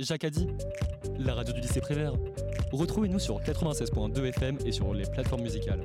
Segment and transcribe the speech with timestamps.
[0.00, 0.46] Jacques a dit,
[1.18, 2.12] la radio du lycée Prévert.
[2.70, 5.84] Retrouvez-nous sur 96.2 FM et sur les plateformes musicales.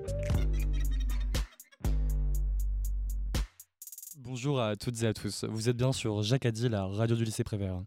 [4.19, 5.45] Bonjour à toutes et à tous.
[5.45, 7.81] Vous êtes bien sur Jacques a dit, la radio du lycée Prévert.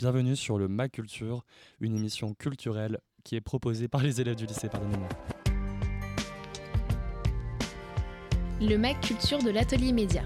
[0.00, 1.44] Bienvenue sur le MAC Culture,
[1.80, 5.08] une émission culturelle qui est proposée par les élèves du lycée, pardonnez-moi.
[8.60, 10.24] Le MAC Culture de l'Atelier Média.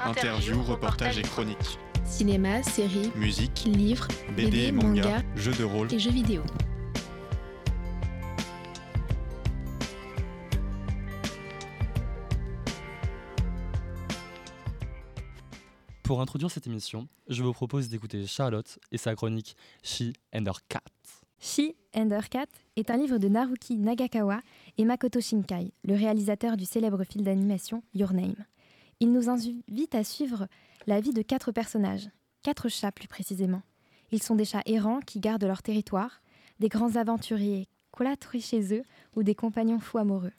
[0.00, 1.78] Interviews, reportages et chroniques.
[2.04, 5.92] Cinéma, séries, Musique, livres, BD, manga, jeux de rôle.
[5.92, 6.42] et jeux vidéo.
[16.02, 20.60] Pour introduire cette émission, je vous propose d'écouter Charlotte et sa chronique She and Her
[20.68, 20.82] Cat.
[21.40, 22.46] She and Her Cat
[22.76, 24.40] est un livre de Naruki Nagakawa
[24.76, 28.36] et Makoto Shinkai, le réalisateur du célèbre film d'animation Your Name.
[29.00, 30.46] Il nous invite à suivre
[30.86, 32.10] la vie de quatre personnages,
[32.42, 33.62] quatre chats plus précisément.
[34.12, 36.20] Ils sont des chats errants qui gardent leur territoire,
[36.60, 38.82] des grands aventuriers cloîtrés chez eux
[39.16, 40.32] ou des compagnons fous amoureux.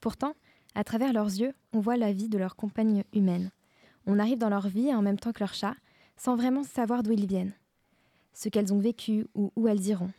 [0.00, 0.34] Pourtant,
[0.74, 3.50] à travers leurs yeux, on voit la vie de leur compagne humaine.
[4.06, 5.76] On arrive dans leur vie en même temps que leurs chats,
[6.16, 7.54] sans vraiment savoir d'où ils viennent,
[8.32, 10.10] ce qu'elles ont vécu ou où elles iront.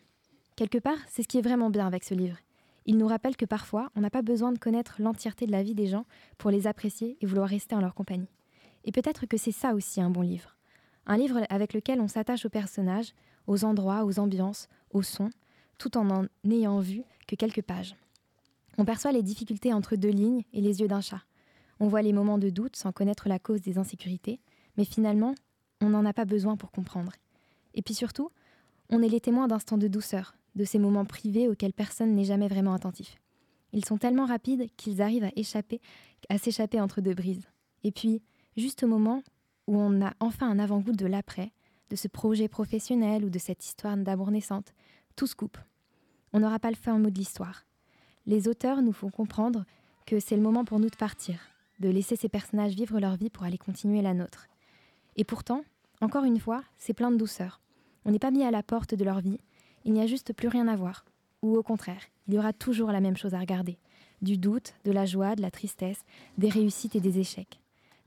[0.55, 2.37] Quelque part, c'est ce qui est vraiment bien avec ce livre.
[2.85, 5.75] Il nous rappelle que parfois, on n'a pas besoin de connaître l'entièreté de la vie
[5.75, 6.05] des gens
[6.37, 8.27] pour les apprécier et vouloir rester en leur compagnie.
[8.83, 10.55] Et peut-être que c'est ça aussi un bon livre.
[11.05, 13.13] Un livre avec lequel on s'attache aux personnages,
[13.47, 15.31] aux endroits, aux ambiances, aux sons,
[15.77, 17.95] tout en n'en ayant vu que quelques pages.
[18.77, 21.21] On perçoit les difficultés entre deux lignes et les yeux d'un chat.
[21.79, 24.39] On voit les moments de doute sans connaître la cause des insécurités,
[24.77, 25.35] mais finalement,
[25.81, 27.13] on n'en a pas besoin pour comprendre.
[27.73, 28.29] Et puis surtout,
[28.89, 32.47] on est les témoins d'instants de douceur, de ces moments privés auxquels personne n'est jamais
[32.47, 33.19] vraiment attentif.
[33.71, 35.79] Ils sont tellement rapides qu'ils arrivent à échapper,
[36.29, 37.47] à s'échapper entre deux brises.
[37.83, 38.21] Et puis,
[38.57, 39.23] juste au moment
[39.67, 41.51] où on a enfin un avant-goût de l'après,
[41.89, 44.73] de ce projet professionnel ou de cette histoire d'amour naissante,
[45.15, 45.57] tout se coupe.
[46.33, 47.65] On n'aura pas le fin mot de l'histoire.
[48.25, 49.65] Les auteurs nous font comprendre
[50.05, 51.39] que c'est le moment pour nous de partir,
[51.79, 54.47] de laisser ces personnages vivre leur vie pour aller continuer la nôtre.
[55.15, 55.63] Et pourtant,
[56.01, 57.61] encore une fois, c'est plein de douceur.
[58.05, 59.39] On n'est pas mis à la porte de leur vie,
[59.85, 61.05] il n'y a juste plus rien à voir.
[61.41, 63.77] Ou au contraire, il y aura toujours la même chose à regarder.
[64.21, 66.03] Du doute, de la joie, de la tristesse,
[66.37, 67.59] des réussites et des échecs.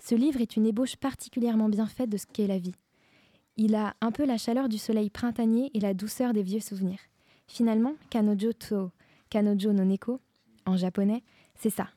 [0.05, 2.75] Ce livre est une ébauche particulièrement bien faite de ce qu'est la vie.
[3.57, 6.99] Il a un peu la chaleur du soleil printanier et la douceur des vieux souvenirs.
[7.47, 8.91] Finalement, Kanojo to
[9.31, 10.21] Kanojo no Neko,
[10.67, 11.23] en japonais,
[11.55, 11.89] c'est ça.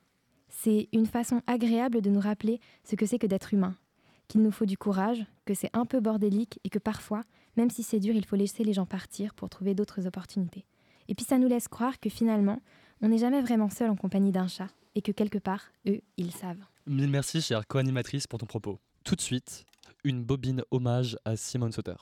[0.50, 3.76] C'est une façon agréable de nous rappeler ce que c'est que d'être humain.
[4.28, 7.22] Qu'il nous faut du courage, que c'est un peu bordélique et que parfois,
[7.58, 10.66] même si c'est dur, il faut laisser les gens partir pour trouver d'autres opportunités.
[11.08, 12.60] Et puis ça nous laisse croire que finalement,
[13.02, 16.32] on n'est jamais vraiment seul en compagnie d'un chat et que quelque part, eux, ils
[16.32, 16.64] savent.
[16.88, 18.80] Mille merci, chère co-animatrice, pour ton propos.
[19.04, 19.66] Tout de suite,
[20.04, 21.96] une bobine hommage à Simone Sauter.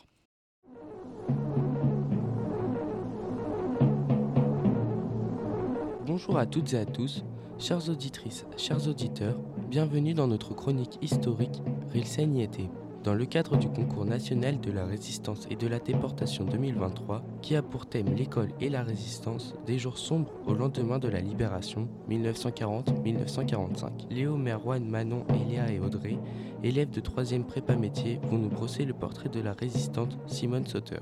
[6.06, 7.24] Bonjour à toutes et à tous,
[7.58, 9.40] chères auditrices, chers auditeurs,
[9.70, 11.62] bienvenue dans notre chronique historique
[11.92, 12.70] Rilsen y était,
[13.03, 17.56] dans le cadre du concours national de la résistance et de la déportation 2023, qui
[17.56, 21.90] a pour thème l'école et la résistance des jours sombres au lendemain de la libération
[22.09, 24.09] 1940-1945.
[24.09, 26.18] Léo, Merwan, Manon, Eléa et Audrey,
[26.63, 31.00] élèves de 3e prépa métier, vont nous brosser le portrait de la résistante Simone Sauter.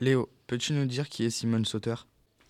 [0.00, 1.94] Léo, peux-tu nous dire qui est Simone Sauter?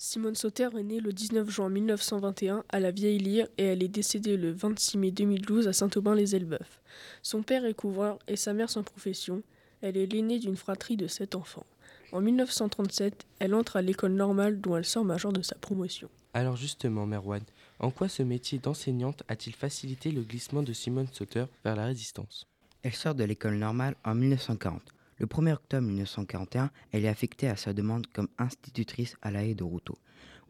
[0.04, 3.88] Simone Sauter est née le 19 juin 1921 à la Vieille Lyre et elle est
[3.88, 6.80] décédée le 26 mai 2012 à Saint-Aubin-les-Elbeuf.
[7.22, 9.44] Son père est couvreur et sa mère sans profession.
[9.80, 11.64] Elle est l'aînée d'une fratrie de sept enfants.
[12.10, 16.08] En 1937, elle entre à l'école normale dont elle sort major de sa promotion.
[16.34, 17.44] Alors justement, Merwan,
[17.78, 22.48] en quoi ce métier d'enseignante a-t-il facilité le glissement de Simone Sauter vers la résistance?
[22.82, 24.82] Elle sort de l'école normale en 1940.
[25.22, 29.54] Le 1er octobre 1941, elle est affectée à sa demande comme institutrice à la haie
[29.54, 29.96] de Routot,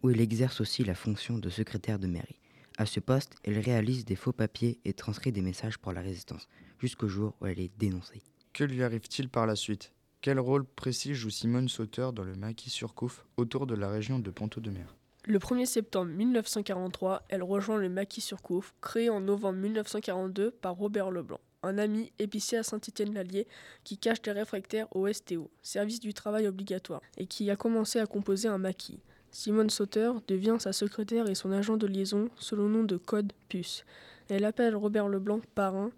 [0.03, 2.41] où elle exerce aussi la fonction de secrétaire de mairie.
[2.79, 6.49] À ce poste, elle réalise des faux papiers et transcrit des messages pour la résistance,
[6.79, 8.23] jusqu'au jour où elle est dénoncée.
[8.55, 9.93] Que lui arrive-t-il par la suite?
[10.23, 14.21] Quel rôle précis joue Simone Sauter dans le maquis sur Couf autour de la région
[14.21, 19.11] de Ponto de Mer Le 1er septembre 1943, elle rejoint le maquis sur Couf, créé
[19.11, 23.47] en novembre 1942 par Robert Leblanc, un ami épicier à Saint-Étienne-l'Allier
[23.85, 28.07] qui cache des réfractaires au STO, service du travail obligatoire, et qui a commencé à
[28.07, 29.01] composer un maquis.
[29.31, 33.33] Simone Sauter devient sa secrétaire et son agent de liaison sous le nom de Code
[33.49, 33.85] Puce.
[34.29, 35.91] Elle appelle Robert Leblanc parrain.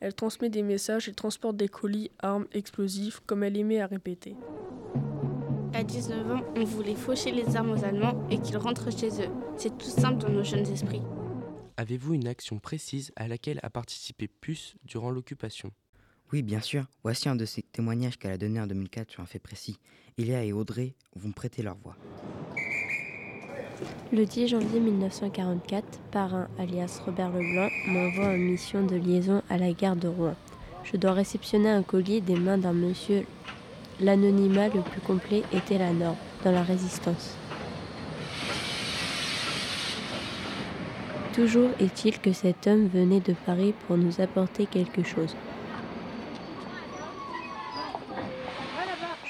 [0.00, 4.36] Elle transmet des messages et transporte des colis, armes, explosifs, comme elle aimait à répéter.
[5.72, 9.30] qu'à 19 ans, on voulait faucher les armes aux Allemands et qu'ils rentrent chez eux.
[9.56, 11.02] C'est tout simple dans nos jeunes esprits.
[11.78, 15.70] Avez-vous une action précise à laquelle a participé Puce durant l'occupation?
[16.32, 16.86] Oui, bien sûr.
[17.04, 19.78] Voici un de ces témoignages qu'elle a donné en 2004 sur un fait précis.
[20.16, 21.94] Ilia et Audrey vont prêter leur voix.
[24.12, 29.72] Le 10 janvier 1944, parrain alias Robert Leblanc m'envoie en mission de liaison à la
[29.72, 30.34] gare de Rouen.
[30.82, 33.24] Je dois réceptionner un colis des mains d'un monsieur.
[34.00, 37.36] L'anonymat le plus complet était la norme, dans la résistance.
[41.38, 45.36] Toujours est-il que cet homme venait de Paris pour nous apporter quelque chose.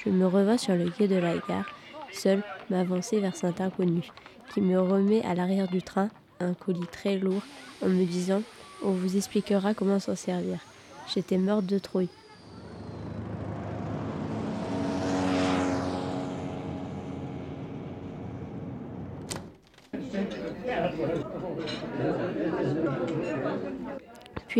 [0.02, 1.70] Je me revins sur le quai de la gare,
[2.10, 4.08] seul m'avancer vers cet inconnu,
[4.54, 6.08] qui me remet à l'arrière du train
[6.40, 7.42] un colis très lourd
[7.84, 8.40] en me disant
[8.82, 10.60] On vous expliquera comment s'en servir.
[11.14, 12.08] J'étais morte de trouille.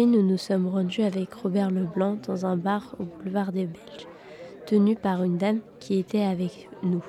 [0.07, 4.07] Nous nous sommes rendus avec Robert Leblanc dans un bar au boulevard des Belges,
[4.65, 7.03] tenu par une dame qui était avec nous.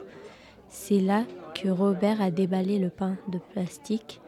[0.69, 4.19] C'est là que Robert a déballé le pain de plastique.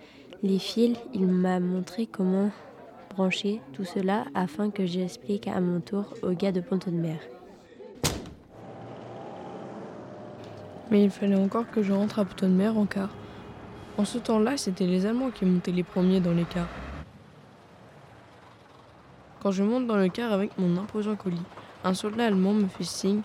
[0.44, 2.52] Les fils, il m'a montré comment
[3.10, 7.20] brancher tout cela afin que j'explique à mon tour au gars de Ponton de Mer.
[10.92, 13.10] Mais il fallait encore que je rentre à Ponton de Mer en car.
[13.98, 16.70] En ce temps-là, c'était les Allemands qui montaient les premiers dans les cars.
[19.42, 21.42] Quand je monte dans le car avec mon imposant colis,
[21.84, 23.22] un soldat allemand me fait signe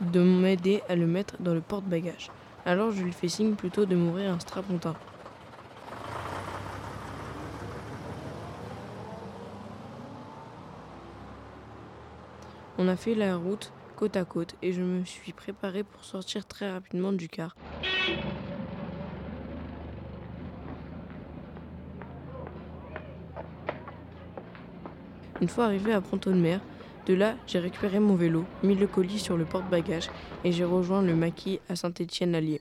[0.00, 2.28] de m'aider à le mettre dans le porte-bagages.
[2.66, 4.96] Alors je lui fais signe plutôt de m'ouvrir un strapontin.
[12.76, 16.46] On a fait la route côte à côte et je me suis préparé pour sortir
[16.46, 17.54] très rapidement du car.
[25.40, 26.60] Une fois arrivé à Ponton de Mer,
[27.06, 30.10] de là, j'ai récupéré mon vélo, mis le colis sur le porte-bagages
[30.44, 32.60] et j'ai rejoint le maquis à Saint-Étienne-Allier.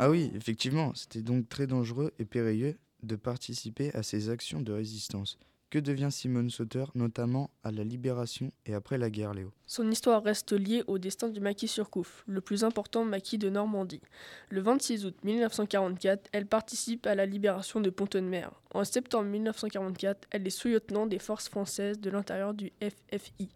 [0.00, 4.72] Ah oui, effectivement, c'était donc très dangereux et périlleux de participer à ces actions de
[4.72, 5.38] résistance.
[5.70, 9.52] Que devient Simone Sauter, notamment à la Libération et après la guerre, Léo?
[9.66, 14.00] Son histoire reste liée au destin du maquis Surcouf, le plus important maquis de Normandie.
[14.48, 18.50] Le 26 août 1944, elle participe à la libération de Pont-de-Mer.
[18.72, 23.50] En septembre 1944, elle est sous-lieutenant des forces françaises de l'intérieur du FFI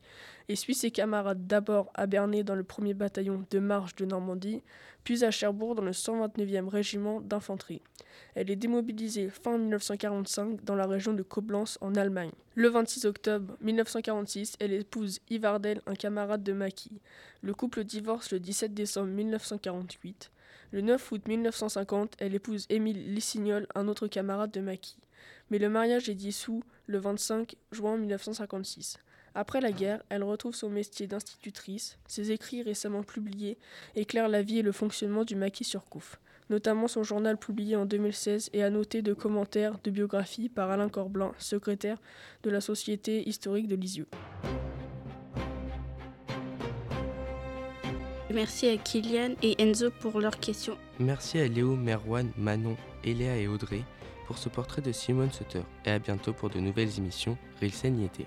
[0.49, 4.63] et suit ses camarades d'abord à Bernay dans le 1er bataillon de marche de Normandie,
[5.05, 7.83] puis à Cherbourg dans le 129e régiment d'infanterie.
[8.35, 12.31] Elle est démobilisée fin 1945 dans la région de Coblence en Allemagne.
[12.55, 17.01] Le 26 octobre 1946, elle épouse Yves Ardel, un camarade de Maquis.
[17.43, 20.31] Le couple divorce le 17 décembre 1948.
[20.73, 24.97] Le 9 août 1950, elle épouse Émile Lissignol, un autre camarade de Maquis.
[25.51, 28.99] Mais le mariage est dissous le 25 juin 1956.
[29.35, 31.99] Après la guerre, elle retrouve son métier d'institutrice.
[32.07, 33.57] Ses écrits récemment publiés
[33.97, 36.21] éclairent la vie et le fonctionnement du maquis sur Couf.
[36.51, 41.33] Notamment son journal publié en 2016 et annoté de commentaires de biographie par Alain Corblanc,
[41.39, 41.99] secrétaire
[42.43, 44.07] de la Société historique de Lisieux.
[48.31, 50.77] Merci à Kylian et Enzo pour leurs questions.
[50.99, 53.83] Merci à Léo, Merwan, Manon, Eléa et Audrey
[54.27, 55.63] pour ce portrait de Simone Sutter.
[55.85, 58.27] Et à bientôt pour de nouvelles émissions Rilsen y était.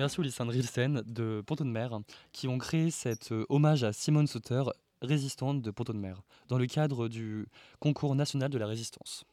[0.00, 2.00] Merci Ulysses Rilsen de Ponton de Mer
[2.32, 4.62] qui ont créé cet euh, hommage à Simone Sauter,
[5.02, 7.44] résistante de Ponton de Mer, dans le cadre du
[7.80, 9.26] concours national de la résistance.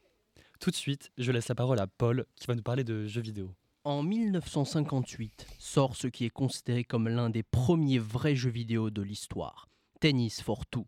[0.60, 3.22] Tout de suite, je laisse la parole à Paul qui va nous parler de jeux
[3.22, 3.54] vidéo.
[3.84, 9.00] En 1958 sort ce qui est considéré comme l'un des premiers vrais jeux vidéo de
[9.00, 9.70] l'histoire,
[10.00, 10.86] Tennis for Two,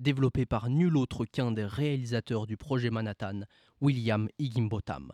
[0.00, 3.42] développé par nul autre qu'un des réalisateurs du projet Manhattan,
[3.80, 5.12] William Higginbotham.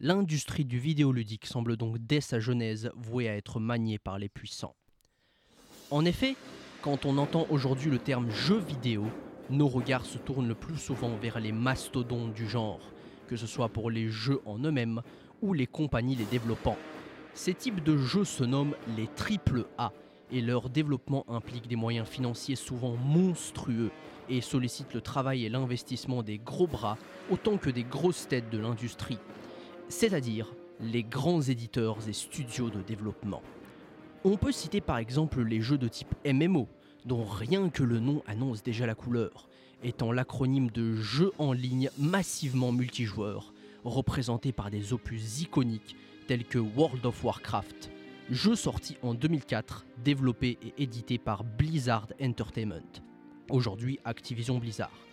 [0.00, 4.76] L'industrie du vidéoludique semble donc dès sa genèse vouée à être maniée par les puissants.
[5.90, 6.36] En effet,
[6.82, 9.06] quand on entend aujourd'hui le terme jeu vidéo,
[9.50, 12.78] nos regards se tournent le plus souvent vers les mastodontes du genre,
[13.26, 15.02] que ce soit pour les jeux en eux-mêmes
[15.42, 16.76] ou les compagnies les développant.
[17.34, 19.90] Ces types de jeux se nomment les triple A
[20.30, 23.90] et leur développement implique des moyens financiers souvent monstrueux
[24.28, 26.98] et sollicite le travail et l'investissement des gros bras
[27.32, 29.18] autant que des grosses têtes de l'industrie,
[29.88, 33.42] c'est-à-dire les grands éditeurs et studios de développement.
[34.24, 36.68] On peut citer par exemple les jeux de type MMO,
[37.04, 39.48] dont rien que le nom annonce déjà la couleur,
[39.82, 43.52] étant l'acronyme de jeu en ligne massivement multijoueur,
[43.84, 47.90] représenté par des opus iconiques tels que World of Warcraft,
[48.30, 53.00] jeu sorti en 2004, développé et édité par Blizzard Entertainment,
[53.50, 55.07] aujourd'hui Activision Blizzard.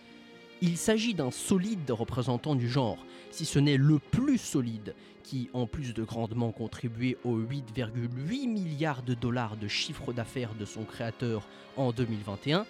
[0.62, 5.68] Il s'agit d'un solide représentant du genre, si ce n'est le plus solide, qui, en
[5.68, 11.48] plus de grandement contribuer aux 8,8 milliards de dollars de chiffre d'affaires de son créateur
[11.76, 12.66] en 2021,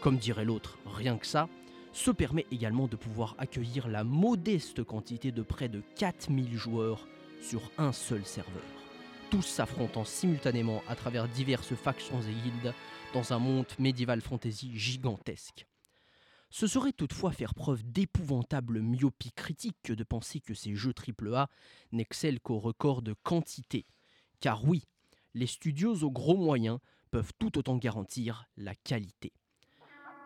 [0.00, 1.48] comme dirait l'autre, rien que ça,
[1.92, 7.08] se permet également de pouvoir accueillir la modeste quantité de près de 4000 joueurs
[7.40, 8.62] sur un seul serveur,
[9.30, 12.74] tous s'affrontant simultanément à travers diverses factions et guildes
[13.14, 15.66] dans un monde médiéval fantasy gigantesque.
[16.50, 21.48] Ce serait toutefois faire preuve d'épouvantable myopie critique que de penser que ces jeux AAA
[21.92, 23.86] n'excellent qu'au record de quantité.
[24.40, 24.84] Car oui,
[25.34, 26.78] les studios aux gros moyens
[27.12, 29.32] peuvent tout autant garantir la qualité.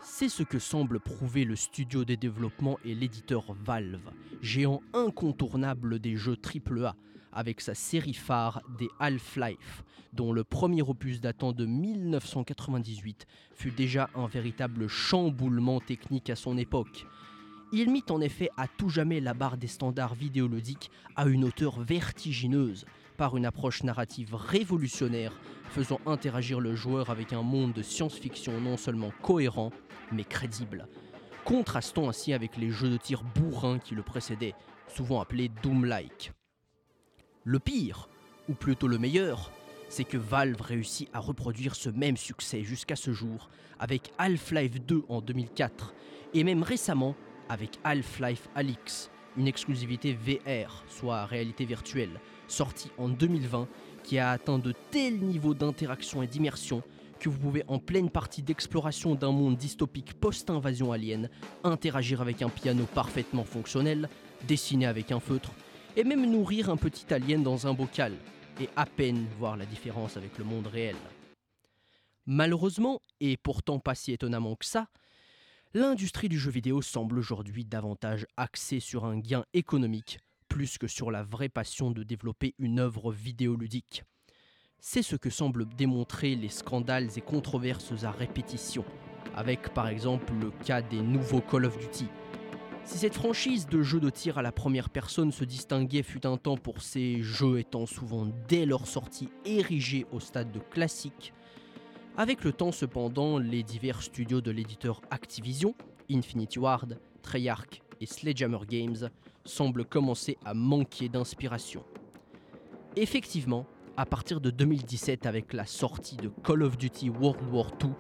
[0.01, 4.11] C'est ce que semble prouver le studio de développement et l'éditeur Valve,
[4.43, 6.95] géant incontournable des jeux AAA,
[7.35, 14.09] avec sa série phare des Half-Life, dont le premier opus datant de 1998 fut déjà
[14.15, 17.07] un véritable chamboulement technique à son époque.
[17.73, 21.81] Il mit en effet à tout jamais la barre des standards vidéoludiques à une hauteur
[21.81, 22.85] vertigineuse,
[23.17, 25.33] par une approche narrative révolutionnaire,
[25.71, 29.71] faisant interagir le joueur avec un monde de science-fiction non seulement cohérent,
[30.13, 30.87] mais crédible.
[31.45, 34.55] Contrastant ainsi avec les jeux de tir bourrins qui le précédaient,
[34.89, 36.33] souvent appelés Doom-like.
[37.47, 38.09] Le pire,
[38.49, 39.53] ou plutôt le meilleur,
[39.91, 45.05] c'est que Valve réussit à reproduire ce même succès jusqu'à ce jour avec Half-Life 2
[45.11, 45.95] en 2004
[46.33, 47.15] et même récemment
[47.51, 53.69] avec Half-Life Alyx, une exclusivité VR, soit réalité virtuelle, sortie en 2020
[54.03, 56.83] qui a atteint de tels niveaux d'interaction et d'immersion
[57.21, 61.29] que vous pouvez en pleine partie d'exploration d'un monde dystopique post-invasion alien
[61.63, 64.09] interagir avec un piano parfaitement fonctionnel,
[64.49, 65.53] dessiner avec un feutre
[65.97, 68.13] et même nourrir un petit alien dans un bocal,
[68.61, 70.97] et à peine voir la différence avec le monde réel.
[72.27, 74.89] Malheureusement, et pourtant pas si étonnamment que ça,
[75.75, 80.19] l'industrie du jeu vidéo semble aujourd'hui davantage axée sur un gain économique
[80.55, 84.05] plus que sur la vraie passion de développer une œuvre vidéoludique.
[84.79, 88.85] C'est ce que semblent démontrer les scandales et controverses à répétition,
[89.35, 92.07] avec par exemple le cas des nouveaux Call of Duty,
[92.85, 96.37] si cette franchise de jeux de tir à la première personne se distinguait fut un
[96.37, 101.33] temps pour ces jeux étant souvent dès leur sortie érigés au stade de classique,
[102.17, 105.75] avec le temps cependant, les divers studios de l'éditeur Activision,
[106.11, 109.11] Infinity Ward, Treyarch et Sledgehammer Games
[109.45, 111.83] semblent commencer à manquer d'inspiration.
[112.97, 117.91] Effectivement, à partir de 2017 avec la sortie de Call of Duty World War II,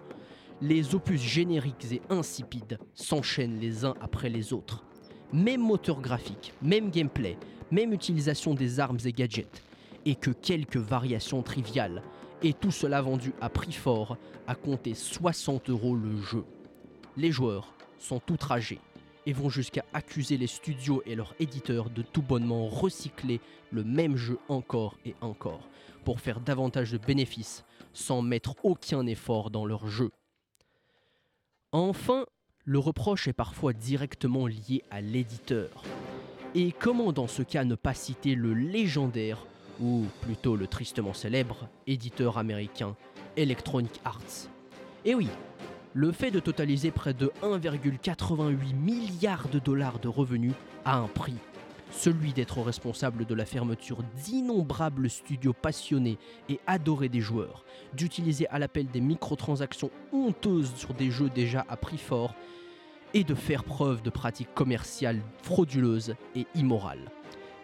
[0.60, 4.84] les opus génériques et insipides s'enchaînent les uns après les autres.
[5.32, 7.36] Même moteur graphique, même gameplay,
[7.70, 9.62] même utilisation des armes et gadgets,
[10.06, 12.02] et que quelques variations triviales,
[12.42, 16.44] et tout cela vendu à prix fort, à compter 60 euros le jeu.
[17.16, 18.80] Les joueurs sont outragés
[19.26, 24.16] et vont jusqu'à accuser les studios et leurs éditeurs de tout bonnement recycler le même
[24.16, 25.68] jeu encore et encore,
[26.04, 30.10] pour faire davantage de bénéfices sans mettre aucun effort dans leur jeu.
[31.76, 32.24] Enfin,
[32.64, 35.82] le reproche est parfois directement lié à l'éditeur.
[36.54, 39.44] Et comment dans ce cas ne pas citer le légendaire,
[39.80, 42.94] ou plutôt le tristement célèbre, éditeur américain
[43.36, 44.48] Electronic Arts?
[45.04, 45.26] Et oui,
[45.94, 50.54] le fait de totaliser près de 1,88 milliard de dollars de revenus
[50.84, 51.34] a un prix
[51.96, 58.58] celui d'être responsable de la fermeture d'innombrables studios passionnés et adorés des joueurs, d'utiliser à
[58.58, 62.34] l'appel des microtransactions honteuses sur des jeux déjà à prix fort,
[63.14, 67.10] et de faire preuve de pratiques commerciales frauduleuses et immorales.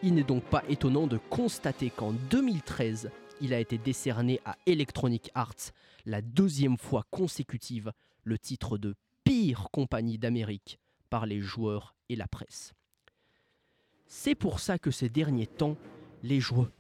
[0.02, 3.10] Il n'est donc pas étonnant de constater qu'en 2013,
[3.40, 5.72] il a été décerné à Electronic Arts,
[6.06, 8.94] la deuxième fois consécutive, le titre de
[9.24, 10.78] pire compagnie d'Amérique
[11.10, 12.72] par les joueurs et la presse.
[14.12, 15.76] C'est pour ça que ces derniers temps,
[16.24, 16.72] les joueurs,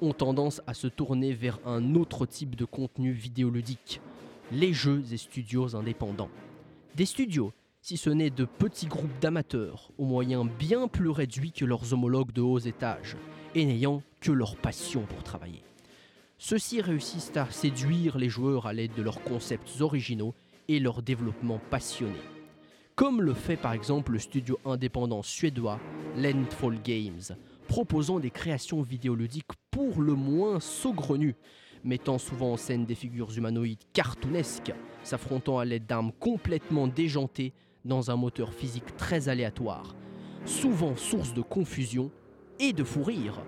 [0.00, 4.00] ont tendance à se tourner vers un autre type de contenu vidéoludique,
[4.52, 6.30] les jeux et studios indépendants.
[6.94, 11.64] Des studios, si ce n'est de petits groupes d'amateurs, aux moyens bien plus réduits que
[11.64, 13.16] leurs homologues de hauts étages,
[13.56, 15.64] et n'ayant que leur passion pour travailler.
[16.38, 20.34] Ceux-ci réussissent à séduire les joueurs à l'aide de leurs concepts originaux
[20.68, 22.20] et leur développement passionné
[23.00, 25.80] comme le fait par exemple le studio indépendant suédois
[26.18, 27.34] Landfall Games,
[27.66, 31.34] proposant des créations vidéoludiques pour le moins saugrenues,
[31.82, 37.54] mettant souvent en scène des figures humanoïdes cartoonesques, s'affrontant à l'aide d'armes complètement déjantées
[37.86, 39.94] dans un moteur physique très aléatoire,
[40.44, 42.10] souvent source de confusion
[42.58, 43.40] et de fou rire.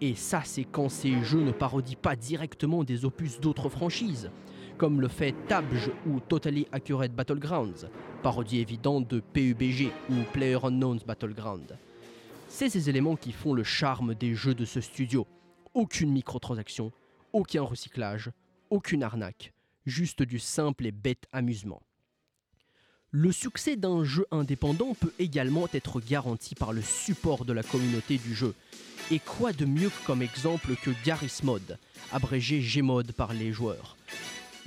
[0.00, 4.30] Et ça, c'est quand ces jeux ne parodient pas directement des opus d'autres franchises,
[4.78, 7.86] comme le fait Tabj ou Totally Accurate Battlegrounds,
[8.24, 11.76] parodie évidente de PUBG ou Player Unknown's Battleground.
[12.48, 15.26] C'est ces éléments qui font le charme des jeux de ce studio.
[15.74, 16.90] Aucune microtransaction,
[17.34, 18.30] aucun recyclage,
[18.70, 19.52] aucune arnaque,
[19.84, 21.82] juste du simple et bête amusement.
[23.10, 28.16] Le succès d'un jeu indépendant peut également être garanti par le support de la communauté
[28.16, 28.54] du jeu.
[29.10, 31.78] Et quoi de mieux comme exemple que Garry's Mod,
[32.10, 33.98] abrégé Gmod par les joueurs.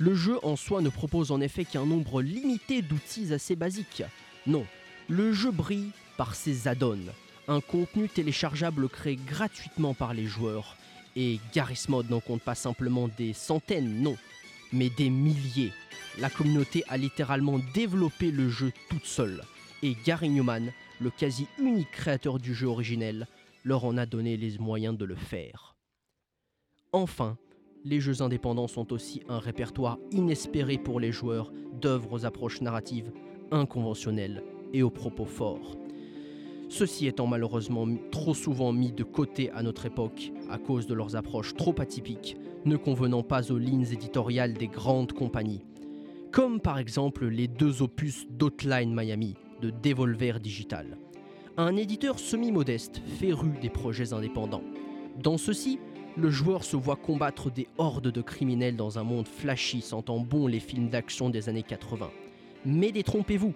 [0.00, 4.04] Le jeu en soi ne propose en effet qu'un nombre limité d'outils assez basiques.
[4.46, 4.64] Non,
[5.08, 7.12] le jeu brille par ses add-ons,
[7.48, 10.76] un contenu téléchargeable créé gratuitement par les joueurs.
[11.16, 14.16] Et Garry's Mod n'en compte pas simplement des centaines, non,
[14.72, 15.72] mais des milliers.
[16.18, 19.42] La communauté a littéralement développé le jeu toute seule.
[19.82, 23.26] Et Gary Newman, le quasi unique créateur du jeu originel,
[23.64, 25.76] leur en a donné les moyens de le faire.
[26.92, 27.36] Enfin,
[27.84, 33.12] les jeux indépendants sont aussi un répertoire inespéré pour les joueurs d'œuvres aux approches narratives
[33.50, 34.42] inconventionnelles
[34.72, 35.76] et aux propos forts.
[36.68, 41.16] Ceci étant malheureusement trop souvent mis de côté à notre époque à cause de leurs
[41.16, 45.64] approches trop atypiques, ne convenant pas aux lignes éditoriales des grandes compagnies,
[46.30, 50.98] comme par exemple les deux opus d'Outline Miami de Devolver Digital,
[51.56, 54.62] un éditeur semi-modeste féru des projets indépendants.
[55.22, 55.80] Dans ceci,
[56.18, 60.48] le joueur se voit combattre des hordes de criminels dans un monde flashy sentant bon
[60.48, 62.10] les films d'action des années 80.
[62.64, 63.54] Mais détrompez-vous,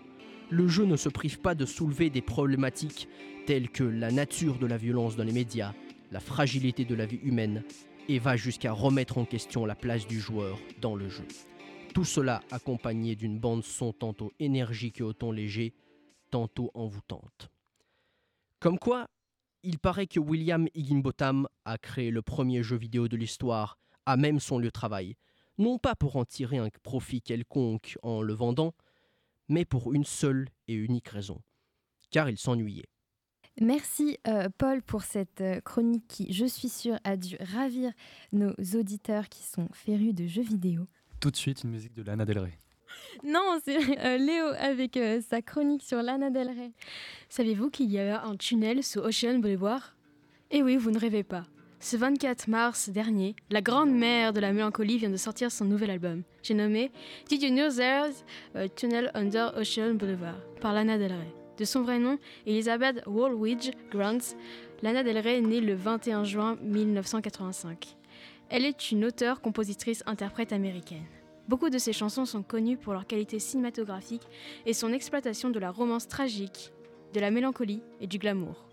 [0.49, 3.09] le jeu ne se prive pas de soulever des problématiques
[3.47, 5.73] telles que la nature de la violence dans les médias,
[6.13, 7.65] la fragilité de la vie humaine,
[8.09, 11.27] et va jusqu'à remettre en question la place du joueur dans le jeu.
[11.95, 15.75] Tout cela accompagné d'une bande son tantôt énergique et autant léger,
[16.31, 17.51] tantôt envoûtante.
[18.61, 19.09] Comme quoi,
[19.63, 24.41] il paraît que William Higginbotham a créé le premier jeu vidéo de l'histoire, à même
[24.41, 25.17] son lieu de travail,
[25.59, 28.75] non pas pour en tirer un profit quelconque en le vendant,
[29.49, 31.41] mais pour une seule et unique raison,
[32.11, 32.89] car il s'ennuyait.
[33.61, 37.93] Merci euh, Paul pour cette euh, chronique qui, je suis sûre, a dû ravir
[38.33, 40.89] nos auditeurs qui sont férus de jeux vidéo.
[41.21, 42.59] Tout de suite, une musique de Lana Del Rey.
[43.25, 46.73] Non, c'est euh, Léo avec euh, sa chronique sur Lana Del Rey.
[47.29, 49.95] Saviez-vous qu'il y a un tunnel sous Ocean Boulevard?
[50.51, 51.45] Eh oui, vous ne rêvez pas.
[51.79, 55.91] Ce 24 mars dernier, la grande mère de la mélancolie vient de sortir son nouvel
[55.91, 56.23] album.
[56.43, 56.91] J'ai nommé
[57.29, 58.25] Did You Know There's
[58.55, 61.35] a Tunnel Under Ocean Boulevard par Lana Del Rey.
[61.59, 64.37] De son vrai nom, Elizabeth Woolwich Grant,
[64.83, 67.97] Lana Del Rey est née le 21 juin 1985.
[68.49, 71.07] Elle est une auteure, compositrice, interprète américaine.
[71.49, 74.23] Beaucoup de ses chansons sont connues pour leur qualité cinématographique
[74.65, 76.73] et son exploitation de la romance tragique,
[77.13, 78.69] de la mélancolie et du glamour.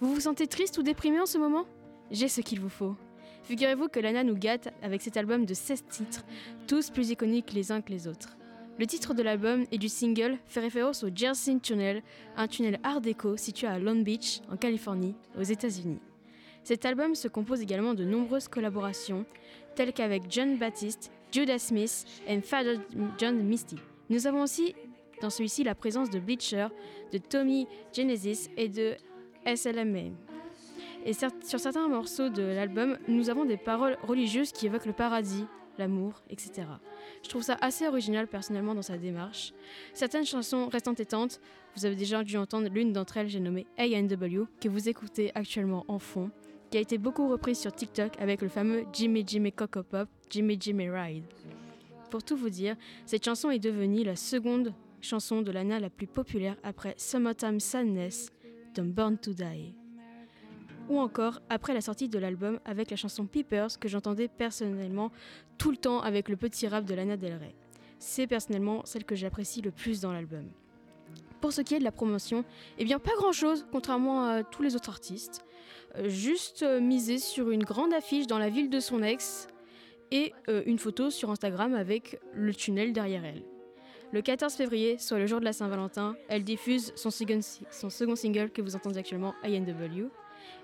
[0.00, 1.66] Vous vous sentez triste ou déprimé en ce moment?
[2.10, 2.96] J'ai ce qu'il vous faut.
[3.42, 6.24] Figurez-vous que Lana nous gâte avec cet album de 16 titres,
[6.66, 8.36] tous plus iconiques les uns que les autres.
[8.78, 12.02] Le titre de l'album et du single fait référence au Jersey Tunnel,
[12.36, 15.98] un tunnel art déco situé à Long Beach, en Californie, aux États-Unis.
[16.62, 19.24] Cet album se compose également de nombreuses collaborations,
[19.74, 22.78] telles qu'avec John Baptiste, Judah Smith et Father
[23.18, 23.76] John Misty.
[24.10, 24.74] Nous avons aussi
[25.20, 26.68] dans celui-ci la présence de Bleacher,
[27.12, 28.96] de Tommy Genesis et de
[29.44, 30.14] SLMA.
[31.04, 35.44] Et sur certains morceaux de l'album, nous avons des paroles religieuses qui évoquent le paradis,
[35.78, 36.66] l'amour, etc.
[37.22, 39.52] Je trouve ça assez original personnellement dans sa démarche.
[39.94, 41.40] Certaines chansons restent entêtantes.
[41.76, 45.84] Vous avez déjà dû entendre l'une d'entre elles, j'ai nommé A&W, que vous écoutez actuellement
[45.88, 46.30] en fond,
[46.70, 50.56] qui a été beaucoup reprise sur TikTok avec le fameux Jimmy Jimmy Coco Pop, Jimmy
[50.60, 51.24] Jimmy Ride.
[52.10, 52.76] Pour tout vous dire,
[53.06, 58.30] cette chanson est devenue la seconde chanson de Lana la plus populaire après Summertime Sadness
[58.74, 59.74] de Born to Die.
[60.88, 65.12] Ou encore après la sortie de l'album avec la chanson Peepers que j'entendais personnellement
[65.58, 67.54] tout le temps avec le petit rap de Lana Del Rey.
[67.98, 70.44] C'est personnellement celle que j'apprécie le plus dans l'album.
[71.40, 72.44] Pour ce qui est de la promotion,
[72.78, 75.44] eh bien pas grand chose contrairement à tous les autres artistes.
[75.96, 79.48] Euh, juste euh, miser sur une grande affiche dans la ville de son ex
[80.10, 83.42] et euh, une photo sur Instagram avec le tunnel derrière elle.
[84.12, 88.16] Le 14 février, soit le jour de la Saint-Valentin, elle diffuse son second, son second
[88.16, 90.08] single que vous entendez actuellement, INW.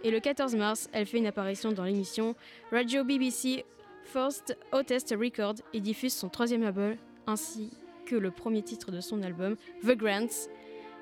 [0.02, 2.34] Et le 14 mars, elle fait une apparition dans l'émission
[2.72, 3.64] Radio BBC
[4.04, 7.70] First Hottest Record et diffuse son troisième album ainsi
[8.06, 10.48] que le premier titre de son album, The Grants.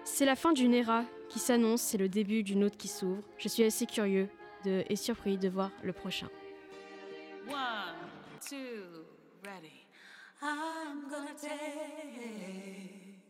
[0.04, 3.22] C'est la fin d'une era qui s'annonce, c'est le début d'une autre qui s'ouvre.
[3.38, 4.28] Je suis assez curieux
[4.64, 6.28] de, et surpris de voir le prochain.
[8.48, 9.04] two,
[9.44, 9.86] ready.
[10.42, 13.20] I'm gonna take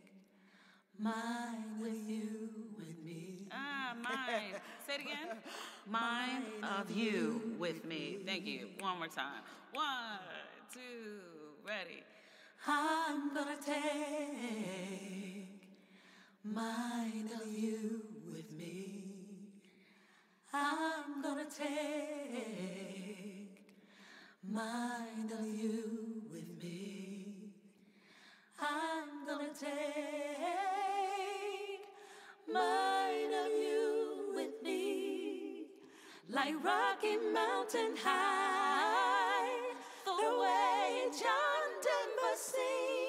[0.97, 3.47] mine with you, with me.
[3.51, 4.59] Ah, mine.
[4.87, 5.37] Say it again.
[5.87, 8.17] Mind of you with me.
[8.25, 8.69] Thank you.
[8.79, 9.43] One more time.
[9.71, 10.19] One,
[10.73, 11.21] two,
[11.65, 12.03] ready.
[12.67, 15.42] I'm gonna take
[16.43, 19.05] mind of you with me.
[20.53, 21.71] I'm gonna take
[24.43, 27.53] mind of you with me.
[28.59, 29.69] I'm gonna take
[32.53, 35.67] mind of you with me.
[36.29, 39.47] Like Rocky Mountain High,
[40.05, 43.02] the way John Denver sings.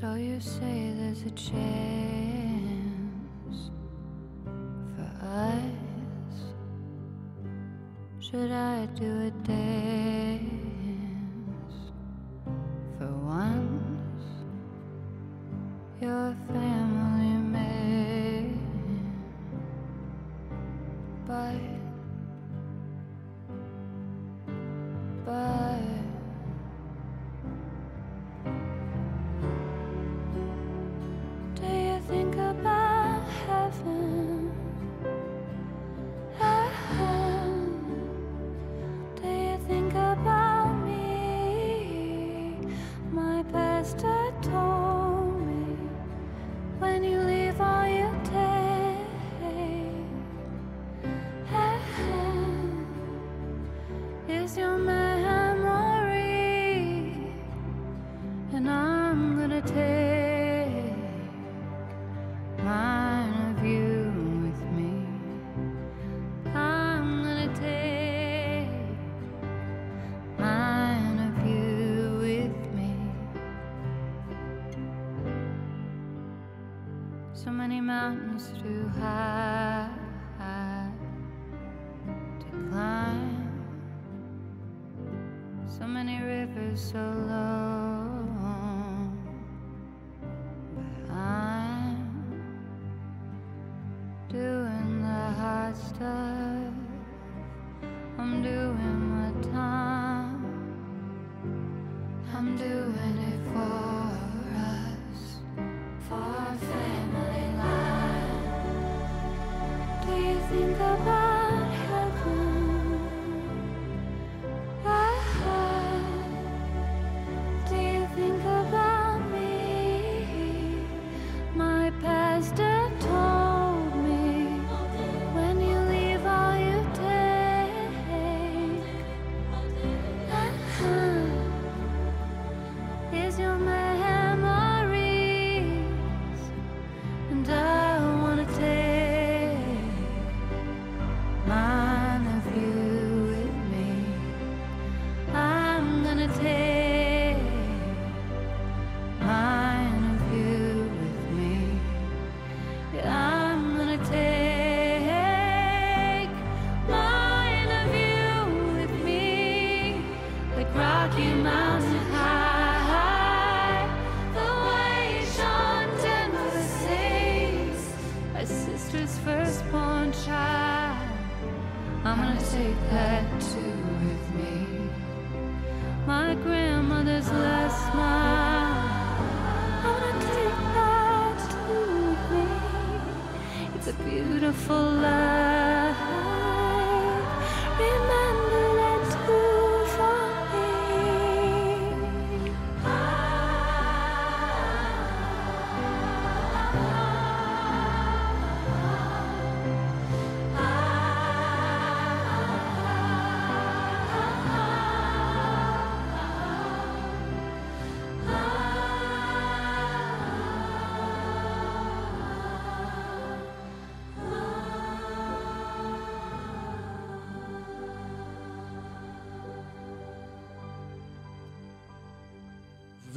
[0.00, 1.60] So you say there's a chance
[4.96, 6.54] for us?
[8.18, 10.59] Should I do a dance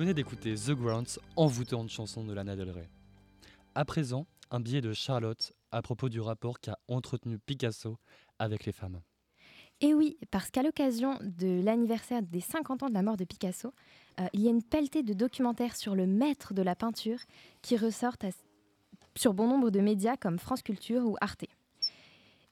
[0.04, 2.90] venez d'écouter The Grants, envoûtante chanson de Lana Del Rey.
[3.74, 7.98] À présent, un billet de Charlotte à propos du rapport qu'a entretenu Picasso
[8.38, 9.00] avec les femmes.
[9.80, 13.74] Et oui, parce qu'à l'occasion de l'anniversaire des 50 ans de la mort de Picasso,
[14.20, 17.20] euh, il y a une pelletée de documentaires sur le maître de la peinture
[17.62, 18.26] qui ressortent
[19.16, 21.46] sur bon nombre de médias comme France Culture ou Arte.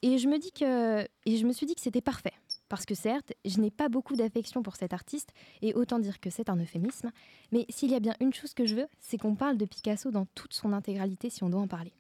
[0.02, 2.34] Et je me, dis que, et je me suis dit que c'était parfait.
[2.72, 6.30] Parce que certes, je n'ai pas beaucoup d'affection pour cet artiste, et autant dire que
[6.30, 7.12] c'est un euphémisme,
[7.52, 10.10] mais s'il y a bien une chose que je veux, c'est qu'on parle de Picasso
[10.10, 11.92] dans toute son intégralité si on doit en parler.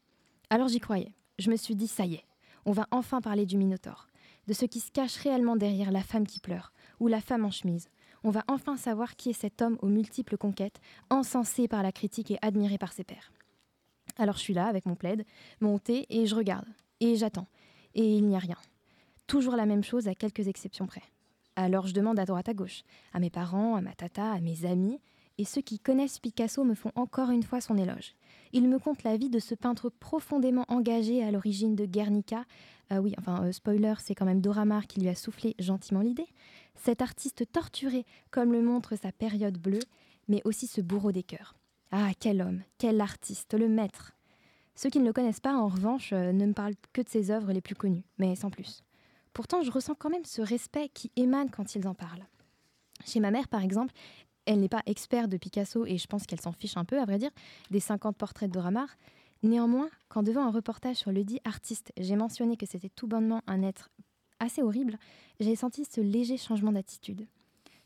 [0.50, 1.14] Alors j'y croyais.
[1.40, 2.24] Je me suis dit, ça y est,
[2.64, 4.08] on va enfin parler du Minotaure,
[4.48, 7.52] de ce qui se cache réellement derrière la femme qui pleure, ou la femme en
[7.52, 7.90] chemise.
[8.24, 10.80] On va enfin savoir qui est cet homme aux multiples conquêtes,
[11.10, 13.34] encensé par la critique et admiré par ses pairs.
[14.16, 15.26] Alors je suis là avec mon plaid,
[15.60, 16.70] mon thé, et je regarde,
[17.02, 17.48] et j'attends
[17.94, 18.58] et il n'y a rien.
[19.32, 21.04] Toujours la même chose à quelques exceptions près.
[21.56, 24.66] Alors je demande à droite à gauche, à mes parents, à ma tata, à mes
[24.66, 25.00] amis,
[25.38, 28.16] et ceux qui connaissent Picasso me font encore une fois son éloge.
[28.52, 32.44] Ils me content la vie de ce peintre profondément engagé à l'origine de Guernica.
[32.92, 36.02] Euh, oui, enfin, euh, spoiler, c'est quand même Dora Maar qui lui a soufflé gentiment
[36.02, 36.28] l'idée.
[36.76, 39.80] Cet artiste torturé, comme le montre sa période bleue,
[40.28, 41.56] mais aussi ce bourreau des cœurs.
[41.92, 44.12] Ah, quel homme, quel artiste, le maître.
[44.76, 47.32] Ceux qui ne le connaissent pas, en revanche, euh, ne me parlent que de ses
[47.32, 48.84] œuvres les plus connues, mais sans plus.
[49.34, 52.26] Pourtant, je ressens quand même ce respect qui émane quand ils en parlent.
[53.06, 53.94] Chez ma mère, par exemple,
[54.46, 57.06] elle n'est pas experte de Picasso et je pense qu'elle s'en fiche un peu, à
[57.06, 57.32] vrai dire,
[57.70, 58.88] des 50 portraits de Ramar.
[59.44, 63.42] Néanmoins, quand devant un reportage sur le dit artiste, j'ai mentionné que c'était tout bonnement
[63.48, 63.90] un être
[64.40, 64.98] assez horrible,
[65.40, 67.28] j'ai senti ce léger changement d'attitude.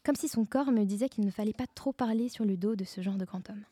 [0.03, 2.75] Comme si son corps me disait qu'il ne fallait pas trop parler sur le dos
[2.75, 3.65] de ce genre de grand homme.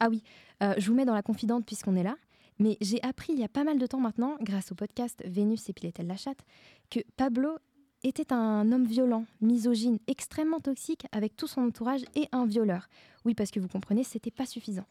[0.00, 0.22] Ah oui,
[0.62, 2.16] euh, je vous mets dans la confidente puisqu'on est là.
[2.58, 5.68] Mais j'ai appris il y a pas mal de temps maintenant, grâce au podcast Vénus
[5.68, 6.44] et Piletel la chatte,
[6.90, 7.58] que Pablo
[8.02, 12.88] était un homme violent, misogyne, extrêmement toxique avec tout son entourage et un violeur.
[13.24, 14.86] Oui, parce que vous comprenez, c'était pas suffisant.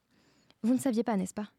[0.63, 1.49] Vous ne saviez pas, n'est-ce pas?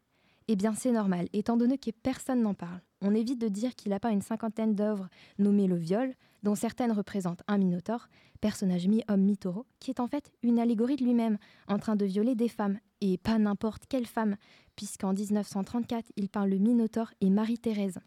[0.47, 2.79] Eh bien, c'est normal, étant donné que personne n'en parle.
[3.01, 6.91] On évite de dire qu'il a pas une cinquantaine d'œuvres nommées Le viol, dont certaines
[6.91, 8.07] représentent un minotaure,
[8.41, 12.35] personnage mi-homme mi-taureau, qui est en fait une allégorie de lui-même, en train de violer
[12.35, 14.37] des femmes, et pas n'importe quelle femme,
[14.75, 17.99] puisqu'en 1934, il peint le Minotaure et Marie-Thérèse.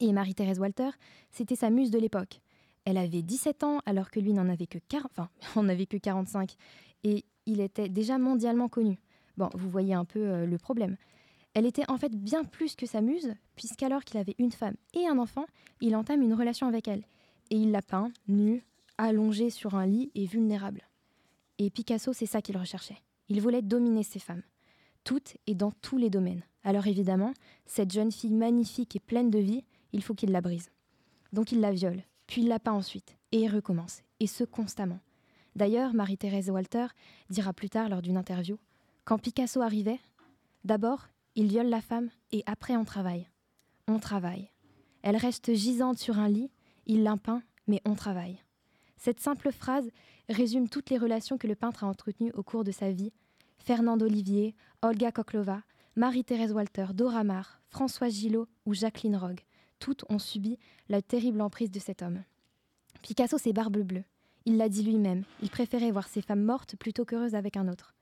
[0.00, 0.90] Et Marie-Thérèse Walter,
[1.30, 2.40] c'était sa muse de l'époque.
[2.84, 5.28] Elle avait 17 ans alors que lui n'en avait que 40, enfin,
[5.60, 6.54] en avait que 45
[7.04, 8.98] et il était déjà mondialement connu.
[9.36, 10.96] Bon, vous voyez un peu euh, le problème.
[11.54, 15.06] Elle était en fait bien plus que sa muse, puisqu'alors qu'il avait une femme et
[15.06, 15.46] un enfant,
[15.80, 17.04] il entame une relation avec elle.
[17.50, 18.64] Et il la peint, nue,
[18.98, 20.82] allongée sur un lit et vulnérable.
[21.58, 22.98] Et Picasso, c'est ça qu'il recherchait.
[23.28, 24.42] Il voulait dominer ses femmes
[25.08, 26.42] toutes et dans tous les domaines.
[26.64, 27.32] Alors évidemment,
[27.64, 30.70] cette jeune fille magnifique et pleine de vie, il faut qu'il la brise.
[31.32, 35.00] Donc il la viole, puis il la peint ensuite, et il recommence, et ce constamment.
[35.56, 36.88] D'ailleurs, Marie-Thérèse Walter
[37.30, 38.58] dira plus tard lors d'une interview
[39.06, 39.98] Quand Picasso arrivait,
[40.64, 43.28] d'abord, il viole la femme, et après on travaille.
[43.86, 44.50] On travaille.
[45.00, 46.50] Elle reste gisante sur un lit,
[46.88, 48.42] il l'impeint, mais on travaille.
[48.96, 49.88] Cette simple phrase
[50.28, 53.12] résume toutes les relations que le peintre a entretenues au cours de sa vie
[53.58, 55.62] Fernande Olivier, Olga Koklova,
[55.96, 59.40] Marie-Thérèse Walter, Dora Maar, Françoise Gillot ou Jacqueline Rogue.
[59.78, 62.22] Toutes ont subi la terrible emprise de cet homme.
[63.02, 64.04] Picasso, c'est barbe bleue.
[64.44, 67.94] Il l'a dit lui-même, il préférait voir ses femmes mortes plutôt qu'heureuses avec un autre.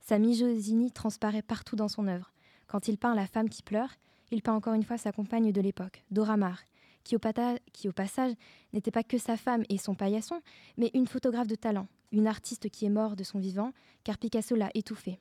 [0.00, 2.32] Sa misogynie transparaît partout dans son œuvre.
[2.66, 3.94] Quand il peint la femme qui pleure,
[4.30, 6.64] il peint encore une fois sa compagne de l'époque, Dora Maar,
[7.04, 8.32] qui au, passage
[8.72, 10.40] n'était pas que sa femme et son paillasson,
[10.76, 14.56] mais une photographe de talent, une artiste qui est morte de son vivant, car Picasso
[14.56, 15.20] l'a étouffée.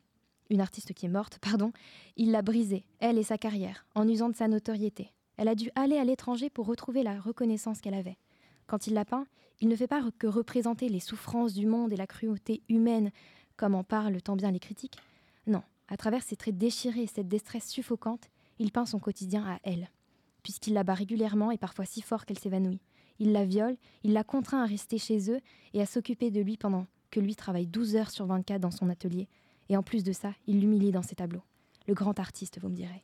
[0.50, 1.72] Une artiste qui est morte, pardon,
[2.17, 5.12] il l'a brisée, elle et sa carrière, en usant de sa notoriété.
[5.38, 8.17] Elle a dû aller à l'étranger pour retrouver la reconnaissance qu'elle avait.
[8.67, 9.26] Quand il l'a peint,
[9.62, 13.12] il ne fait pas que représenter les souffrances du monde et la cruauté humaine,
[13.58, 14.98] comme en parlent tant bien les critiques.
[15.48, 19.60] Non, à travers ses traits déchirés et cette détresse suffocante, il peint son quotidien à
[19.63, 19.89] elle,
[20.43, 22.82] puisqu'il la bat régulièrement et parfois si fort qu'elle s'évanouit.
[23.19, 25.39] Il la viole, il la contraint à rester chez eux
[25.73, 28.89] et à s'occuper de lui pendant que lui travaille 12 heures sur 24 dans son
[28.89, 29.27] atelier.
[29.69, 31.43] Et en plus de ça, il l'humilie dans ses tableaux.
[31.88, 33.03] Le grand artiste, vous me direz.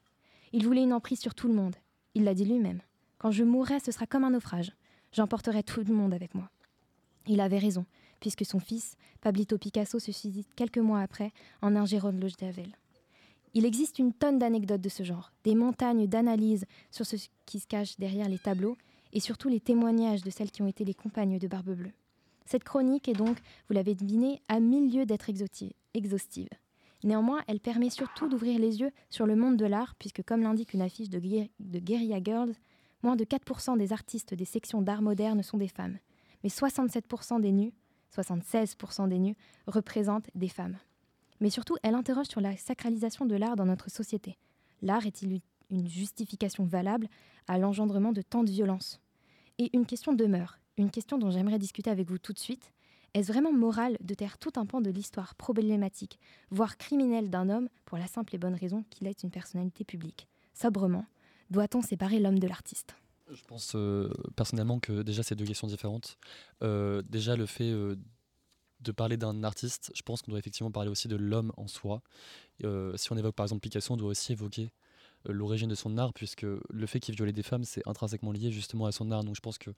[0.52, 1.76] Il voulait une emprise sur tout le monde.
[2.16, 2.82] Il l'a dit lui-même.
[3.18, 4.74] Quand je mourrai, ce sera comme un naufrage.
[5.12, 6.50] J'emporterai tout le monde avec moi.
[7.28, 7.86] Il avait raison,
[8.20, 12.76] puisque son fils, Pablito Picasso, se suicide quelques mois après en un Jérôme Lojdavel.
[13.54, 17.68] Il existe une tonne d'anecdotes de ce genre, des montagnes d'analyses sur ce qui se
[17.68, 18.78] cache derrière les tableaux
[19.12, 21.94] et surtout les témoignages de celles qui ont été les compagnes de Barbe Bleue.
[22.46, 26.50] Cette chronique est donc, vous l'avez deviné, à mille lieues d'être exhaustive.
[27.04, 30.74] Néanmoins, elle permet surtout d'ouvrir les yeux sur le monde de l'art, puisque comme l'indique
[30.74, 32.54] une affiche de, de Guerilla Girls,
[33.04, 35.98] moins de 4% des artistes des sections d'art moderne sont des femmes,
[36.44, 37.74] mais 67% des nus,
[38.16, 39.36] 76% des nus,
[39.68, 40.78] représentent des femmes.
[41.40, 44.38] Mais surtout, elle interroge sur la sacralisation de l'art dans notre société.
[44.82, 47.08] L'art est-il une justification valable
[47.48, 49.00] à l'engendrement de tant de violence
[49.58, 50.58] Et une question demeure.
[50.78, 52.72] une question dont j'aimerais discuter avec vous tout de suite.
[53.14, 56.20] Est-ce vraiment moral de taire tout un pan de l'histoire problématique,
[56.52, 60.28] voire criminelle d'un homme pour la simple et bonne raison qu'il est une personnalité publique?
[60.54, 61.06] Sobrement,
[61.50, 62.96] doit-on séparer l'homme de l'artiste?
[63.32, 66.18] Je pense euh, personnellement que déjà c'est deux questions différentes.
[66.64, 67.96] Euh, déjà le fait euh,
[68.82, 72.02] de parler d'un artiste, je pense qu'on doit effectivement parler aussi de l'homme en soi.
[72.60, 74.72] si on évoque par exemple Picasso, on doit aussi évoquer
[75.28, 78.52] euh, l'origine de son art, puisque le fait qu'il violait des femmes, c'est intrinsèquement lié
[78.52, 79.24] justement à son art.
[79.24, 79.72] Donc je pense que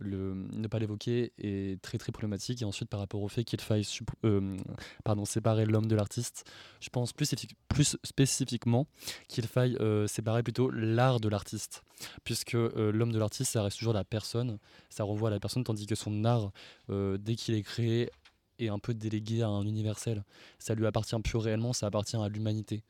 [0.00, 2.62] ne pas l'évoquer est très très problématique.
[2.62, 3.86] Et ensuite, par rapport au fait qu'il faille
[4.24, 4.56] euh,
[5.04, 8.86] pardon, séparer l'homme de l'artiste, je pense plus, spécifiquement
[9.28, 11.84] qu'il faille euh, séparer plutôt l'art de l'artiste,
[12.24, 15.86] puisque l'homme de l'artiste, ça reste toujours la personne, ça renvoie à la personne, tandis
[15.86, 16.50] que son art,
[16.88, 18.10] dès qu'il est créé,
[18.58, 20.24] est un peu délégué à un universel.
[20.58, 22.82] Ça lui appartient plus réellement, ça appartient à l'humanité.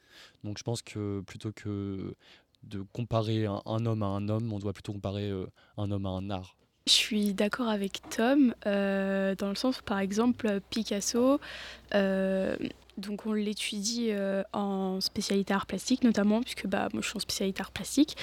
[0.45, 2.15] Donc je pense que plutôt que
[2.65, 6.11] de comparer un, homme à un homme, on doit plutôt comparer euh, un homme à
[6.11, 6.57] un art.
[6.87, 11.39] Je suis d'accord avec Tom, euh, dans le sens par exemple Picasso,
[11.95, 12.57] euh,
[12.97, 14.11] donc on l'étudie
[14.53, 18.17] en spécialité art plastique notamment, puisque bah, moi je suis en spécialité art plastique.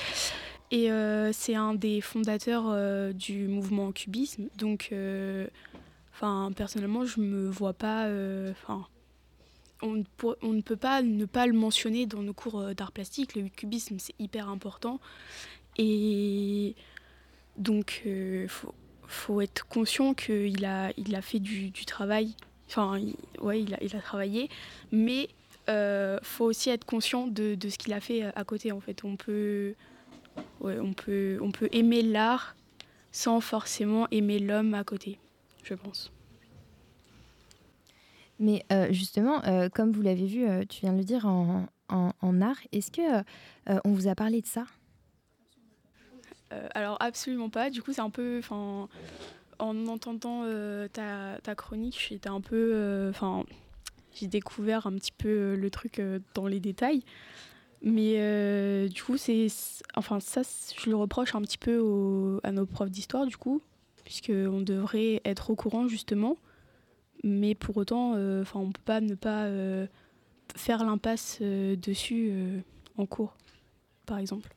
[0.71, 0.89] Et
[1.31, 4.49] c'est un des fondateurs du mouvement cubisme.
[4.57, 4.91] Donc
[6.15, 8.05] Enfin, personnellement, je me vois pas.
[8.05, 8.87] Euh, enfin,
[9.81, 10.05] on,
[10.41, 13.35] on, ne peut pas ne pas le mentionner dans nos cours euh, d'art plastique.
[13.35, 15.01] Le cubisme, c'est hyper important.
[15.77, 16.73] Et
[17.57, 18.73] donc, il euh, faut,
[19.07, 22.33] faut, être conscient qu'il a, il a fait du, du travail.
[22.69, 23.01] Enfin,
[23.41, 24.49] ouais, il a, il a travaillé.
[24.93, 25.27] Mais
[25.67, 28.71] il faut aussi être conscient de, de ce qu'il a fait à côté.
[28.71, 29.75] En fait, on peut,
[30.61, 32.55] ouais, on peut, on peut aimer l'art
[33.11, 35.19] sans forcément aimer l'homme à côté
[35.65, 36.11] je pense.
[38.39, 41.67] Mais euh, justement, euh, comme vous l'avez vu, euh, tu viens de le dire en,
[41.89, 43.23] en, art, est-ce que
[43.67, 44.65] on vous a parlé de ça?
[46.73, 47.69] Alors absolument pas.
[47.69, 48.87] Du coup, c'est un peu, enfin,
[49.59, 50.43] en entendant
[50.93, 53.43] ta, ta, chronique, j'étais un peu, enfin,
[54.13, 56.01] j'ai découvert un petit peu le truc
[56.33, 57.03] dans les détails.
[57.81, 59.47] Mais du coup, c'est,
[59.95, 60.41] enfin, ça,
[60.77, 63.61] je le reproche un petit peu à nos profs d'histoire, du coup,
[64.05, 66.37] puisqu'on devrait être au courant justement,
[67.25, 69.87] mais pour autant, euh, enfin, on ne peut pas ne pas euh,
[70.55, 72.63] faire l'impasse euh, dessus
[72.97, 73.35] en cours,
[74.05, 74.53] par exemple.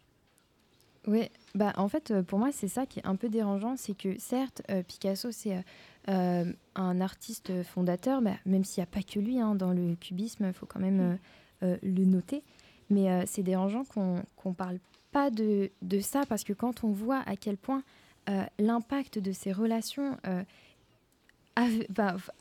[1.07, 4.19] Oui, bah en fait, pour moi, c'est ça qui est un peu dérangeant, c'est que
[4.19, 5.65] certes, Picasso, c'est
[6.07, 10.45] un artiste fondateur, bah, même s'il n'y a pas que lui hein, dans le cubisme,
[10.47, 11.19] il faut quand même
[11.63, 12.43] le noter.
[12.91, 14.79] Mais c'est dérangeant qu'on ne parle
[15.11, 17.83] pas de, de, ça, parce que quand on voit à quel point
[18.29, 20.43] euh, l'impact de ces relations euh,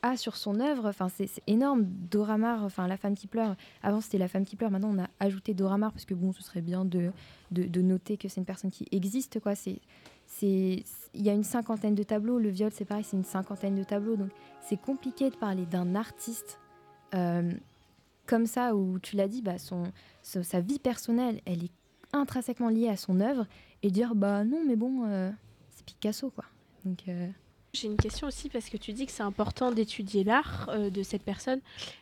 [0.02, 1.84] a, sur son œuvre, enfin c'est énorme.
[1.84, 3.56] Dora enfin la femme qui pleure.
[3.82, 4.70] Avant c'était la femme qui pleure.
[4.70, 7.10] Maintenant on a ajouté Dora parce que bon, ce serait bien de,
[7.50, 9.54] de, noter que c'est une personne qui existe quoi.
[9.54, 9.80] C'est
[10.42, 12.38] il y a une cinquantaine de tableaux.
[12.38, 14.16] Le viol c'est pareil, c'est une cinquantaine de tableaux.
[14.16, 14.30] Donc
[14.62, 16.58] c'est compliqué de parler d'un artiste
[17.14, 17.50] euh,
[18.26, 19.84] comme ça où tu l'as dit, bah son,
[20.22, 21.72] sa vie personnelle, elle est
[22.12, 23.46] intrinsèquement liée à son œuvre
[23.82, 25.32] et dire bah non mais bon
[25.88, 26.44] Picasso, quoi.
[26.84, 27.00] Donc.
[27.08, 27.28] Euh,
[27.72, 31.02] J'ai une question aussi parce que tu dis que c'est important d'étudier l'art euh, de
[31.02, 31.60] cette personne,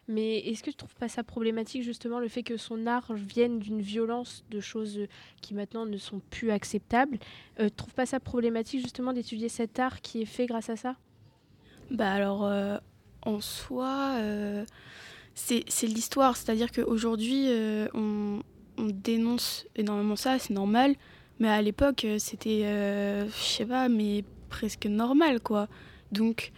[0.08, 3.58] mais est-ce que tu trouves pas ça problématique justement le fait que son art vienne
[3.58, 5.00] d'une violence de choses
[5.42, 7.18] qui maintenant ne sont plus acceptables?
[7.60, 10.76] Euh, Tu trouves pas ça problématique justement d'étudier cet art qui est fait grâce à
[10.76, 10.96] ça?
[11.90, 12.42] Bah alors
[13.22, 14.18] en soi,
[15.34, 17.46] c'est l'histoire, c'est-à-dire qu'aujourd'hui
[17.94, 18.40] on,
[18.78, 20.96] on dénonce énormément ça, c'est normal.
[21.38, 25.68] Mais à l'époque, euh, c'était, euh, je sais pas, mais presque normal, quoi.
[26.12, 26.52] Donc,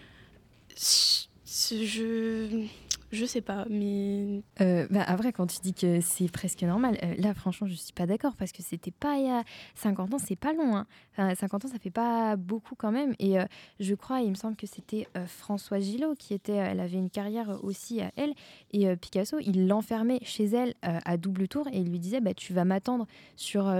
[1.45, 2.67] je.
[3.11, 4.43] Je sais pas, mais.
[4.61, 8.05] Euh, bah après, quand tu dis que c'est presque normal, là, franchement, je suis pas
[8.05, 9.45] d'accord parce que c'était pas il y a
[9.77, 10.77] 50 ans, c'est pas long.
[10.77, 10.87] Hein.
[11.17, 13.15] Enfin, 50 ans, ça fait pas beaucoup quand même.
[13.19, 13.37] Et
[13.81, 16.53] je crois, il me semble que c'était François Gillot qui était.
[16.53, 18.35] Elle avait une carrière aussi à elle.
[18.73, 22.53] Et Picasso, il l'enfermait chez elle à double tour et il lui disait bah, Tu
[22.53, 23.73] vas m'attendre sur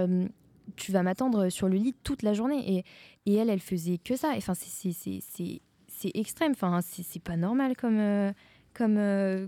[0.75, 2.77] tu vas m'attendre sur le lit toute la journée.
[2.77, 2.85] Et,
[3.25, 4.33] et elle, elle faisait que ça.
[4.35, 6.51] Enfin, c'est extrême.
[6.51, 7.99] Enfin, c'est pas normal comme.
[7.99, 8.31] Euh,
[8.73, 9.47] comme euh,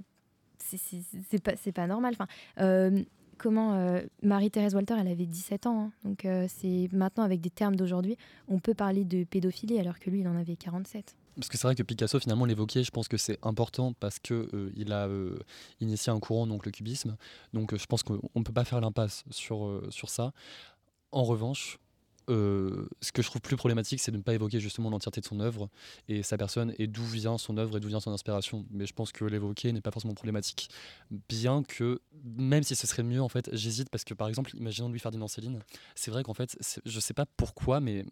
[0.59, 2.13] c'est pas, pas normal.
[2.13, 2.27] Enfin,
[2.59, 3.03] euh,
[3.37, 5.85] comment Marie-Thérèse Walter, elle avait 17 ans.
[5.85, 5.91] Hein.
[6.03, 8.15] donc, c'est maintenant, avec des termes d'aujourd'hui,
[8.47, 11.15] on peut parler de pédophilie alors que lui, il en avait 47.
[11.35, 14.47] Parce que c'est vrai que Picasso, finalement, l'évoquait, je pense que c'est important parce qu'il
[14.75, 15.09] il a
[15.79, 17.17] initié un courant, donc le cubisme.
[17.53, 20.33] Donc je pense qu'on ne peut pas faire l'impasse sur, sur ça.
[21.11, 21.77] En revanche,
[22.29, 25.25] euh, ce que je trouve plus problématique, c'est de ne pas évoquer justement l'entièreté de
[25.25, 25.69] son œuvre
[26.07, 28.65] et sa personne et d'où vient son œuvre et d'où vient son inspiration.
[28.69, 30.69] Mais je pense que l'évoquer n'est pas forcément problématique.
[31.29, 34.89] Bien que, même si ce serait mieux, en fait, j'hésite parce que par exemple, imaginons
[34.89, 35.59] lui Ferdinand Céline,
[35.95, 38.05] c'est vrai qu'en fait, je sais pas pourquoi, mais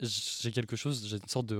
[0.00, 1.56] j'ai quelque chose, j'ai une sorte de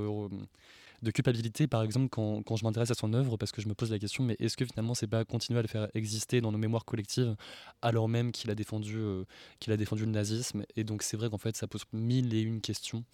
[1.02, 3.74] de culpabilité, par exemple, quand, quand je m'intéresse à son œuvre, parce que je me
[3.74, 6.50] pose la question, mais est-ce que finalement, c'est pas continuer à le faire exister dans
[6.50, 7.36] nos mémoires collectives,
[7.82, 9.24] alors même qu'il a, défendu, euh,
[9.60, 10.64] qu'il a défendu le nazisme?
[10.76, 13.04] Et donc, c'est vrai qu'en fait, ça pose mille et une questions,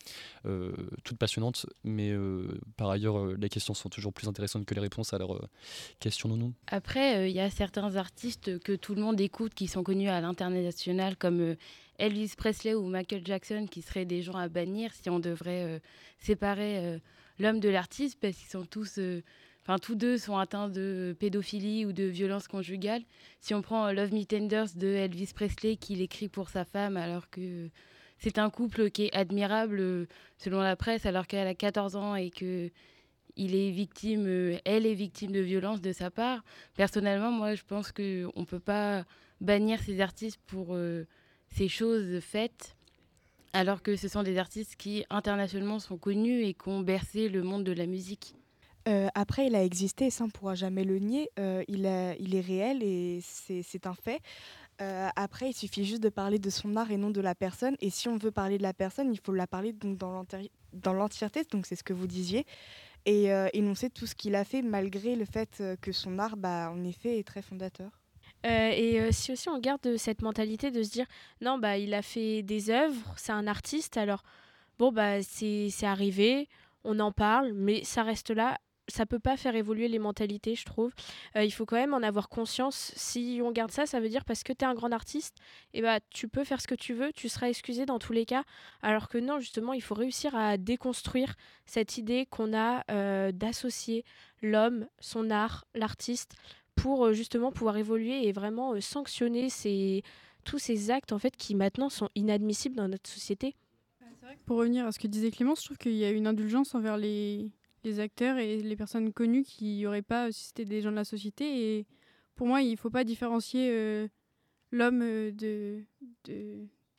[0.46, 0.72] euh,
[1.04, 5.12] toutes passionnantes, mais euh, par ailleurs, les questions sont toujours plus intéressantes que les réponses,
[5.12, 5.40] alors
[6.00, 6.54] questionnons-nous.
[6.68, 10.20] Après, il y a certains artistes que tout le monde écoute qui sont connus à
[10.20, 11.56] l'international, comme
[11.98, 15.80] Elvis Presley ou Michael Jackson, qui seraient des gens à bannir si on devrait
[16.18, 17.00] séparer
[17.38, 19.22] l'homme de l'artiste parce qu'ils sont tous, euh,
[19.62, 23.02] enfin tous deux sont atteints de pédophilie ou de violence conjugale.
[23.40, 27.30] Si on prend Love Me Tenders de Elvis Presley qu'il écrit pour sa femme alors
[27.30, 27.68] que
[28.18, 30.06] c'est un couple qui est admirable euh,
[30.38, 32.70] selon la presse alors qu'elle a 14 ans et que
[33.36, 36.44] il est victime, euh, elle est victime de violence de sa part.
[36.76, 39.04] Personnellement, moi, je pense qu'on ne peut pas
[39.40, 40.78] bannir ces artistes pour
[41.48, 42.76] ces choses faites
[43.54, 47.42] alors que ce sont des artistes qui internationalement sont connus et qui ont bercé le
[47.42, 48.34] monde de la musique.
[48.86, 51.30] Euh, après, il a existé, ça on ne pourra jamais le nier.
[51.38, 54.20] Euh, il, est réel et c'est un fait.
[54.82, 57.76] Euh, après, il suffit juste de parler de son art et non de la personne.
[57.80, 61.44] Et si on veut parler de la personne, il faut la parler donc dans l'entièreté,
[61.50, 62.44] donc c'est ce que vous disiez,
[63.06, 66.82] et énoncer tout ce qu'il a fait malgré le fait que son art, bah, en
[66.84, 68.03] effet, est très fondateur.
[68.44, 71.06] Euh, et euh, si aussi on garde cette mentalité de se dire
[71.40, 74.22] non bah il a fait des œuvres, c'est un artiste, alors
[74.78, 76.48] bon bah c'est arrivé,
[76.84, 78.58] on en parle, mais ça reste là.
[78.88, 80.92] Ça peut pas faire évoluer les mentalités, je trouve.
[81.36, 82.92] Euh, il faut quand même en avoir conscience.
[82.96, 85.38] Si on garde ça, ça veut dire parce que tu es un grand artiste,
[85.72, 88.26] et bah tu peux faire ce que tu veux, tu seras excusé dans tous les
[88.26, 88.44] cas.
[88.82, 91.34] Alors que non, justement, il faut réussir à déconstruire
[91.64, 94.04] cette idée qu'on a d'associer
[94.42, 96.34] l'homme, son art, l'artiste
[96.74, 99.48] pour euh, justement pouvoir évoluer et vraiment euh, sanctionner
[100.44, 103.54] tous ces actes en fait qui maintenant sont inadmissibles dans notre société.
[104.46, 106.96] Pour revenir à ce que disait Clémence, je trouve qu'il y a une indulgence envers
[106.96, 107.50] les,
[107.98, 111.04] acteurs et les personnes connues qui n'y auraient pas si c'était des gens de la
[111.04, 111.78] société.
[111.78, 111.86] Et
[112.34, 114.08] pour moi, il ne faut pas différencier euh,
[114.70, 115.84] l'homme de,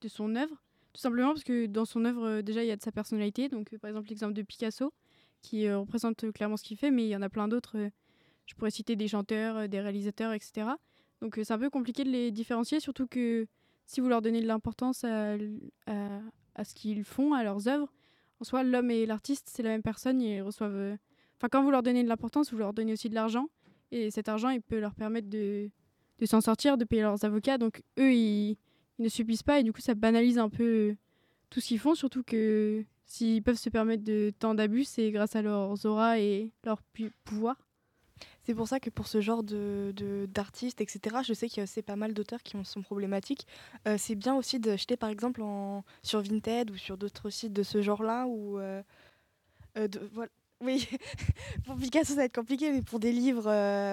[0.07, 0.55] son œuvre.
[0.93, 3.49] Tout simplement parce que dans son œuvre, déjà, il y a de sa personnalité.
[3.49, 4.93] Donc, par exemple, l'exemple de Picasso,
[5.41, 7.89] qui représente clairement ce qu'il fait, mais il y en a plein d'autres
[8.45, 10.67] je pourrais citer des chanteurs, euh, des réalisateurs, etc.
[11.21, 13.47] Donc euh, c'est un peu compliqué de les différencier, surtout que
[13.85, 17.91] si vous leur donnez de l'importance à, ce qu'ils font, à leurs œuvres,
[18.41, 20.75] en soi, l'homme et l'artiste, c'est la même personne, ils reçoivent...
[20.75, 20.97] Euh,
[21.37, 23.47] enfin, quand vous leur donnez de l'importance, vous leur donnez aussi de l'argent,
[23.91, 25.69] et cet argent, il peut leur permettre de,
[26.19, 28.57] de s'en sortir, de payer leurs avocats, donc eux, ils,
[28.97, 30.95] ils, ne subissent pas, et du coup, ça banalise un peu
[31.49, 35.35] tout ce qu'ils font, surtout que s'ils peuvent se permettre de tant d'abus, c'est grâce
[35.35, 36.81] à leurs auras et leur
[37.23, 37.64] pouvoir.
[38.45, 39.93] C'est pour ça que pour ce genre de,
[40.29, 43.47] d'artistes, etc., je sais qu'il y a pas mal d'auteurs qui sont problématiques.
[43.87, 45.41] Euh, c'est bien aussi d'acheter par exemple
[46.03, 48.27] sur Vinted ou sur d'autres sites de ce genre-là.
[48.27, 48.83] Euh,
[49.77, 50.29] euh, voilà.
[50.63, 50.87] Oui,
[51.65, 53.43] pour Picasso ça va être compliqué, mais pour des livres,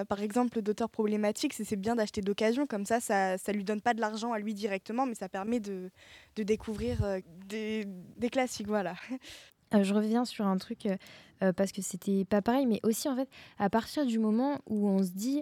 [0.05, 2.67] par exemple, d'auteurs problématiques, c'est, bien d'acheter d'occasion.
[2.67, 5.59] Comme ça, ça ne lui donne pas de l'argent à lui directement, mais ça permet
[5.59, 5.89] de,
[6.37, 7.85] de découvrir des,
[8.17, 8.67] des classiques.
[8.67, 8.95] Voilà.
[9.81, 10.97] je reviens sur un truc euh,
[11.51, 15.03] parce que c'était pas pareil, mais aussi en fait, à partir du moment où on
[15.03, 15.41] se dit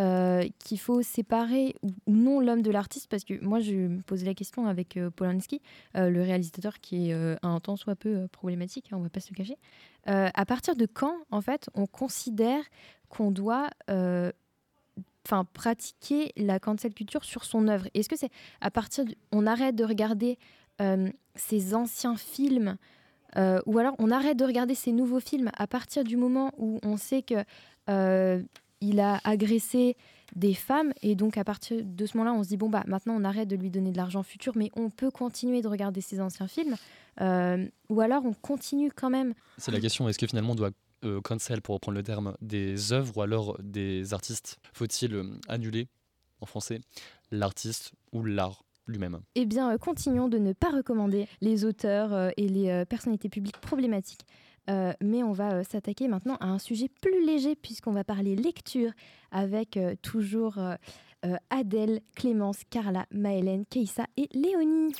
[0.00, 1.74] euh, qu'il faut séparer
[2.06, 5.10] ou non l'homme de l'artiste, parce que moi je me posais la question avec euh,
[5.10, 5.60] Polanski,
[5.94, 9.36] le réalisateur qui est un tant soit peu problématique, hein, on va pas se le
[9.36, 9.58] cacher.
[10.06, 12.62] à partir de quand, en fait, on considère
[13.10, 13.68] qu'on doit
[15.26, 17.86] enfin pratiquer la cancel culture sur son œuvre?
[17.92, 18.30] Est-ce que c'est
[18.60, 20.38] à partir on arrête de regarder
[21.34, 22.76] ces anciens films
[23.36, 26.78] euh, ou alors on arrête de regarder ces nouveaux films à partir du moment où
[26.82, 27.44] on sait que
[27.88, 28.42] euh,
[28.80, 29.96] il a agressé
[30.34, 30.92] des femmes.
[31.02, 33.48] Et donc à partir de ce moment-là on se dit bon bah maintenant on arrête
[33.48, 36.76] de lui donner de l'argent futur mais on peut continuer de regarder ces anciens films.
[37.20, 39.34] Euh, ou alors on continue quand même.
[39.58, 40.70] C'est la question est-ce que finalement on doit
[41.24, 44.58] cancel pour reprendre le terme des œuvres ou alors des artistes?
[44.72, 45.88] Faut-il annuler
[46.40, 46.80] en français
[47.30, 48.62] l'artiste ou l'art?
[48.86, 49.20] Lui-même.
[49.34, 53.28] Eh bien, euh, continuons de ne pas recommander les auteurs euh, et les euh, personnalités
[53.28, 54.26] publiques problématiques.
[55.00, 58.92] mais on va s'attaquer maintenant à un sujet plus léger puisqu'on va parler lecture
[59.32, 60.56] avec toujours
[61.50, 64.92] Adèle, Clémence, Carla, Maëlène, Keissa et Léonie.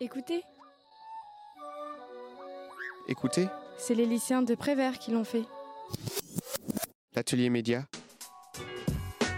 [0.00, 0.42] Écoutez.
[3.08, 3.46] Écoutez.
[3.76, 5.44] C'est les lycéens de Prévert qui l'ont fait.
[7.14, 7.86] L'atelier média.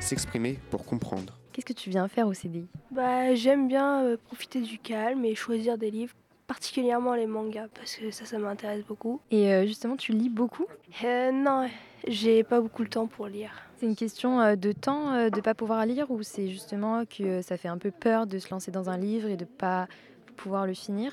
[0.01, 1.38] S'exprimer pour comprendre.
[1.59, 5.35] Qu'est-ce que tu viens faire au CDI Bah, j'aime bien euh, profiter du calme et
[5.35, 6.15] choisir des livres,
[6.47, 9.21] particulièrement les mangas, parce que ça, ça m'intéresse beaucoup.
[9.33, 10.67] Et euh, justement, tu lis beaucoup?
[11.03, 11.69] Euh, Non,
[12.07, 13.51] j'ai pas beaucoup le temps pour lire.
[13.81, 17.67] C'est une question de temps de pas pouvoir lire ou c'est justement que ça fait
[17.67, 19.89] un peu peur de se lancer dans un livre et de pas
[20.37, 21.13] pouvoir le finir?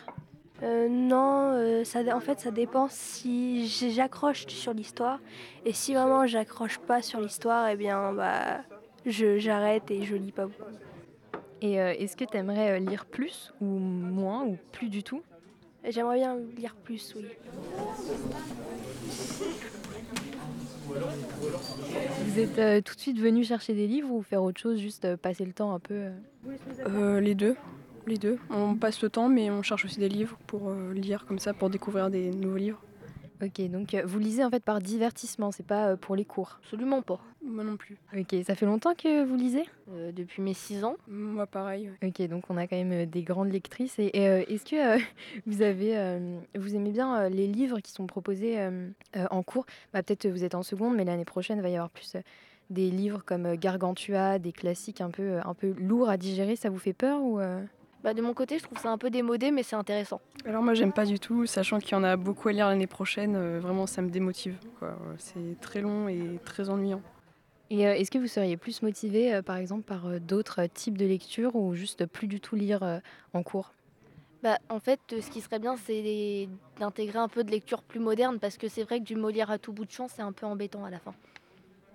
[0.64, 5.20] Euh, non, euh, ça, en fait, ça dépend si j'accroche sur l'histoire.
[5.66, 8.62] Et si vraiment j'accroche pas sur l'histoire, eh bien, bah,
[9.06, 10.64] j'arrête et je lis pas beaucoup.
[11.62, 15.22] Et euh, est-ce que tu aimerais lire plus ou moins ou plus du tout?
[15.88, 17.26] J'aimerais bien lire plus, oui.
[22.26, 25.06] Vous êtes euh, tout de suite venu chercher des livres ou faire autre chose, juste
[25.06, 26.12] euh, passer le temps un peu euh?
[26.88, 27.56] Euh, les deux.
[28.08, 28.38] Les deux.
[28.50, 31.54] On passe le temps, mais on cherche aussi des livres pour euh, lire comme ça,
[31.54, 32.82] pour découvrir des nouveaux livres.
[33.42, 36.60] Ok, donc euh, vous lisez en fait par divertissement, c'est pas euh, pour les cours?
[36.64, 37.20] Absolument pas.
[37.48, 37.96] Moi non plus.
[38.18, 39.66] Ok, ça fait longtemps que vous lisez?
[39.94, 40.96] Euh, depuis mes 6 ans.
[41.08, 41.90] Moi pareil.
[42.02, 42.10] ouais.
[42.10, 44.00] Ok, donc on a quand même euh, des grandes lectrices.
[44.00, 45.00] Et, et, euh, est-ce que euh,
[45.46, 49.44] vous avez, euh, vous aimez bien euh, les livres qui sont proposés euh, euh, en
[49.44, 49.66] cours?
[49.94, 52.20] Bah, Peut-être vous êtes en seconde, mais l'année prochaine va y avoir plus euh,
[52.72, 56.56] des livres comme Gargantua, des classiques un peu, un peu lourds à digérer.
[56.56, 57.62] Ça vous fait peur ou euh?
[58.04, 60.20] Bah, de mon côté, je trouve ça un peu démodé, mais c'est intéressant.
[60.46, 62.86] Alors moi j'aime pas du tout, sachant qu'il y en a beaucoup à lire l'année
[62.86, 64.56] prochaine, euh, vraiment ça me démotive.
[65.18, 67.02] C'est très long et très ennuyant.
[67.72, 70.98] Et euh, est-ce que vous seriez plus motivé, euh, par exemple, par euh, d'autres types
[70.98, 73.00] de lectures ou juste plus du tout lire euh,
[73.34, 73.74] en cours?
[74.44, 76.48] Bah, en fait, ce qui serait bien, c'est
[76.80, 79.58] d'intégrer un peu de lecture plus moderne, parce que c'est vrai que du Molière à
[79.58, 81.16] tout bout de champ, c'est un peu embêtant à la fin.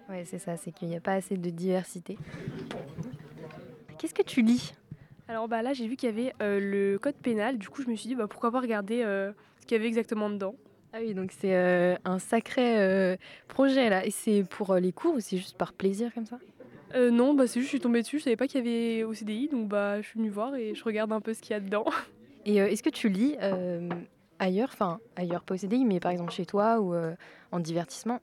[0.08, 2.18] Ouais, c'est ça, c'est qu'il n'y a pas assez de diversité.
[3.98, 4.74] Qu'est-ce que tu lis?
[5.28, 7.88] Alors bah là j'ai vu qu'il y avait euh, le code pénal, du coup je
[7.88, 10.56] me suis dit bah, pourquoi pas regarder euh, ce qu'il y avait exactement dedans.
[10.92, 13.16] Ah oui, donc c'est euh, un sacré euh,
[13.46, 14.04] projet là.
[14.04, 16.38] Et c'est pour euh, les cours ou c'est juste par plaisir comme ça?
[16.96, 19.14] Non, bah c'est juste je suis tombée dessus, je savais pas qu'il y avait au
[19.14, 21.54] CDI, donc bah je suis venue voir et je regarde un peu ce qu'il y
[21.54, 21.84] a dedans.
[22.46, 23.36] Et est-ce que tu lis
[24.40, 26.94] ailleurs, enfin ailleurs pas au CDI, mais par exemple chez toi ou
[27.52, 28.18] en divertissement?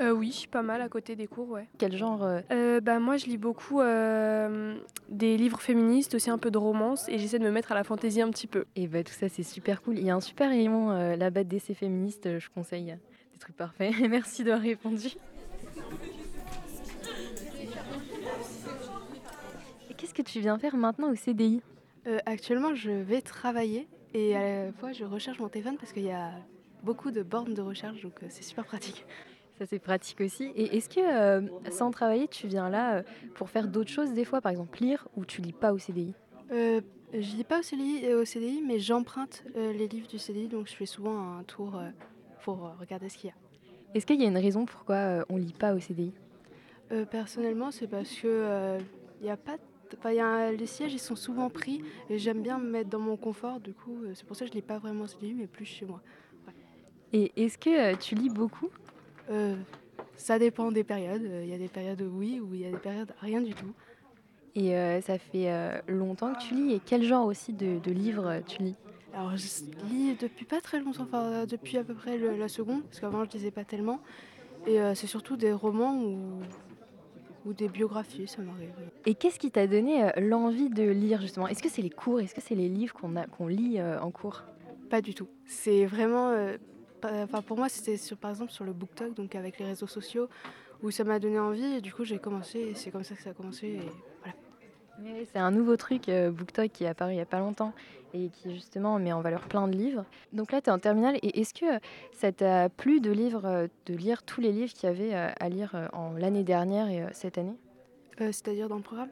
[0.00, 1.68] Euh, oui, pas mal à côté des cours, ouais.
[1.78, 4.76] Quel genre euh, Euh, bah moi je lis beaucoup euh,
[5.08, 7.84] des livres féministes, aussi un peu de romance, et j'essaie de me mettre à la
[7.84, 8.64] fantaisie un petit peu.
[8.74, 9.98] Et bah tout ça c'est super cool.
[9.98, 12.96] Il y a un super rayon euh, là-bas d'essais féministes, je conseille.
[13.32, 13.92] Des trucs parfaits.
[14.08, 15.08] Merci d'avoir répondu.
[19.96, 21.60] Qu'est-ce que tu viens faire maintenant au CDI
[22.06, 26.02] Euh, actuellement, je vais travailler et à la fois je recherche mon téléphone parce qu'il
[26.02, 26.32] y a
[26.82, 29.06] beaucoup de bornes de recherche, donc euh, c'est super pratique.
[29.62, 30.50] Ça c'est pratique aussi.
[30.56, 33.02] Et est-ce que euh, sans travailler, tu viens là euh,
[33.36, 36.14] pour faire d'autres choses des fois, par exemple lire ou tu lis pas au CDI
[36.50, 36.80] Euh,
[37.12, 40.66] je lis pas au CDI, euh, au CDI mais j'emprunte les livres du CDI, donc
[40.66, 41.80] je fais souvent un tour
[42.42, 43.36] pour regarder ce qu'il y a.
[43.94, 46.12] Est-ce qu'il y a une raison pourquoi on lit pas au CDI
[47.12, 48.78] personnellement, c'est parce que
[49.20, 49.58] il y a pas,
[49.96, 52.68] enfin, il y a un- les sièges ils sont souvent pris et j'aime bien me
[52.68, 53.60] mettre dans mon confort.
[53.60, 55.86] Du coup, c'est pour ça que je lis pas vraiment au CDI, mais plus chez
[55.86, 56.00] moi.
[57.14, 58.70] Et est-ce que euh, tu lis beaucoup?
[59.30, 59.56] Euh,
[60.16, 61.24] ça dépend des périodes.
[61.24, 63.40] Euh, Il y a des périodes où oui, ou il y a des périodes rien
[63.40, 63.72] du tout.
[64.54, 66.72] Et euh, ça fait euh, longtemps que tu lis.
[66.74, 68.76] Et quel genre aussi de, de livres tu lis?
[69.14, 69.46] Alors, je
[69.90, 73.24] lis depuis pas très longtemps, enfin, depuis à peu près le- la seconde, parce qu'avant
[73.24, 74.00] je lisais pas tellement.
[74.66, 76.40] Et c'est surtout des romans ou,
[77.44, 78.70] ou des biographies, ça m'arrive.
[79.04, 81.46] Et qu'est-ce qui t'a donné l'envie de lire justement?
[81.48, 82.20] Est-ce que c'est les cours?
[82.20, 84.44] Est-ce que c'est les livres qu'on lit en cours?
[84.88, 85.28] Pas du tout.
[85.46, 86.32] C'est vraiment.
[87.04, 90.28] Enfin, pour moi, c'était sur, par exemple sur le BookTok, donc avec les réseaux sociaux,
[90.82, 91.76] où ça m'a donné envie.
[91.76, 93.66] Et du coup, j'ai commencé, et c'est comme ça que ça a commencé.
[93.66, 93.80] Et
[94.22, 94.36] voilà.
[95.00, 97.72] Oui, C'est un nouveau truc, euh, BookTok, qui est apparu il n'y a pas longtemps
[98.14, 100.04] et qui justement met en valeur plein de livres.
[100.34, 101.80] Donc là, tu es en terminale et est-ce que
[102.12, 105.30] ça t'a plu de, livre, euh, de lire tous les livres qu'il y avait euh,
[105.40, 107.56] à lire en l'année dernière et cette année?
[108.20, 109.08] Euh, C'est-à-dire dans le programme?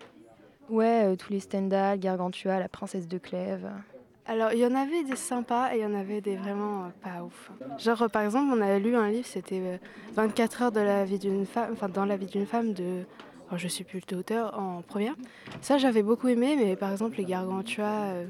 [0.69, 3.69] Ouais, euh, tous les Stendhal, Gargantua, La Princesse de Clèves.
[4.27, 6.89] Alors, il y en avait des sympas et il y en avait des vraiment euh,
[7.03, 7.51] pas ouf.
[7.79, 9.77] Genre, euh, par exemple, on avait lu un livre, c'était euh,
[10.15, 13.05] 24 heures de la vie d'une femme, enfin, dans la vie d'une femme de.
[13.49, 15.15] alors, je sais plus le auteur en première.
[15.63, 18.27] Ça, j'avais beaucoup aimé, mais par exemple, les Gargantua, euh,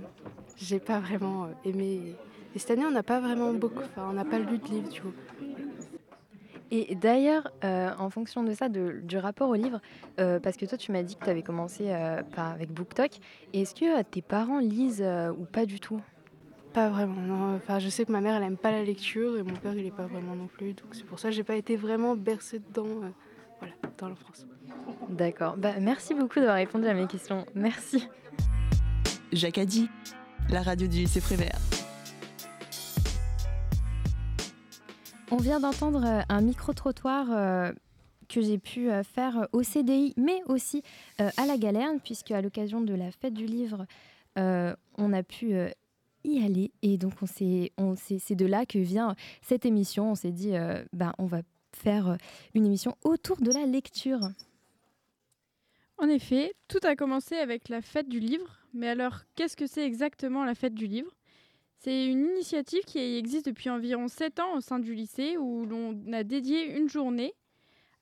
[0.56, 2.14] j'ai pas vraiment euh, aimé.
[2.54, 3.82] Et cette année, on n'a pas vraiment beaucoup.
[3.82, 5.12] Enfin, on n'a pas lu de livre, tu vois.
[6.72, 9.80] Et d'ailleurs, euh, en fonction de ça, de- du rapport au livre,
[10.20, 13.10] euh, parce que toi, tu m'as dit que tu avais commencé euh, par, avec BookTok,
[13.52, 16.00] est-ce que euh, tes parents lisent euh, ou pas du tout?
[16.72, 17.56] Pas vraiment, non.
[17.56, 19.84] Enfin, je sais que ma mère, elle aime pas la lecture et mon père, il
[19.84, 20.74] est pas vraiment non plus.
[20.74, 23.08] Donc, c'est pour ça que j'ai pas été vraiment bercée dedans, euh,
[23.58, 24.46] voilà, dans l'enfance.
[25.08, 25.56] D'accord.
[25.56, 27.44] Bah, merci beaucoup d'avoir répondu à mes questions.
[27.56, 28.06] Merci.
[29.32, 29.88] Jacques a dit,
[30.48, 31.58] la radio du lycée Prévert.
[35.32, 37.72] On vient d'entendre euh, un micro-trottoir euh,
[38.28, 40.82] que j'ai pu euh, faire au CDI, mais aussi
[41.18, 43.86] à la Galerne, puisque à l'occasion de la fête du livre,
[44.36, 45.54] on a pu
[46.24, 46.72] y aller.
[46.82, 50.12] Et donc, c'est de là que vient cette émission.
[50.12, 50.54] On s'est dit,
[50.92, 51.42] bah, on va
[51.76, 52.16] faire
[52.54, 54.30] une émission autour de la lecture.
[55.98, 58.60] En effet, tout a commencé avec la fête du livre.
[58.72, 61.12] Mais alors, qu'est-ce que c'est exactement la fête du livre?
[61.82, 65.98] C'est une initiative qui existe depuis environ 7 ans au sein du lycée où l'on
[66.12, 67.32] a dédié une journée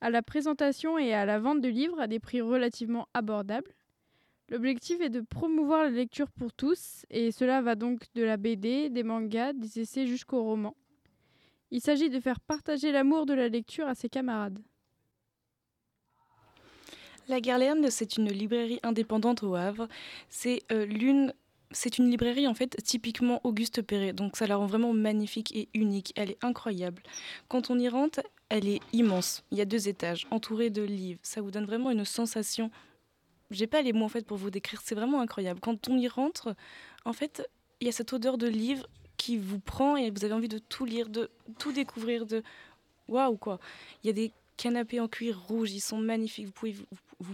[0.01, 3.73] à la présentation et à la vente de livres à des prix relativement abordables.
[4.49, 8.89] L'objectif est de promouvoir la lecture pour tous, et cela va donc de la BD,
[8.89, 10.75] des mangas, des essais jusqu'aux romans.
[11.71, 14.59] Il s'agit de faire partager l'amour de la lecture à ses camarades.
[17.29, 19.87] La Garlerne, c'est une librairie indépendante au Havre.
[20.27, 21.33] C'est euh, l'une
[21.71, 25.69] c'est une librairie en fait typiquement Auguste Perret, donc ça la rend vraiment magnifique et
[25.73, 26.13] unique.
[26.15, 27.03] Elle est incroyable.
[27.47, 29.43] Quand on y rentre, elle est immense.
[29.51, 31.19] Il y a deux étages, entourés de livres.
[31.21, 32.71] Ça vous donne vraiment une sensation.
[33.51, 34.81] J'ai pas les mots en fait pour vous décrire.
[34.83, 35.59] C'est vraiment incroyable.
[35.59, 36.55] Quand on y rentre,
[37.05, 37.47] en fait,
[37.81, 40.59] il y a cette odeur de livre qui vous prend et vous avez envie de
[40.59, 42.41] tout lire, de tout découvrir, de
[43.07, 43.59] waouh quoi.
[44.03, 46.47] Il y a des canapés en cuir rouge, ils sont magnifiques.
[46.47, 46.85] Vous pouvez, vous,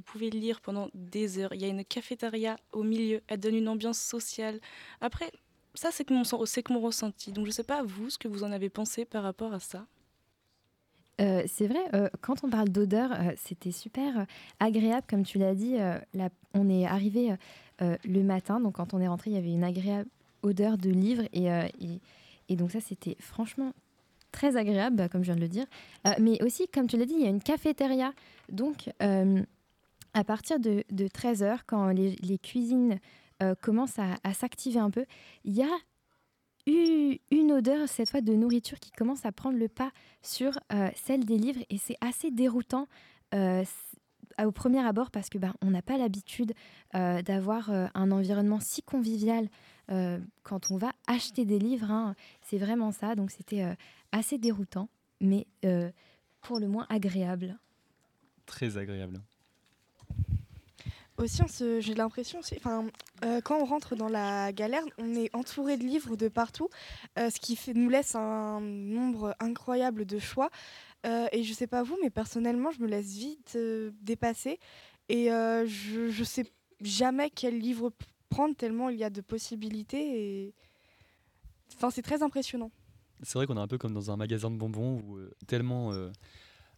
[0.01, 1.53] pouvez lire pendant des heures.
[1.53, 4.59] Il y a une cafétéria au milieu, elle donne une ambiance sociale.
[5.01, 5.31] Après,
[5.75, 7.31] ça, c'est que, mon, ressenti.
[7.31, 9.59] Donc, je ne sais pas, vous, ce que vous en avez pensé par rapport à
[9.59, 9.85] ça.
[11.21, 14.25] Euh, c'est vrai, euh, quand on parle d'odeur, euh, c'était super
[14.59, 15.75] agréable, comme tu l'as dit.
[16.53, 17.35] on est arrivé
[17.79, 20.09] le matin, donc quand on est rentré, il y avait une agréable
[20.43, 21.47] odeur de livre, et,
[22.49, 23.73] et donc ça, c'était franchement
[24.31, 25.65] très agréable, comme je viens de le dire.
[26.19, 28.13] Mais aussi, comme tu l'as dit, il y a une cafétéria.
[28.49, 28.89] Donc,
[30.15, 32.99] à partir de, 13h, quand les, cuisines
[33.43, 35.05] euh, commencent à, s'activer un peu,
[35.43, 35.77] il y a
[36.65, 39.91] eu une odeur, cette fois, de nourriture qui commence à prendre le pas
[40.23, 40.57] sur
[40.95, 41.61] celle des livres.
[41.69, 42.87] Et c'est assez déroutant
[43.33, 46.53] au premier abord parce que ben, on n'a pas l'habitude
[46.93, 49.47] d'avoir un environnement si convivial
[49.87, 51.91] quand on va acheter des livres.
[51.91, 52.15] Hein.
[52.41, 53.13] C'est vraiment ça.
[53.13, 53.75] Donc c'était
[54.11, 54.89] assez déroutant,
[55.19, 55.91] mais euh,
[56.41, 57.57] pour le moins agréable.
[58.45, 59.21] Très agréable.
[61.17, 61.41] Aussi,
[61.79, 62.85] j'ai l'impression, enfin,
[63.23, 66.69] euh, quand on rentre dans la galère, on est entouré de livres de partout,
[67.17, 70.49] euh, ce qui nous laisse un nombre incroyable de choix.
[71.05, 73.57] et je sais pas vous, mais personnellement, je me laisse vite
[74.01, 74.59] dépasser
[75.07, 76.45] et je, je sais
[76.81, 77.91] jamais quel livre
[78.29, 80.19] prendre tellement il y a de possibilités.
[80.19, 80.53] Et...
[81.75, 82.71] Enfin, c'est très impressionnant
[83.23, 85.91] c'est vrai qu'on est un peu comme dans un magasin de bonbons où euh, tellement
[85.91, 86.11] euh,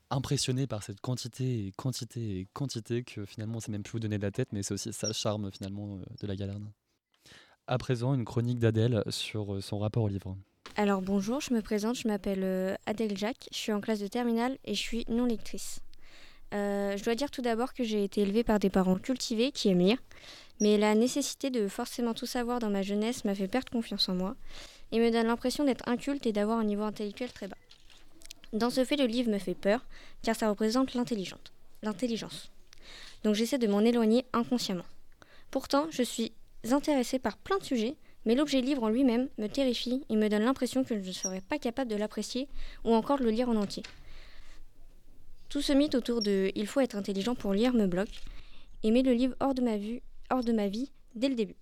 [0.10, 4.00] impressionné par cette quantité et quantité et quantité que finalement on sait même plus où
[4.00, 6.72] donner de la tête, mais c'est aussi ça le charme finalement euh, de la galerne.
[7.68, 10.38] À présent, une chronique d'Adèle sur son rapport au livre.
[10.78, 14.58] Alors bonjour, je me présente, je m'appelle Adèle Jacques, je suis en classe de terminale
[14.64, 15.80] et je suis non lectrice.
[16.52, 19.80] je dois dire tout d'abord que j'ai été élevée par des parents cultivés qui aiment
[19.80, 19.98] lire,
[20.60, 24.16] mais la nécessité de forcément tout savoir dans ma jeunesse m'a fait perdre confiance en
[24.16, 24.36] moi
[24.92, 27.58] et me donne l'impression d'être inculte et d'avoir un niveau intellectuel très bas.
[28.54, 29.86] Dans ce fait, le livre me fait peur,
[30.24, 32.52] car ça représente l'intelligence.
[33.24, 34.86] Donc j'essaie de m'en éloigner inconsciemment.
[35.52, 36.32] Pourtant, je suis
[36.72, 37.96] intéressée par plein de sujets,
[38.26, 41.42] mais l'objet livre en lui-même me terrifie et me donne l'impression que je ne serais
[41.42, 42.48] pas capable de l'apprécier
[42.84, 43.84] ou encore de le lire en entier.
[45.50, 48.22] Tout ce mythe autour de il faut être intelligent pour lire me bloque
[48.84, 51.56] et met le livre hors de ma vue, hors de ma vie dès le début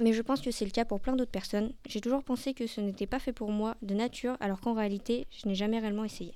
[0.00, 1.72] mais je pense que c'est le cas pour plein d'autres personnes.
[1.86, 5.26] J'ai toujours pensé que ce n'était pas fait pour moi de nature, alors qu'en réalité,
[5.30, 6.34] je n'ai jamais réellement essayé.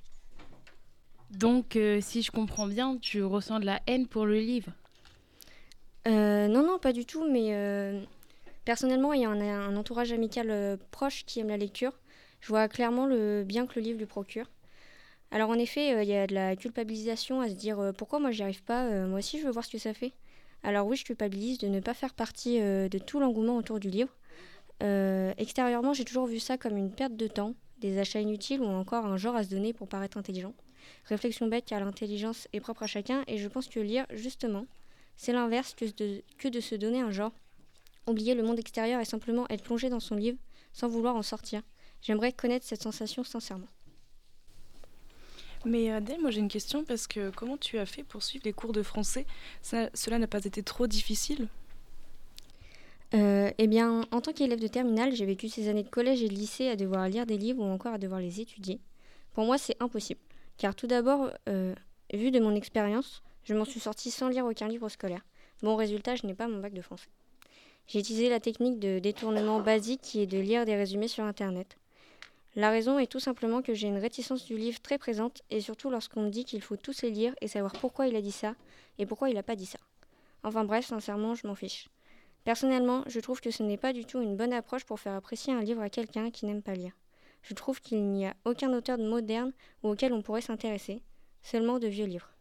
[1.30, 4.70] Donc, euh, si je comprends bien, tu ressens de la haine pour le livre?
[6.06, 8.02] Euh, Non, non, pas du tout, mais euh,
[8.64, 11.92] personnellement, il y a un, entourage amical proche qui aime la lecture.
[12.40, 14.46] Je vois clairement le bien que le livre lui procure.
[15.30, 18.42] Alors en effet, il y a de la culpabilisation à se dire pourquoi moi j'y
[18.42, 20.12] arrive pas, moi aussi je veux voir ce que ça fait.
[20.62, 23.90] Alors oui, je culpabilise de ne pas faire partie euh, de tout l'engouement autour du
[23.90, 24.14] livre.
[24.82, 28.66] Euh, extérieurement, j'ai toujours vu ça comme une perte de temps, des achats inutiles ou
[28.66, 30.54] encore un genre à se donner pour paraître intelligent.
[31.06, 34.66] Réflexion bête car l'intelligence est propre à chacun et je pense que lire, justement,
[35.16, 37.32] c'est l'inverse que de, que de se donner un genre.
[38.06, 40.38] Oublier le monde extérieur et simplement être plongé dans son livre
[40.72, 41.62] sans vouloir en sortir.
[42.00, 43.68] J'aimerais connaître cette sensation sincèrement.
[45.64, 48.44] Mais euh, Adèle, moi j'ai une question parce que comment tu as fait pour suivre
[48.44, 49.26] les cours de français?
[49.62, 51.48] Cela n'a pas été trop difficile?
[53.14, 56.28] Euh, eh bien, en tant qu'élève de terminale, j'ai vécu ces années de collège et
[56.28, 58.80] de lycée à devoir lire des livres ou encore à devoir les étudier.
[59.34, 60.20] Pour moi, c'est impossible.
[60.56, 61.74] Car tout d'abord, euh,
[62.12, 65.24] vu de mon expérience, je m'en suis sortie sans lire aucun livre scolaire.
[65.62, 67.08] Bon résultat, je n'ai pas mon bac de français.
[67.86, 71.76] J'ai utilisé la technique de détournement basique qui est de lire des résumés sur Internet.
[72.54, 75.88] La raison est tout simplement que j'ai une réticence du livre très présente, et surtout
[75.88, 78.54] lorsqu'on me dit qu'il faut tous les lire et savoir pourquoi il a dit ça
[78.98, 79.78] et pourquoi il n'a pas dit ça.
[80.42, 81.88] Enfin bref, sincèrement, je m'en fiche.
[82.44, 85.54] Personnellement, je trouve que ce n'est pas du tout une bonne approche pour faire apprécier
[85.54, 86.92] un livre à quelqu'un qui n'aime pas lire.
[87.42, 91.02] Je trouve qu'il n'y a aucun auteur de moderne ou auquel on pourrait s'intéresser,
[91.42, 92.31] seulement de vieux livres.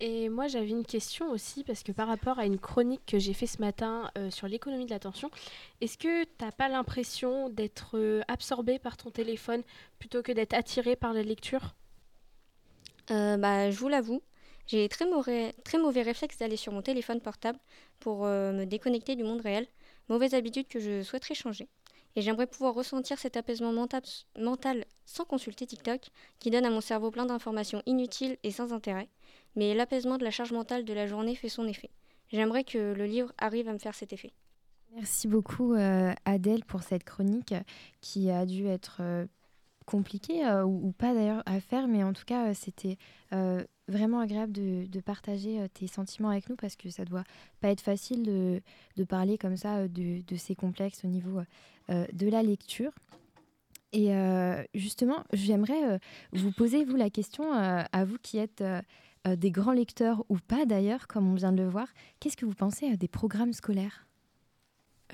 [0.00, 3.32] Et moi, j'avais une question aussi, parce que par rapport à une chronique que j'ai
[3.32, 5.28] fait ce matin euh, sur l'économie de l'attention,
[5.80, 9.62] est-ce que tu n'as pas l'impression d'être euh, absorbé par ton téléphone
[9.98, 11.74] plutôt que d'être attiré par la lecture?
[13.10, 14.22] Euh, bah, je vous l'avoue,
[14.68, 17.58] j'ai très mauvais, très mauvais réflexe d'aller sur mon téléphone portable
[17.98, 19.66] pour me déconnecter du monde réel.
[20.08, 21.68] Mauvaise habitude que je souhaiterais changer.
[22.16, 24.02] Et j'aimerais pouvoir ressentir cet apaisement mental,
[24.38, 29.08] mental sans consulter TikTok, qui donne à mon cerveau plein d'informations inutiles et sans intérêt.
[29.56, 31.90] Mais l'apaisement de la charge mentale de la journée fait son effet.
[32.30, 34.32] J'aimerais que le livre arrive à me faire cet effet.
[34.94, 37.54] Merci beaucoup euh, Adèle pour cette chronique
[38.00, 39.26] qui a dû être euh,
[39.86, 42.96] compliquée euh, ou, pas d'ailleurs à faire, mais en tout cas c'était
[43.88, 47.24] vraiment agréable de, partager tes sentiments avec nous parce que ça doit
[47.60, 48.22] pas être facile
[48.96, 51.40] de, parler comme ça de, de ces complexes au niveau
[51.88, 52.92] de la lecture.
[53.92, 54.10] Et
[54.74, 55.98] justement, j'aimerais
[56.32, 58.62] vous poser, vous, la question, à vous qui êtes
[59.26, 61.88] euh, des grands lecteurs ou pas d'ailleurs, comme on vient de le voir,
[62.20, 64.06] qu'est-ce que vous pensez des programmes scolaires?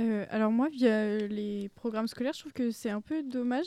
[0.00, 3.66] Euh, alors moi, via les programmes scolaires, je trouve que c'est un peu dommage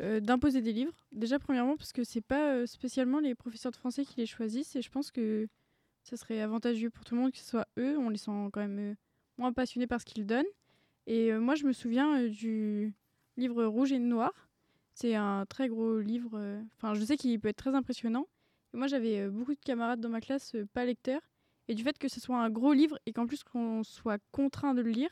[0.00, 0.94] euh, d'imposer des livres.
[1.12, 4.82] Déjà, premièrement, parce que c'est pas spécialement les professeurs de français qui les choisissent, et
[4.82, 5.46] je pense que
[6.02, 7.98] ça serait avantageux pour tout le monde que ce soit eux.
[7.98, 8.96] On les sent quand même
[9.36, 10.46] moins passionnés par ce qu'ils donnent.
[11.06, 12.94] Et moi, je me souviens du
[13.36, 14.32] livre Rouge et Noir.
[14.94, 16.62] C'est un très gros livre.
[16.76, 18.26] Enfin, je sais qu'il peut être très impressionnant.
[18.72, 21.22] Moi, j'avais euh, beaucoup de camarades dans ma classe euh, pas lecteurs.
[21.68, 24.74] Et du fait que ce soit un gros livre et qu'en plus qu'on soit contraint
[24.74, 25.10] de le lire,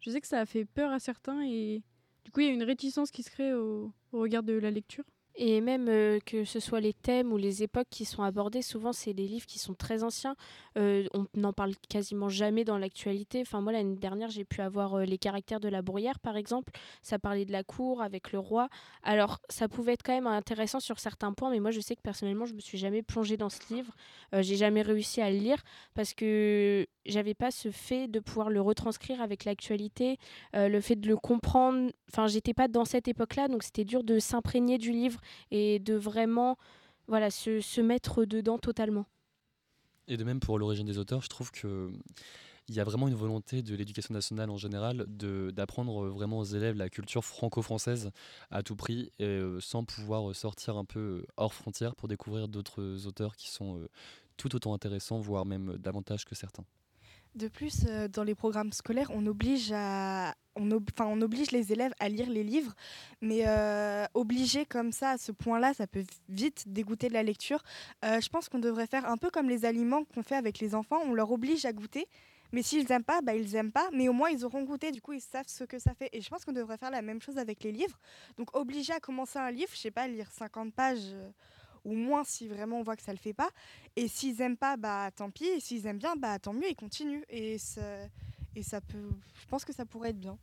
[0.00, 1.84] je sais que ça a fait peur à certains et
[2.24, 4.72] du coup il y a une réticence qui se crée au, au regard de la
[4.72, 5.04] lecture.
[5.34, 8.92] Et même euh, que ce soit les thèmes ou les époques qui sont abordés, souvent
[8.92, 10.36] c'est des livres qui sont très anciens.
[10.76, 13.40] Euh, on n'en parle quasiment jamais dans l'actualité.
[13.40, 16.72] Enfin, moi, l'année dernière, j'ai pu avoir euh, Les caractères de la bruyère, par exemple.
[17.02, 18.68] Ça parlait de la cour avec le roi.
[19.02, 22.02] Alors, ça pouvait être quand même intéressant sur certains points, mais moi, je sais que
[22.02, 23.92] personnellement, je me suis jamais plongée dans ce livre.
[24.32, 25.62] J'ai jamais réussi à le lire
[25.94, 30.18] parce que j'avais pas ce fait de pouvoir le retranscrire avec l'actualité,
[30.54, 31.90] euh, le fait de le comprendre.
[32.10, 35.94] Enfin, j'étais pas dans cette époque-là, donc c'était dur de s'imprégner du livre et de
[35.94, 36.56] vraiment
[37.08, 39.06] voilà, se, se mettre dedans totalement.
[40.08, 41.90] Et de même pour l'origine des auteurs, je trouve que
[42.68, 46.76] il y a vraiment une volonté de l'éducation nationale en général d'apprendre vraiment aux élèves
[46.76, 48.10] la culture franco-française
[48.50, 53.06] à tout prix et euh, sans pouvoir sortir un peu hors frontières pour découvrir d'autres
[53.06, 53.88] auteurs qui sont euh,
[54.36, 56.64] tout autant intéressants, voire même davantage que certains.
[57.34, 60.70] De plus, euh, dans les programmes scolaires, on oblige, à, on,
[61.22, 62.74] oblige les élèves à lire les livres,
[63.22, 67.62] mais euh, obliger comme ça, à ce point-là, ça peut vite dégoûter de la lecture.
[68.04, 70.74] Euh, je pense qu'on devrait faire un peu comme les aliments qu'on fait avec les
[70.74, 72.06] enfants, on leur oblige à goûter,
[72.52, 75.00] mais s'ils n'aiment pas, bah, ils n'aiment pas, mais au moins ils auront goûté, du
[75.00, 76.10] coup ils savent ce que ça fait.
[76.12, 77.98] Et je pense qu'on devrait faire la même chose avec les livres.
[78.36, 81.14] Donc obliger à commencer un livre, je sais pas, lire 50 pages.
[81.84, 83.50] Ou moins si vraiment on voit que ça le fait pas.
[83.96, 85.46] Et s'ils aiment pas, bah tant pis.
[85.46, 87.24] Et s'ils aiment bien, bah tant mieux, ils continuent.
[87.28, 87.82] Et ça,
[88.54, 89.10] et ça peut,
[89.40, 90.38] je pense que ça pourrait être bien.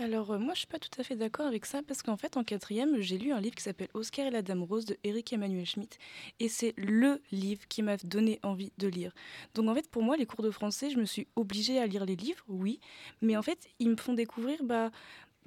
[0.00, 2.38] Alors euh, moi je suis pas tout à fait d'accord avec ça parce qu'en fait
[2.38, 5.30] en quatrième j'ai lu un livre qui s'appelle Oscar et la Dame Rose de Eric
[5.34, 5.98] Emmanuel Schmitt
[6.38, 9.12] et c'est le livre qui m'a donné envie de lire.
[9.54, 12.06] Donc en fait pour moi les cours de français je me suis obligée à lire
[12.06, 12.80] les livres oui
[13.20, 14.90] mais en fait ils me font découvrir bah,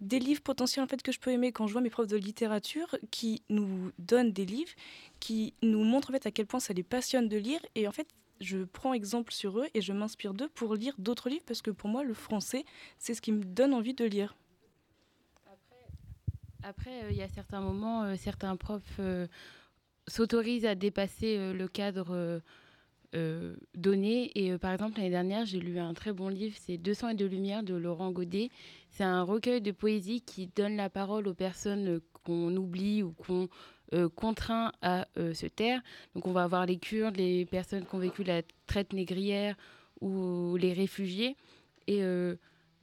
[0.04, 2.18] des livres potentiels en fait que je peux aimer quand je vois mes profs de
[2.18, 4.72] littérature qui nous donnent des livres
[5.20, 7.92] qui nous montrent en fait à quel point ça les passionne de lire et en
[7.92, 8.08] fait
[8.42, 11.72] je prends exemple sur eux et je m'inspire d'eux pour lire d'autres livres parce que
[11.72, 12.66] pour moi le français
[13.00, 14.36] c'est ce qui me donne envie de lire.
[16.64, 19.28] Après, euh, il y a certains moments, euh, certains profs euh,
[20.08, 22.42] s'autorisent à dépasser le cadre
[23.76, 24.32] donné.
[24.36, 27.26] Et par exemple, l'année dernière, j'ai lu un très bon livre, c'est 200 et de
[27.26, 28.50] lumière de Laurent Godet.
[28.94, 33.12] C'est un recueil de poésie qui donne la parole aux personnes euh, qu'on oublie ou
[33.14, 33.50] qu'on
[33.94, 35.82] euh, contraint à euh, se taire.
[36.14, 39.56] Donc on va avoir les Kurdes, les personnes qui ont vécu la traite négrière
[40.00, 41.36] ou les réfugiés.
[41.88, 42.02] Et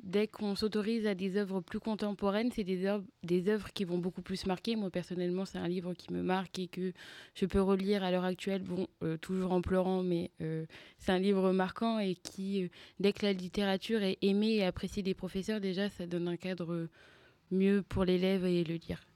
[0.02, 4.46] dès qu'on s'autorise à des œuvres plus contemporaines, c'est des œuvres, qui vont beaucoup plus
[4.46, 4.76] marquer.
[4.76, 6.92] Moi, personnellement, c'est un livre qui me marque et que
[7.34, 8.62] je peux relire à l'heure actuelle,
[9.02, 10.64] euh, toujours en pleurant, mais euh,
[10.98, 15.02] c'est un livre marquant et qui, euh, dès que la littérature est aimée et appréciée
[15.02, 16.88] des professeurs, déjà, ça donne un cadre
[17.50, 19.09] mieux pour l'élève et le lire.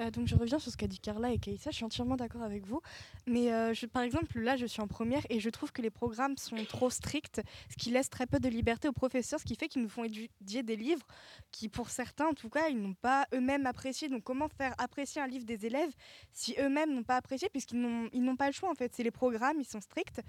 [0.00, 2.42] Euh, donc je reviens sur ce qu'a dit Carla et Kaïssa, je suis entièrement d'accord
[2.42, 2.80] avec vous.
[3.26, 6.36] Mais euh, par exemple, là, je suis en première et je trouve que les programmes
[6.36, 9.68] sont trop stricts, ce qui laisse très peu de liberté aux professeurs, ce qui fait
[9.68, 11.06] qu'ils nous font étudier des livres
[11.50, 14.08] qui, pour certains, en tout cas, ils n'ont pas eux-mêmes apprécié.
[14.08, 15.92] Donc comment faire apprécier un livre des élèves
[16.32, 18.94] si eux-mêmes n'ont pas apprécié, puisqu'ils n'ont pas le choix, en fait?
[18.94, 20.20] C'est les programmes, ils sont stricts.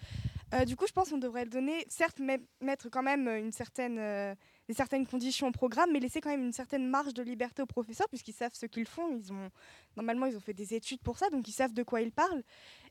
[0.54, 3.52] Euh, du coup, je pense qu'on devrait le donner, certes, mais- mettre quand même une
[3.52, 3.98] certaine,
[4.68, 7.68] des certaines conditions au programme, mais laisser quand même une certaine marge de liberté aux
[7.68, 9.10] professeurs, puisqu'ils savent ce qu'ils font.
[9.16, 9.50] Ils ont,
[9.98, 12.44] normalement, ils ont fait des études pour ça, donc ils savent de quoi ils parlent.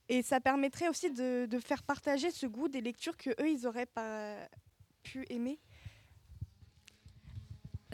[0.08, 3.66] Et ça permettrait aussi de, de faire partager ce goût des lectures que eux ils
[3.66, 4.36] auraient pas
[5.02, 5.60] pu aimer.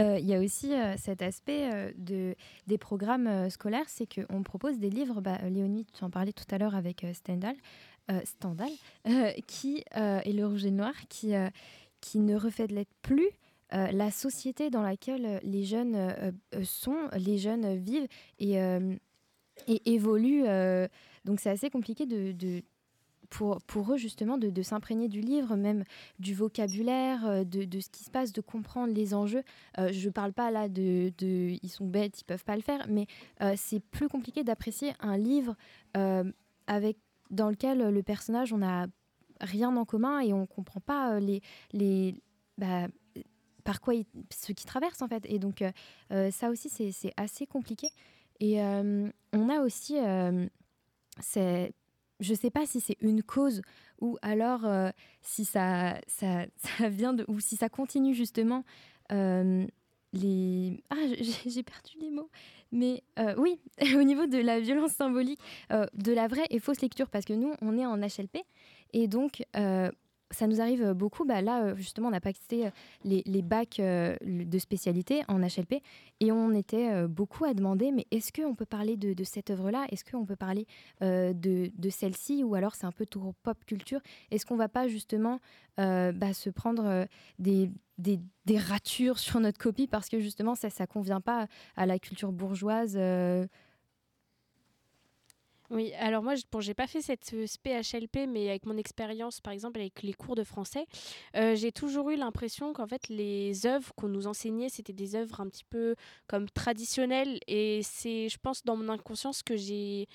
[0.01, 2.35] Euh, Il y a aussi euh, cet aspect euh, de,
[2.66, 6.59] des programmes scolaires, c'est qu'on propose des livres, bah, Léonie, tu en parlais tout à
[6.59, 7.57] l'heure avec Stendhal,
[8.24, 8.70] Stendhal
[9.47, 11.33] qui, et le rouge et le noir, qui,
[12.01, 12.72] qui ne reflètent
[13.03, 13.29] plus
[13.74, 16.30] euh, la société dans laquelle euh, les jeunes euh,
[16.62, 18.06] sont, les jeunes vivent
[18.38, 18.58] et,
[19.86, 20.44] évoluent.
[21.24, 22.62] donc c'est assez compliqué de,
[23.30, 25.82] pour, eux justement de, s'imprégner du livre, même
[26.18, 29.42] du vocabulaire, de, ce qui se passe, de comprendre les enjeux.
[29.78, 33.06] Je ne parle pas là de, ils sont bêtes, ils peuvent pas le faire, mais
[33.56, 35.56] c'est plus compliqué d'apprécier un livre
[35.94, 38.86] dans lequel le personnage on n'a
[39.40, 41.40] rien en commun et on comprend pas les
[41.72, 42.14] les
[42.58, 42.88] bah,
[43.66, 45.26] par quoi il, ce qui traverse en fait.
[45.26, 45.70] Et donc euh,
[46.12, 47.88] euh, ça aussi c'est assez compliqué.
[48.40, 49.96] Et euh, on a aussi
[52.18, 53.60] je sais pas si c'est une cause
[54.00, 54.66] ou alors
[55.20, 58.64] si ça, ça, ça vient de ou si ça continue justement
[59.10, 60.96] les ah
[61.46, 62.30] j'ai perdu les mots
[62.72, 63.02] mais
[63.36, 63.60] oui
[63.96, 65.40] au niveau de la violence symbolique
[65.70, 68.38] de la vraie et fausse lecture parce que nous on est en HLP
[68.92, 69.42] et donc
[70.31, 71.24] ça nous arrive beaucoup.
[71.24, 72.70] Bah là, euh, justement, on a passé euh,
[73.05, 75.83] les, les bacs euh, de spécialité en HLP
[76.20, 79.87] et on était euh, beaucoup à demander mais est-ce qu'on peut parler de, cette œuvre-là?
[79.91, 80.66] Est-ce qu'on peut parler
[81.03, 82.45] euh, de, celle-ci?
[82.45, 84.01] Ou alors c'est un peu trop pop culture.
[84.31, 85.41] Est-ce qu'on va pas justement
[85.79, 87.05] euh, bah, se prendre euh,
[87.39, 87.70] des,
[88.57, 89.87] ratures sur notre copie?
[89.87, 91.47] Parce que justement ça ne convient pas
[91.77, 93.47] à la culture bourgeoise euh,
[95.70, 99.52] Oui, alors moi, bon, j'ai pas fait cette euh, SPHLP, mais avec mon expérience, par
[99.52, 100.86] exemple, avec les cours de français,
[101.36, 105.40] euh, j'ai toujours eu l'impression qu'en fait, les œuvres qu'on nous enseignait, c'était des œuvres
[105.40, 105.96] un petit peu
[106.28, 107.40] comme traditionnelles.
[107.48, 110.06] Et c'est, je pense, dans mon inconscient, ce que j'ai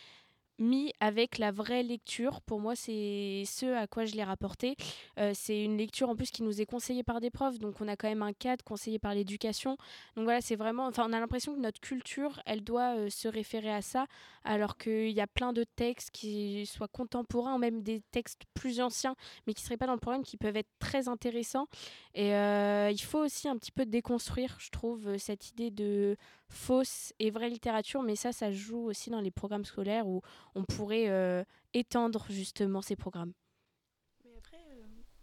[0.61, 2.41] mis avec la vraie lecture.
[2.41, 4.75] Pour moi, c'est ce à quoi je l'ai rapporté.
[5.19, 7.87] Euh, c'est une lecture en plus qui nous est conseillée par des profs, donc on
[7.87, 9.77] a quand même un cadre conseillé par l'éducation.
[10.15, 13.27] Donc voilà, c'est vraiment, enfin, on a l'impression que notre culture, elle doit euh, se
[13.27, 14.05] référer à ça,
[14.43, 18.79] alors qu'il y a plein de textes qui soient contemporains, ou même des textes plus
[18.79, 21.67] anciens, mais qui seraient pas dans le programme, qui peuvent être très intéressants.
[22.13, 26.15] Et euh, il faut aussi un petit peu déconstruire, je trouve, cette idée de
[26.51, 30.21] fausse et vraie littérature, mais ça, ça joue aussi dans les programmes scolaires où
[30.53, 31.43] on pourrait euh,
[31.73, 33.33] étendre justement ces programmes.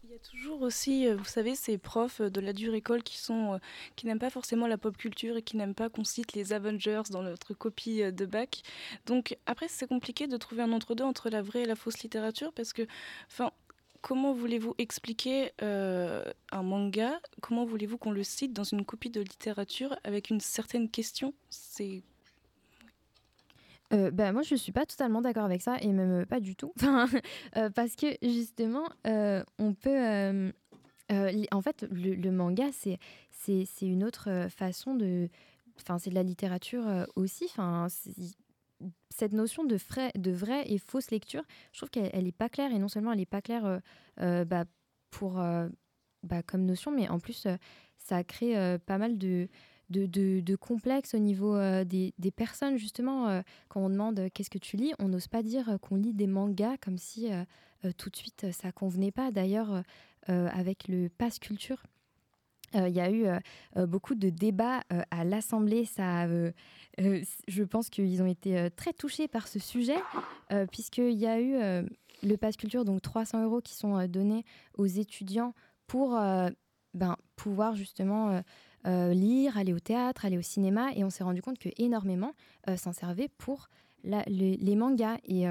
[0.04, 3.02] Il y a toujours aussi, euh, vous savez, ces profs euh, de la dure école
[3.02, 3.58] qui sont euh,
[3.94, 7.02] qui n'aiment pas forcément la pop culture et qui n'aiment pas qu'on cite les Avengers
[7.10, 8.62] dans notre copie euh, de bac.
[9.04, 12.54] Donc après, c'est compliqué de trouver un entre-deux entre la vraie et la fausse littérature
[12.54, 12.86] parce que,
[13.26, 13.52] enfin,
[14.03, 17.20] comment voulez-vous expliquer euh, un manga?
[17.40, 21.34] Comment voulez-vous qu'on le cite dans une copie de littérature avec une certaine question?
[21.51, 22.03] C'est
[23.94, 26.57] Euh, bah, moi, je suis pas totalement d'accord avec ça, et même euh, pas du
[26.57, 26.74] tout.
[27.57, 30.53] Euh, parce que justement, on peut.
[31.53, 32.99] en fait, le, manga, c'est
[33.30, 35.28] c'est une autre façon de.
[35.80, 37.46] Enfin, c'est de la littérature aussi.
[37.46, 37.88] Enfin,
[39.10, 39.76] cette notion de,
[40.30, 42.72] vraie et fausse lecture, je trouve qu'elle elle est pas claire.
[42.72, 43.78] Et non seulement elle est pas claire euh,
[44.20, 44.64] euh, bah,
[45.10, 45.68] pour, euh,
[46.22, 47.46] bah, comme notion, mais en plus,
[47.98, 49.48] ça crée pas mal de,
[50.56, 52.76] complexes au niveau des, personnes.
[52.76, 56.26] Justement, quand on demande qu'est-ce que tu lis, on n'ose pas dire qu'on lit des
[56.26, 57.28] mangas comme si
[57.96, 59.30] tout de suite ça convenait pas.
[59.30, 59.82] D'ailleurs,
[60.26, 61.82] avec le pass culture,
[62.74, 63.38] euh, il y a eu euh,
[63.76, 65.84] euh, beaucoup de débats à l'Assemblée.
[65.84, 66.26] Ça,
[66.98, 69.96] je pense qu'ils ont été très touchés par ce sujet,
[70.70, 71.86] puisqu'il y a eu
[72.22, 74.44] le pass culture, donc 300 euros qui sont donnés
[74.76, 75.54] aux étudiants
[75.86, 76.10] pour
[76.94, 78.42] ben, pouvoir justement
[78.84, 80.88] lire, aller au théâtre, aller au cinéma.
[80.96, 82.32] Et on s'est rendu compte que énormément
[82.76, 83.68] s'en servaient pour
[84.04, 85.18] la- le- les mangas.
[85.24, 85.44] Et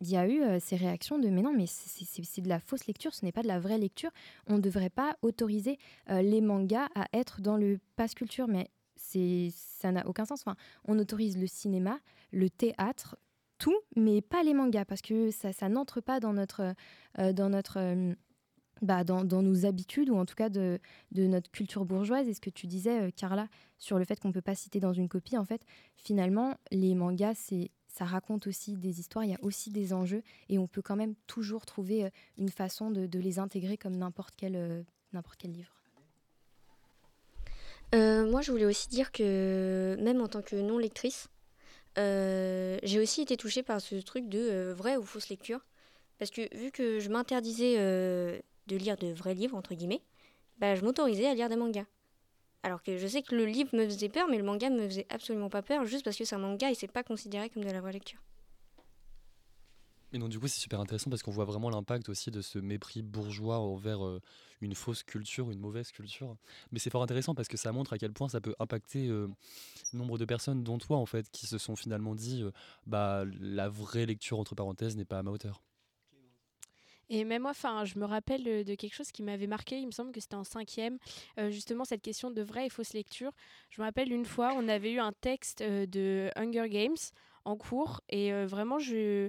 [0.00, 3.14] il y a eu ces réactions de mais non, mais c'est- de la fausse lecture,
[3.14, 4.10] ce n'est pas de la vraie lecture.
[4.46, 5.78] On ne devrait pas autoriser
[6.08, 10.42] les mangas à être dans le pass culture, mais ça n'a aucun sens.
[10.42, 11.98] Enfin, on autorise le cinéma,
[12.30, 13.16] le théâtre,
[13.58, 16.74] tout, mais pas les mangas parce que ça, n'entre pas dans notre
[17.32, 18.14] dans notre
[18.82, 20.78] bah, dans, dans nos habitudes ou en tout cas de,
[21.12, 22.28] de notre culture bourgeoise.
[22.28, 24.92] Et ce que tu disais, Carla, sur le fait qu'on ne peut pas citer dans
[24.92, 25.62] une copie, en fait,
[25.96, 30.22] finalement, les mangas, c'est ça raconte aussi des histoires, il y a aussi des enjeux
[30.50, 34.34] et on peut quand même toujours trouver euh, une façon de, les intégrer comme n'importe
[34.36, 34.82] quel, euh,
[35.44, 35.72] livre.
[37.94, 41.28] Euh, moi, je voulais aussi dire que même en tant que non-lectrice,
[41.96, 45.64] j'ai aussi été touchée par ce truc de vraie ou fausse lecture.
[46.18, 50.02] Parce que vu que je m'interdisais de lire de vrais livres, entre guillemets,
[50.58, 51.86] bah, je m'autorisais à lire des mangas.
[52.66, 55.06] Alors que je sais que le livre me faisait peur, mais le manga me faisait
[55.08, 57.70] absolument pas peur, juste parce que c'est un manga et c'est pas considéré comme de
[57.70, 58.18] la vraie lecture.
[60.12, 62.58] Et donc du coup c'est super intéressant parce qu'on voit vraiment l'impact aussi de ce
[62.58, 64.20] mépris bourgeois envers euh,
[64.60, 66.36] une fausse culture, une mauvaise culture.
[66.72, 69.28] Mais c'est fort intéressant parce que ça montre à quel point ça peut impacter euh,
[69.92, 72.50] nombre de personnes, dont toi en fait, qui se sont finalement dit euh,
[72.84, 75.62] bah la vraie lecture entre parenthèses n'est pas à ma hauteur.
[77.08, 79.78] Et même moi, enfin, je me rappelle euh, de quelque chose qui m'avait marqué.
[79.78, 80.98] Il me semble que c'était en cinquième,
[81.38, 83.32] euh, justement cette question de vraie et fausse lecture.
[83.70, 86.96] Je me rappelle une fois, on avait eu un texte euh, de Hunger Games
[87.44, 89.28] en cours et vraiment, je,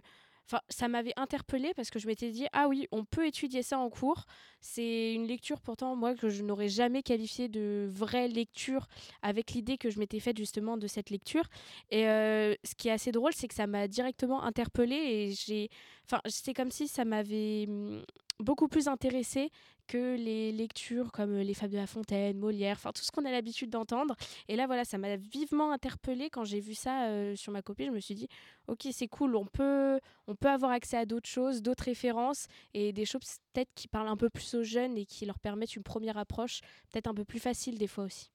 [0.49, 3.77] Enfin, ça m'avait interpellée parce que je m'étais dit ah oui, on peut étudier ça
[3.79, 4.25] en cours.
[4.61, 8.87] C'est une lecture pourtant moi que je n'aurais jamais qualifiée de vraie lecture
[9.21, 11.43] avec l'idée que je m'étais faite justement de cette lecture.
[11.91, 15.69] Et euh, ce qui est assez drôle, c'est que ça m'a directement interpellée et j'ai,
[16.05, 18.03] enfin, c'est comme si ça m'avait hum,
[18.39, 19.51] beaucoup plus intéressée
[19.87, 23.31] que les lectures comme Les Fables de la Fontaine, Molière, enfin tout ce qu'on a
[23.31, 24.15] l'habitude d'entendre.
[24.47, 27.85] Et là, voilà, ça m'a vivement interpellée quand j'ai vu ça euh, sur ma copie.
[27.85, 28.27] Je me suis dit,
[28.67, 32.93] ok, c'est cool, on peut, on peut avoir accès à d'autres choses, d'autres références et
[32.93, 33.21] des choses
[33.53, 36.61] peut-être qui parlent un peu plus aux jeunes et qui leur permettent une première approche
[36.91, 38.29] peut-être un peu plus facile des fois aussi.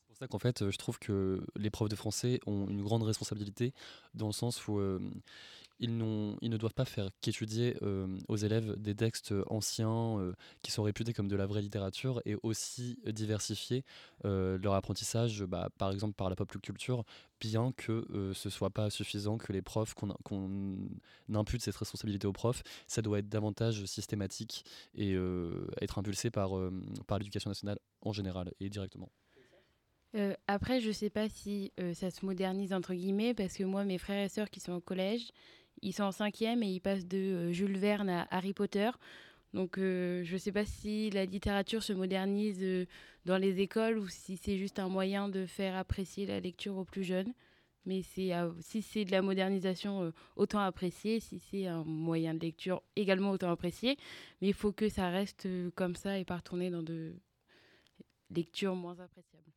[0.00, 2.82] C'est pour ça qu'en fait, euh, je trouve que les profs de français ont une
[2.82, 3.74] grande responsabilité
[4.14, 5.00] dans le sens où euh,
[5.80, 10.82] ils, ne doivent pas faire qu'étudier euh, aux élèves des textes anciens euh, qui sont
[10.82, 13.84] réputés comme de la vraie littérature et aussi diversifier
[14.24, 17.04] euh, leur apprentissage, bah, par exemple par la pop culture,
[17.40, 20.78] bien que euh, ce soit pas suffisant que les profs, qu'on
[21.32, 24.64] impute cette responsabilité aux profs, ça doit être davantage systématique
[24.94, 26.72] et euh, être impulsé par, euh,
[27.18, 29.10] l'éducation nationale en général et directement.
[30.14, 33.84] Euh, après, je sais pas si euh, ça se modernise entre guillemets, parce que moi,
[33.84, 35.30] mes frères et sœurs qui sont au collège,
[35.82, 38.90] ils sont en cinquième et ils passent de euh, Jules Verne à Harry Potter.
[39.54, 42.86] Donc, euh, je sais pas si la littérature se modernise euh,
[43.24, 46.84] dans les écoles ou si c'est juste un moyen de faire apprécier la lecture aux
[46.84, 47.32] plus jeunes.
[47.86, 48.32] Mais si
[48.82, 51.20] c'est de la modernisation, autant apprécier.
[51.20, 53.96] Si c'est un moyen de lecture, également autant apprécier.
[54.42, 57.14] Mais il faut que ça reste comme ça et pas retourner dans de
[58.30, 59.50] lectures moins appréciables.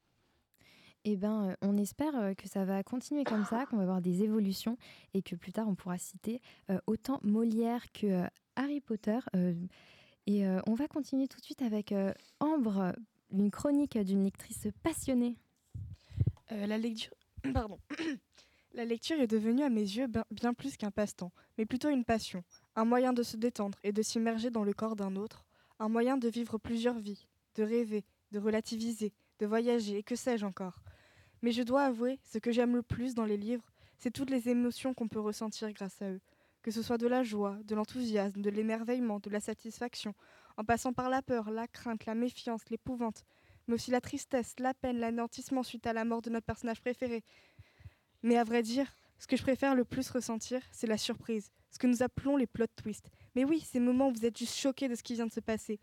[1.04, 4.02] Eh ben, euh, on espère euh, que ça va continuer comme ça, qu'on va avoir
[4.02, 4.78] des évolutions
[5.16, 8.24] et que plus tard on pourra citer euh, autant Molière que
[8.56, 9.20] Harry Potter.
[10.28, 11.93] et on va continuer tout de suite avec
[12.39, 12.93] Ambre,
[13.32, 15.38] une chronique d'une lectrice passionnée.
[16.49, 17.14] La lecture.
[17.54, 17.80] Pardon.
[18.74, 22.04] la lecture est devenue à mes yeux ben- bien plus qu'un passe-temps, mais plutôt une
[22.04, 22.43] passion,
[22.76, 25.45] un moyen de se détendre et de s'immerger dans le corps d'un autre,
[25.80, 27.26] un moyen de vivre plusieurs vies,
[27.56, 30.76] de rêver, de relativiser, de voyager et que sais-je encore.
[31.42, 33.66] Mais je dois avouer, ce que j'aime le plus dans les livres,
[33.98, 36.22] c'est toutes les émotions qu'on peut ressentir grâce à eux.
[36.62, 40.14] Que ce soit de la joie, de l'enthousiasme, de l'émerveillement, de la satisfaction,
[40.58, 43.24] en passant par la peur, la crainte, la méfiance, l'épouvante,
[43.68, 47.24] mais aussi la tristesse, la peine, l'anéantissement suite à la mort de notre personnage préféré.
[48.22, 51.80] Mais à vrai dire, ce que je préfère le plus ressentir, c'est la surprise, ce
[51.80, 53.10] que nous appelons les plot twists.
[53.36, 55.39] Mais oui, ces moments où vous êtes juste choqué de ce qui vient de se
[55.39, 55.80] passer,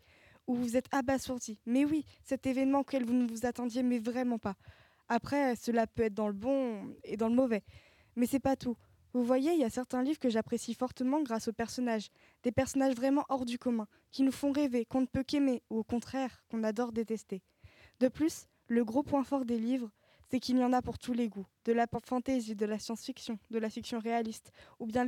[0.47, 1.59] où vous êtes abasourdi.
[1.65, 4.55] Mais oui, cet événement auquel vous ne vous attendiez, mais vraiment pas.
[5.09, 7.63] Après, cela peut être dans le bon et dans le mauvais.
[8.15, 8.77] Mais c'est pas tout.
[9.13, 12.09] Vous voyez, il y a certains livres que j'apprécie fortement grâce aux personnages.
[12.43, 15.79] Des personnages vraiment hors du commun, qui nous font rêver, qu'on ne peut qu'aimer, ou
[15.79, 17.41] au contraire, qu'on adore détester.
[17.99, 19.89] De plus, le gros point fort des livres,
[20.29, 21.47] c'est qu'il y en a pour tous les goûts.
[21.65, 25.07] De la fantaisie, de la science-fiction, de la fiction réaliste, ou bien,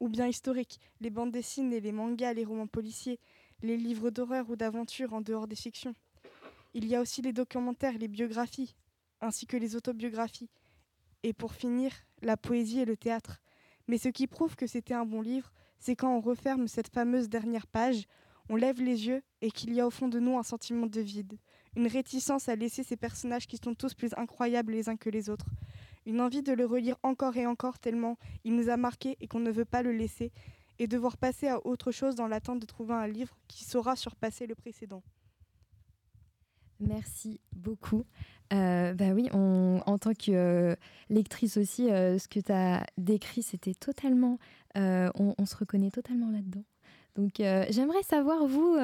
[0.00, 3.20] ou bien historique, les bandes dessinées, les mangas, les romans policiers,
[3.62, 5.94] les livres d'horreur ou d'aventure en dehors des fictions.
[6.74, 8.74] Il y a aussi les documentaires, les biographies,
[9.24, 10.50] ainsi que les autobiographies.
[11.22, 13.40] Et pour finir, la poésie et le théâtre.
[13.88, 17.28] Mais ce qui prouve que c'était un bon livre, c'est quand on referme cette fameuse
[17.28, 18.06] dernière page,
[18.48, 21.00] on lève les yeux et qu'il y a au fond de nous un sentiment de
[21.00, 21.38] vide,
[21.76, 25.30] une réticence à laisser ces personnages qui sont tous plus incroyables les uns que les
[25.30, 25.46] autres,
[26.06, 29.40] une envie de le relire encore et encore tellement il nous a marqué et qu'on
[29.40, 30.30] ne veut pas le laisser,
[30.78, 34.46] et devoir passer à autre chose dans l'attente de trouver un livre qui saura surpasser
[34.46, 35.02] le précédent.
[36.80, 38.04] Merci beaucoup.
[38.52, 40.76] Euh, bah oui, en tant que euh,
[41.08, 44.38] lectrice aussi, euh, ce que tu as décrit, c'était totalement.
[44.76, 46.64] euh, on, se reconnaît totalement là-dedans.
[47.16, 48.76] Donc, j'aimerais savoir, vous,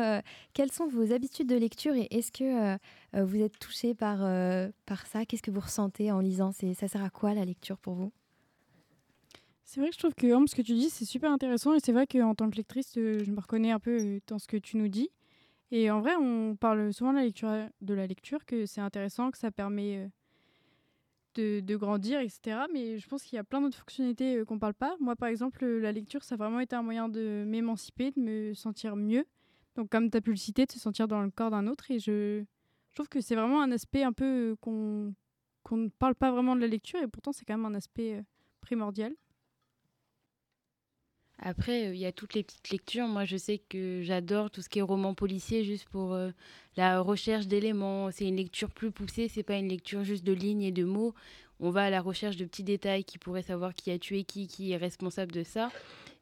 [0.52, 2.78] quelles sont vos habitudes de lecture et est-ce que
[3.20, 4.18] vous êtes touché par,
[4.86, 5.26] par ça?
[5.26, 6.52] Qu'est-ce que vous ressentez en lisant?
[6.52, 8.12] Ça sert à quoi la lecture pour vous?
[9.64, 11.74] C'est vrai que je trouve que Ambre, ce que tu dis, c'est super intéressant.
[11.74, 14.56] Et c'est vrai qu'en tant que lectrice, je me reconnais un peu dans ce que
[14.56, 15.10] tu nous dis.
[15.72, 20.10] Et en vrai, on parle souvent de la lecture, que c'est intéressant, que ça permet
[21.34, 22.62] de, grandir, etc.
[22.72, 24.96] Mais je pense qu'il y a plein d'autres fonctionnalités qu'on parle pas.
[25.00, 28.54] Moi, par exemple, la lecture, ça a vraiment été un moyen de m'émanciper, de me
[28.54, 29.24] sentir mieux.
[29.76, 31.90] Donc, comme tu as pu le citer, de se sentir dans le corps d'un autre.
[31.90, 32.44] Et je,
[32.94, 35.14] trouve que c'est vraiment un aspect un peu qu'on
[35.70, 37.00] ne parle pas vraiment de la lecture.
[37.00, 38.24] Et pourtant, c'est quand même un aspect
[38.60, 39.14] primordial.
[41.42, 43.06] Après, euh, il y a toutes les petites lectures.
[43.06, 46.30] Moi, je sais que j'adore tout ce qui est roman policier, juste pour euh,
[46.76, 48.10] la recherche d'éléments.
[48.10, 51.14] C'est une lecture plus poussée, c'est pas une lecture juste de lignes et de mots.
[51.58, 54.46] On va à la recherche de petits détails qui pourraient savoir qui a tué qui,
[54.48, 55.70] qui est responsable de ça.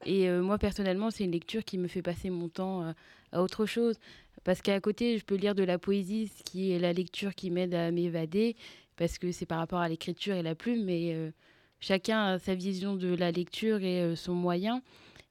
[0.07, 2.95] Et euh, moi, personnellement, c'est une lecture qui me fait passer mon temps
[3.33, 3.97] à autre chose.
[4.45, 7.51] Parce qu'à côté, je peux lire de la poésie, ce qui est la lecture qui
[7.51, 8.57] m'aide à m'évader,
[8.97, 11.33] parce que c'est par rapport à l'écriture et la plume, mais
[11.81, 14.83] chacun a sa vision de la lecture et son moyen.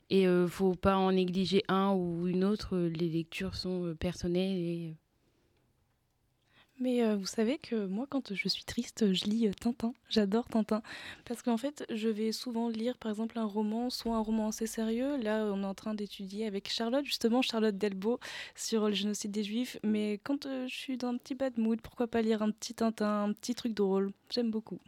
[0.09, 2.77] Et ne euh, faut pas en négliger un ou une autre.
[2.77, 4.95] Les lectures sont euh, personnelles
[6.79, 9.95] mais vous savez que moi, quand je suis triste, je lis Tintin.
[10.09, 10.83] J'adore Tintin.
[11.25, 14.67] Parce qu'en fait, je vais souvent lire, par exemple, un roman, soit un roman assez
[14.67, 15.17] sérieux.
[15.17, 18.19] Là, on est en train d'étudier avec Charlotte, justement, Charlotte Delbo,
[18.53, 19.79] sur le génocide des Juifs.
[19.81, 23.23] Mais quand je suis dans un petit bad mood, pourquoi pas lire un petit Tintin,
[23.23, 24.11] un petit truc drôle?
[24.29, 24.79] J'aime beaucoup.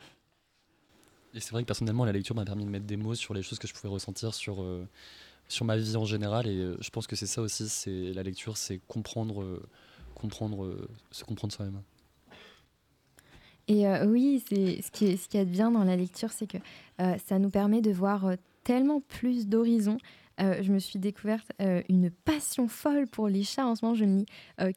[1.34, 3.42] Et c'est vrai que personnellement, la lecture m'a permis de mettre des mots sur les
[3.42, 4.88] choses que je pouvais ressentir sur, euh,
[5.48, 6.48] sur ma vie en général.
[6.48, 9.62] Et euh, je pense que c'est ça aussi, c'est la lecture, c'est comprendre, euh,
[10.16, 11.82] comprendre, se comprendre soi-même.
[13.68, 16.58] Et oui, c'est ce qui, ce qui est bien dans la lecture, c'est que
[16.98, 18.32] ça nous permet de voir
[18.64, 20.00] tellement plus d'horizons.
[20.40, 21.52] je me suis découverte
[21.88, 23.68] une passion folle pour les chats.
[23.68, 24.26] En ce moment, je ne lis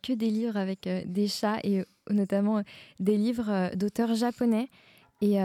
[0.02, 2.62] que des livres avec des chats et notamment
[3.00, 4.68] des livres d'auteurs japonais.
[5.22, 5.38] Et,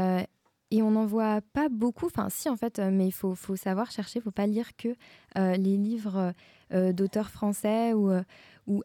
[0.70, 3.90] et on n'en voit pas beaucoup, enfin si en fait, euh, mais il faut, savoir
[3.90, 4.90] chercher, il ne faut pas lire que
[5.38, 6.34] euh, les livres
[6.74, 8.12] euh, d'auteurs français ou,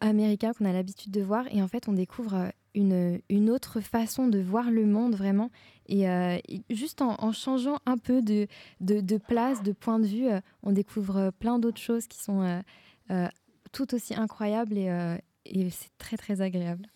[0.01, 1.45] américains qu'on a l'habitude de voir.
[1.51, 5.51] Et en fait, on découvre une, autre façon de voir le monde vraiment.
[5.89, 6.07] Et,
[6.71, 8.47] juste en, changeant un peu de,
[9.27, 10.29] place, de point de vue,
[10.63, 12.63] on découvre plein d'autres choses qui sont
[13.73, 16.92] tout aussi incroyables et c'est très très agréable.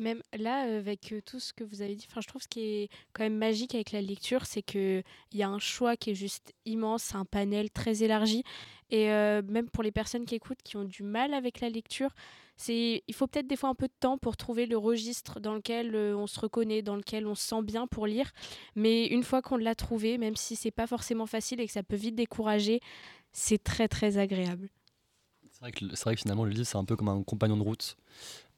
[0.00, 3.22] Même là, avec tout ce que vous avez dit, je trouve ce qui est quand
[3.22, 7.14] même magique avec la lecture, c'est qu'il y a un choix qui est juste immense,
[7.14, 8.42] un panel très élargi.
[8.90, 12.10] Et même pour les personnes qui écoutent, qui ont du mal avec la lecture,
[12.68, 15.94] il faut peut-être des fois un peu de temps pour trouver le registre dans lequel
[15.96, 18.32] on se reconnaît, dans lequel on se sent bien pour lire.
[18.74, 21.82] Mais une fois qu'on l'a trouvé, même si c'est pas forcément facile et que ça
[21.82, 22.80] peut vite décourager,
[23.32, 24.70] c'est très très agréable.
[25.50, 27.96] C'est vrai que finalement le livre c'est un peu comme un compagnon de route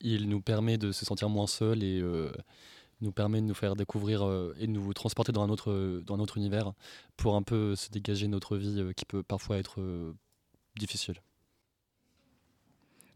[0.01, 2.31] il nous permet de se sentir moins seul et euh,
[3.01, 6.15] nous permet de nous faire découvrir euh, et de nous transporter dans un, autre, dans
[6.15, 6.73] un autre univers
[7.17, 10.15] pour un peu se dégager notre vie euh, qui peut parfois être
[10.79, 11.17] difficile.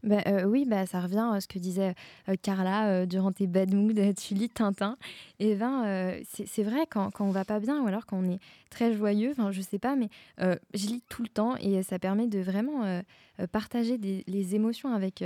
[0.03, 1.93] Bah, oui, bah, ça revient à ce que disait
[2.41, 4.97] Carla durant tes bad moods, tu lis Tintin.
[5.37, 8.39] Et ben, c'est vrai, quand, quand on va pas bien ou alors quand on est
[8.71, 10.09] très joyeux, je sais pas, mais
[10.39, 13.03] je lis tout le temps et ça permet de vraiment
[13.51, 15.23] partager les émotions avec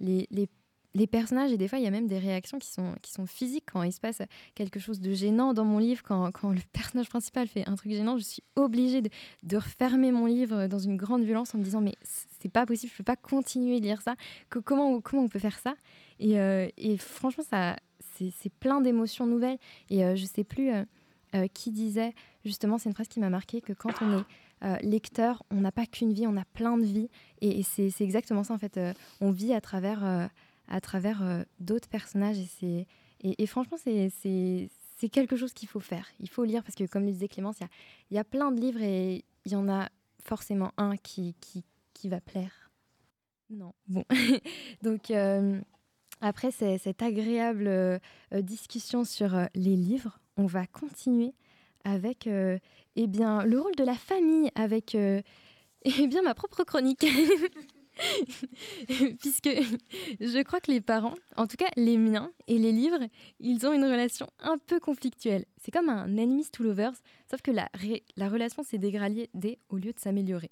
[0.00, 0.48] les, les
[0.96, 3.26] les personnages, et des fois, il y a même des réactions qui sont, qui sont
[3.26, 4.22] physiques quand il se passe
[4.54, 7.92] quelque chose de gênant dans mon livre, quand, quand le personnage principal fait un truc
[7.92, 9.10] gênant, je suis obligée de,
[9.42, 11.94] de, refermer mon livre dans une grande violence en me disant, mais
[12.40, 14.16] c'est pas possible, je peux pas continuer de lire ça,
[14.48, 15.74] comment, comment on peut faire ça?
[16.18, 17.76] Et, euh, et, franchement, ça,
[18.18, 19.58] c'est plein d'émotions nouvelles,
[19.90, 22.14] et euh, je sais plus euh, qui disait,
[22.46, 24.82] justement, c'est une phrase qui m'a marqué, que quand on est...
[24.82, 27.10] lecteur, on n'a pas qu'une vie, on a plein de vies.
[27.42, 28.80] Et, c'est exactement ça, en fait.
[29.20, 30.30] on vit à travers
[30.68, 32.38] à travers euh, d'autres personnages.
[32.38, 32.86] Et, c'est,
[33.20, 36.06] et, franchement, c'est, c'est, quelque chose qu'il faut faire.
[36.20, 37.66] Il faut lire parce que, comme le disait Clémence, il
[38.10, 39.88] y, y a, plein de livres et il y en a
[40.22, 41.64] forcément un qui, qui,
[41.94, 42.70] qui va plaire.
[43.50, 44.04] Non, bon.
[44.82, 45.60] Donc, euh,
[46.20, 47.98] après cette agréable euh,
[48.32, 51.34] discussion sur les livres, on va continuer
[51.84, 54.94] avec eh bien, le rôle de la famille, avec
[55.84, 57.06] eh bien, ma propre chronique.
[59.20, 59.48] Puisque
[60.20, 63.00] je crois que les parents, en tout cas les miens et les livres,
[63.40, 65.44] ils ont une relation un peu conflictuelle.
[65.62, 66.92] C'est comme un enemies to lovers,
[67.30, 67.68] sauf que la,
[68.16, 69.30] la relation s'est dégradée
[69.68, 70.50] au lieu de s'améliorer.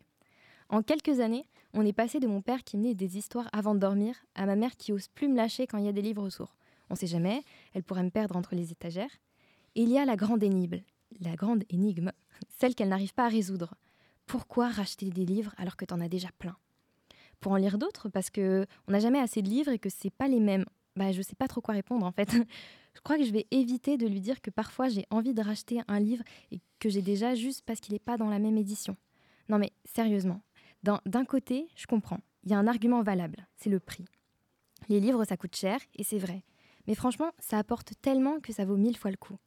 [0.70, 1.44] En quelques années,
[1.74, 4.56] on est passé de mon père qui menait des histoires avant de dormir à ma
[4.56, 6.56] mère qui ose plus me lâcher quand il y a des livres autour.
[6.90, 7.42] On sait jamais,
[7.74, 9.10] elle pourrait me perdre entre les étagères.
[9.74, 10.80] Et il y a la grande énigme,
[11.20, 12.12] la grande énigme,
[12.58, 13.74] celle qu'elle n'arrive pas à résoudre.
[14.26, 16.56] Pourquoi racheter des livres alors que tu en as déjà plein?
[17.40, 20.10] Pour en lire d'autres parce que on n'a jamais assez de livres et que c'est
[20.10, 20.64] pas les mêmes.
[20.96, 22.30] Bah, je sais pas trop quoi répondre en fait.
[22.94, 25.80] je crois que je vais éviter de lui dire que parfois j'ai envie de racheter
[25.88, 28.96] un livre et que j'ai déjà juste parce qu'il n'est pas dans la même édition.
[29.48, 30.40] Non mais sérieusement,
[30.82, 32.20] d'un côté, je comprends.
[32.44, 34.04] Il y a un argument valable, c'est le prix.
[34.88, 36.44] Les livres, ça coûte cher, et c'est vrai.
[36.86, 39.38] Mais franchement, ça apporte tellement que ça vaut mille fois le coup.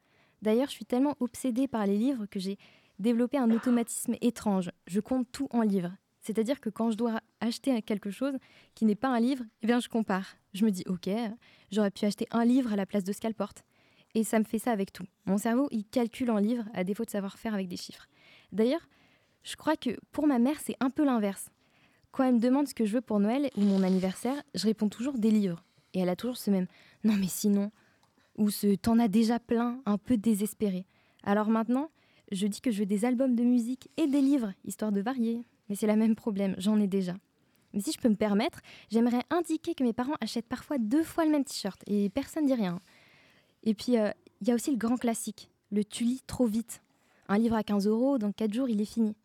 [0.41, 2.57] D'ailleurs, je suis tellement obsédée par les livres que j'ai
[2.99, 4.71] développé un automatisme étrange.
[4.87, 5.93] Je compte tout en livres.
[6.27, 8.33] C'est-à-dire que quand je dois acheter quelque chose
[8.75, 10.35] qui n'est pas un livre, eh bien je compare.
[10.53, 11.09] Je me dis, ok,
[11.71, 13.63] j'aurais pu acheter un livre à la place de ce qu'elle porte.
[14.13, 15.05] Et ça me fait ça avec tout.
[15.25, 18.07] Mon cerveau, il calcule en livres à défaut de savoir faire avec des chiffres.
[18.51, 18.85] D'ailleurs,
[19.43, 21.49] Je crois que pour ma mère, c'est un peu l'inverse.
[22.11, 24.89] Quand elle me demande ce que je veux pour Noël ou mon anniversaire, je réponds
[24.89, 25.63] toujours des livres.
[25.93, 26.67] Et elle a toujours ce même
[27.05, 27.71] non mais sinon
[28.37, 30.85] ou ce t'en as déjà plein, un peu désespéré.
[31.23, 31.89] Alors maintenant,
[32.33, 35.45] je dis que je veux des albums de musique et des livres, histoire de varier.
[35.69, 37.15] Mais c'est le même problème, j'en ai déjà.
[37.73, 41.25] Mais si je peux me permettre, j'aimerais indiquer que mes parents achètent parfois deux fois
[41.25, 42.79] le même t-shirt et personne ne dit rien.
[43.63, 46.81] Et puis, il y a aussi le grand classique, le tu lis trop vite.
[47.27, 49.15] Un livre à 15 euros, dans 4 jours, il est fini.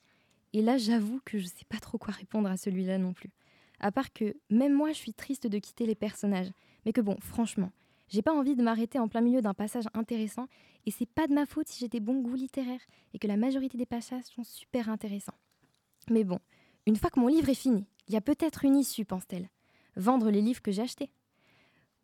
[0.53, 3.31] Et là, j'avoue que je ne sais pas trop quoi répondre à celui-là non plus.
[3.79, 6.51] À part que même moi, je suis triste de quitter les personnages.
[6.85, 7.71] Mais que bon, franchement,
[8.09, 10.49] j'ai pas envie de m'arrêter en plein milieu d'un passage intéressant.
[10.85, 12.81] Et c'est pas de ma faute si j'ai des bons goûts littéraires
[13.15, 15.39] et que la majorité des passages sont super intéressants.
[16.11, 16.39] Mais bon,
[16.87, 19.49] une fois que mon livre est fini, il y a peut-être une issue, pense-t-elle.
[19.97, 21.11] Vendre les livres que j'ai achetés.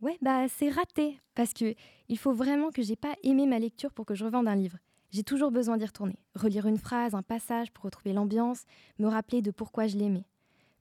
[0.01, 1.75] Ouais, bah c'est raté, parce que
[2.09, 4.79] il faut vraiment que j'ai pas aimé ma lecture pour que je revende un livre.
[5.11, 8.65] J'ai toujours besoin d'y retourner, relire une phrase, un passage pour retrouver l'ambiance,
[8.99, 10.27] me rappeler de pourquoi je l'aimais.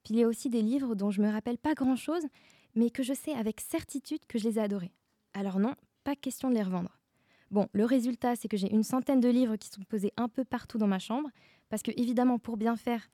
[0.04, 2.26] Puis il y a aussi des livres dont je me rappelle pas grand-chose,
[2.74, 4.92] mais que je sais avec certitude que je les ai adorés.
[5.34, 5.74] Alors non,
[6.04, 6.98] pas question de les revendre.
[7.50, 10.44] Bon, le résultat, c'est que j'ai une centaine de livres qui sont posés un peu
[10.44, 11.30] partout dans ma chambre,
[11.68, 13.08] parce que évidemment, pour bien faire,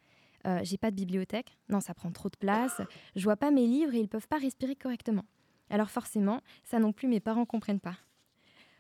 [0.47, 1.57] euh, j'ai pas de bibliothèque.
[1.69, 2.81] Non, ça prend trop de place.
[3.17, 5.25] Je vois pas mes livres et ils peuvent pas respirer correctement.
[5.71, 7.97] Alors forcément, ça non plus, mes parents comprennent pas.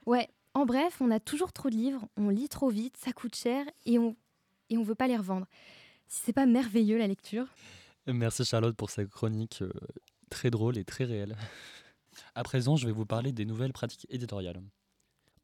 [0.07, 3.35] Ouais, en bref, on a toujours trop de livres, on lit trop vite, ça coûte
[3.35, 4.17] cher et on
[4.71, 5.47] et on veut pas les revendre.
[6.09, 7.47] Si c'est pas merveilleux la lecture.
[8.07, 9.71] Merci Charlotte pour cette chronique euh,
[10.31, 11.37] très drôle et très réelle.
[12.35, 14.63] À présent, je vais vous parler des nouvelles pratiques éditoriales.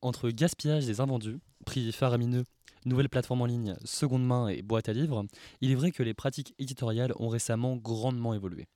[0.02, 2.44] Entre gaspillage des invendus, prix faramineux,
[2.84, 5.24] nouvelles plateformes en ligne, seconde main et boîte à livres,
[5.60, 8.66] il est vrai que les pratiques éditoriales ont récemment grandement évolué.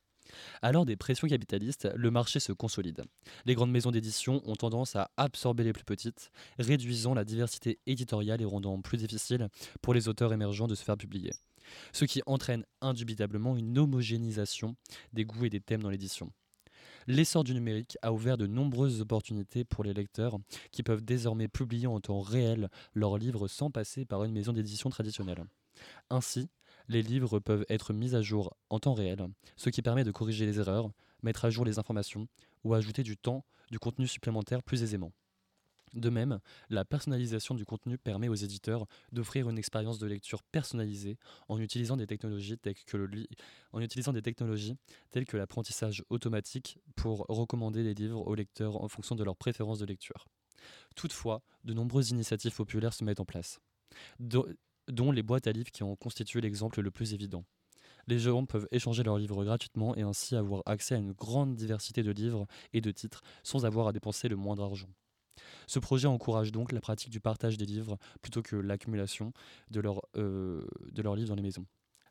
[0.63, 3.05] Alors des pressions capitalistes, le marché se consolide.
[3.45, 8.41] Les grandes maisons d'édition ont tendance à absorber les plus petites, réduisant la diversité éditoriale
[8.41, 9.49] et rendant plus difficile
[9.83, 11.33] pour les auteurs émergents de se faire publier.
[11.93, 14.77] Ce qui entraîne indubitablement une homogénéisation
[15.13, 16.31] des goûts et des thèmes dans l'édition.
[17.07, 20.39] L'essor du numérique a ouvert de nombreuses opportunités pour les lecteurs
[20.71, 24.89] qui peuvent désormais publier en temps réel leurs livres sans passer par une maison d'édition
[24.89, 25.45] traditionnelle.
[26.09, 26.49] Ainsi,
[26.89, 29.27] les livres peuvent être mis à jour en temps réel,
[29.57, 30.91] ce qui permet de corriger les erreurs,
[31.23, 32.27] mettre à jour les informations
[32.63, 35.13] ou ajouter du temps, du contenu supplémentaire plus aisément.
[35.95, 36.41] De même,
[36.71, 41.19] la personnalisation du contenu permet aux éditeurs d'offrir une expérience de lecture personnalisée
[41.49, 42.75] en utilisant des technologies telles
[45.25, 49.87] que, l'apprentissage automatique pour recommander les livres aux lecteurs en fonction de leurs préférences de
[49.87, 50.27] lecture.
[50.97, 53.61] Toutefois, de nombreuses initiatives populaires se mettent en place,
[54.19, 57.45] dont les boîtes à livres qui en constituent l'exemple le plus évident.
[58.07, 62.03] Les gens peuvent échanger leurs livres gratuitement et ainsi avoir accès à une grande diversité
[62.03, 64.89] de livres et de titres sans avoir à dépenser le moindre argent.
[65.67, 69.33] Ce projet encourage donc la pratique du partage des livres plutôt que l'accumulation
[69.71, 69.83] de,
[70.17, 70.67] euh,
[70.97, 71.67] leurs livres dans les maisons.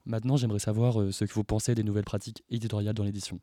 [0.05, 3.39] Maintenant, j'aimerais savoir euh, ce que vous pensez des nouvelles pratiques éditoriales dans l'édition.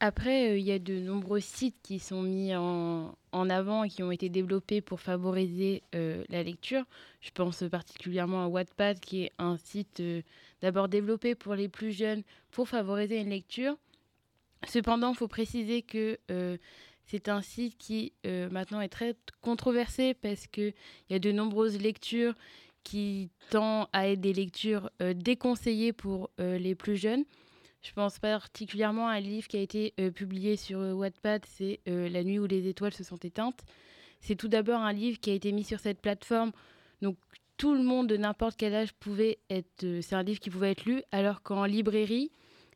[0.00, 3.88] Après, euh, il y a de nombreux sites qui sont mis en, en avant et
[3.88, 6.84] qui ont été développés pour favoriser la lecture.
[7.20, 10.02] Je pense particulièrement à Wattpad, qui est un site
[10.60, 13.76] d'abord développé pour les plus jeunes pour favoriser une lecture.
[14.68, 16.18] Cependant, il faut préciser que
[17.06, 20.72] c'est un site qui euh, maintenant est très controversé parce qu'il
[21.10, 22.34] y a de nombreuses lectures
[22.82, 27.24] qui tendent à être des lectures euh, déconseillées pour euh, les plus jeunes.
[27.82, 32.38] Je pense particulièrement à un livre qui a été publié sur Wattpad, c'est La nuit
[32.38, 33.60] où les étoiles se sont éteintes.
[34.20, 36.52] C'est tout d'abord un livre qui a été mis sur cette plateforme,
[37.02, 37.18] donc
[37.58, 40.00] tout le monde de n'importe quel âge pouvait être.
[40.00, 42.30] c'est un livre qui pouvait être lu, alors qu'en librairie,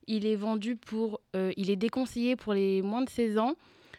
[0.07, 1.23] il est vendu pour,
[1.57, 3.55] il est déconseillé pour les moins de 16 ans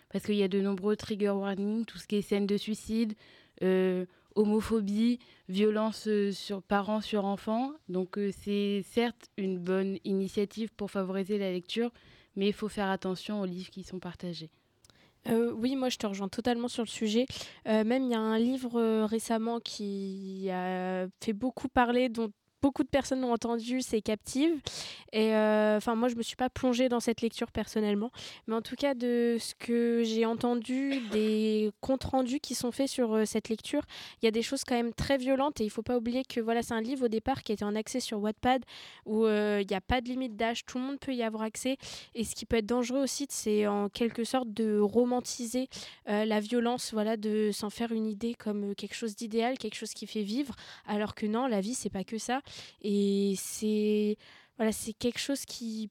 [0.09, 3.13] parce qu'il y a de nombreux trigger warnings, tout ce qui est scène de suicide,
[3.61, 4.05] euh,
[4.35, 5.19] homophobie,
[5.49, 7.71] violence euh, sur parents sur enfants.
[7.89, 11.91] Donc euh, c'est certes une bonne initiative pour favoriser la lecture,
[12.35, 14.49] mais il faut faire attention aux livres qui sont partagés.
[15.27, 17.25] oui, moi je te rejoins totalement sur le sujet.
[17.65, 22.31] même il y a un livre récemment qui a fait beaucoup parler, dont
[22.61, 24.51] beaucoup de personnes ont entendu, c'est Captive.
[25.11, 28.11] Et euh, enfin, moi, je me suis pas plongée dans cette lecture personnellement,
[28.47, 32.89] mais en tout cas, de ce que j'ai entendu, des comptes rendus qui sont faits
[32.89, 33.81] sur euh, cette lecture,
[34.21, 35.61] il y a des choses quand même très violentes.
[35.61, 37.75] Et il faut pas oublier que voilà, c'est un livre au départ qui était en
[37.75, 38.63] accès sur Wattpad,
[39.05, 41.43] où euh, il n'y a pas de limite d'âge, tout le monde peut y avoir
[41.43, 41.77] accès.
[42.15, 45.67] Et ce qui peut être dangereux aussi, c'est en quelque sorte de romantiser
[46.05, 50.07] la violence, voilà, de s'en faire une idée comme quelque chose d'idéal, quelque chose qui
[50.07, 50.55] fait vivre,
[50.87, 52.41] alors que non, la vie, c'est pas que ça.
[52.81, 54.17] Et c'est
[54.57, 55.89] voilà, c'est quelque chose qui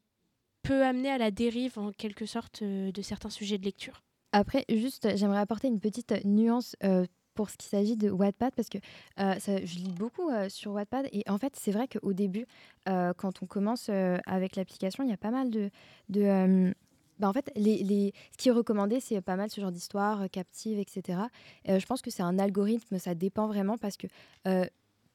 [0.63, 4.03] peut amener à la dérive en quelque sorte euh, de certains sujets de lecture.
[4.33, 6.77] Après, juste, j'aimerais apporter une petite nuance.
[6.85, 7.07] Euh,
[7.39, 8.79] pour ce qui s'agit de Wattpad parce que
[9.21, 12.47] euh, je lis beaucoup euh, sur Wattpad et en fait c'est vrai qu'au début
[12.89, 15.71] euh, quand on commence euh, avec l'application il y a pas mal de,
[16.09, 16.73] de euh,
[17.21, 20.81] bah, en fait ce qui est recommandé c'est pas mal ce genre d'histoire euh, captive
[20.81, 21.21] etc
[21.69, 24.09] Euh, je pense que c'est un algorithme ça dépend vraiment parce que
[24.49, 24.67] euh,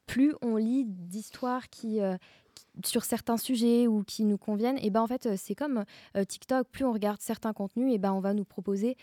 [0.06, 2.16] plus on lit d'histoires qui, euh,
[2.54, 5.84] qui- sur certains sujets ou qui nous conviennent, et ben en fait euh, c'est comme
[6.16, 8.96] euh, TikTok, plus on regarde certains contenus, et ben on va nous proposer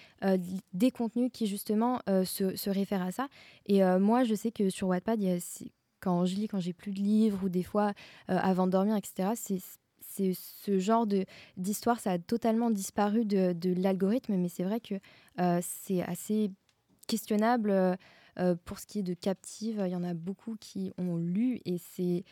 [0.74, 3.28] des contenus qui justement se, réfèrent à ça.
[3.66, 5.20] Et moi je sais que sur Wattpad,
[6.00, 7.94] quand je lis, quand j'ai plus de livres ou des fois
[8.28, 9.32] avant de dormir, etc.
[9.36, 11.08] C'est ce genre
[11.58, 14.96] d'histoire, ça a totalement disparu de, l'algorithme, mais c'est vrai que
[15.62, 16.52] c'est assez
[17.08, 17.98] questionnable.
[18.40, 21.60] Euh, pour ce qui est de captive, il y en a beaucoup qui ont lu
[21.66, 22.24] et c'est.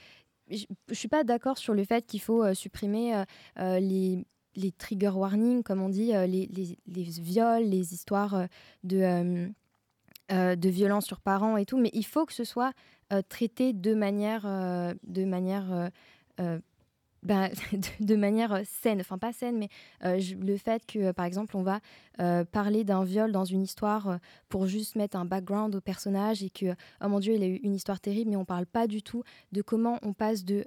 [0.49, 3.23] Je ne suis pas d'accord sur le fait qu'il faut euh, supprimer
[3.59, 8.47] euh, les, les trigger warnings, comme on dit, les, les- les viols, les histoires
[8.83, 9.47] de,
[10.29, 12.73] de violence sur parents et tout, mais il faut que ce soit
[13.29, 14.43] traité de manière,
[15.03, 15.89] de manière
[17.23, 17.49] ben,
[17.99, 19.69] de, manière euh, saine, enfin pas saine, mais
[20.05, 21.79] euh, le fait que, euh, par exemple, on va
[22.51, 24.19] parler d'un viol dans une histoire
[24.49, 27.61] pour juste mettre un background au personnage et que, oh mon Dieu, il a eu
[27.63, 29.23] une histoire terrible, mais on parle pas du tout
[29.53, 30.65] de comment on passe de...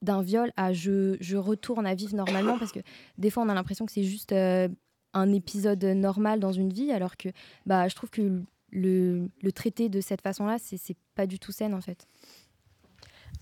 [0.00, 2.78] d'un viol à je, je retourne à vivre normalement parce que
[3.18, 7.16] des fois on a l'impression que c'est juste un épisode normal dans une vie alors
[7.16, 7.30] que
[7.66, 11.74] bah, je trouve que le, le traiter de cette façon-là c'est pas du tout saine
[11.74, 12.06] en fait.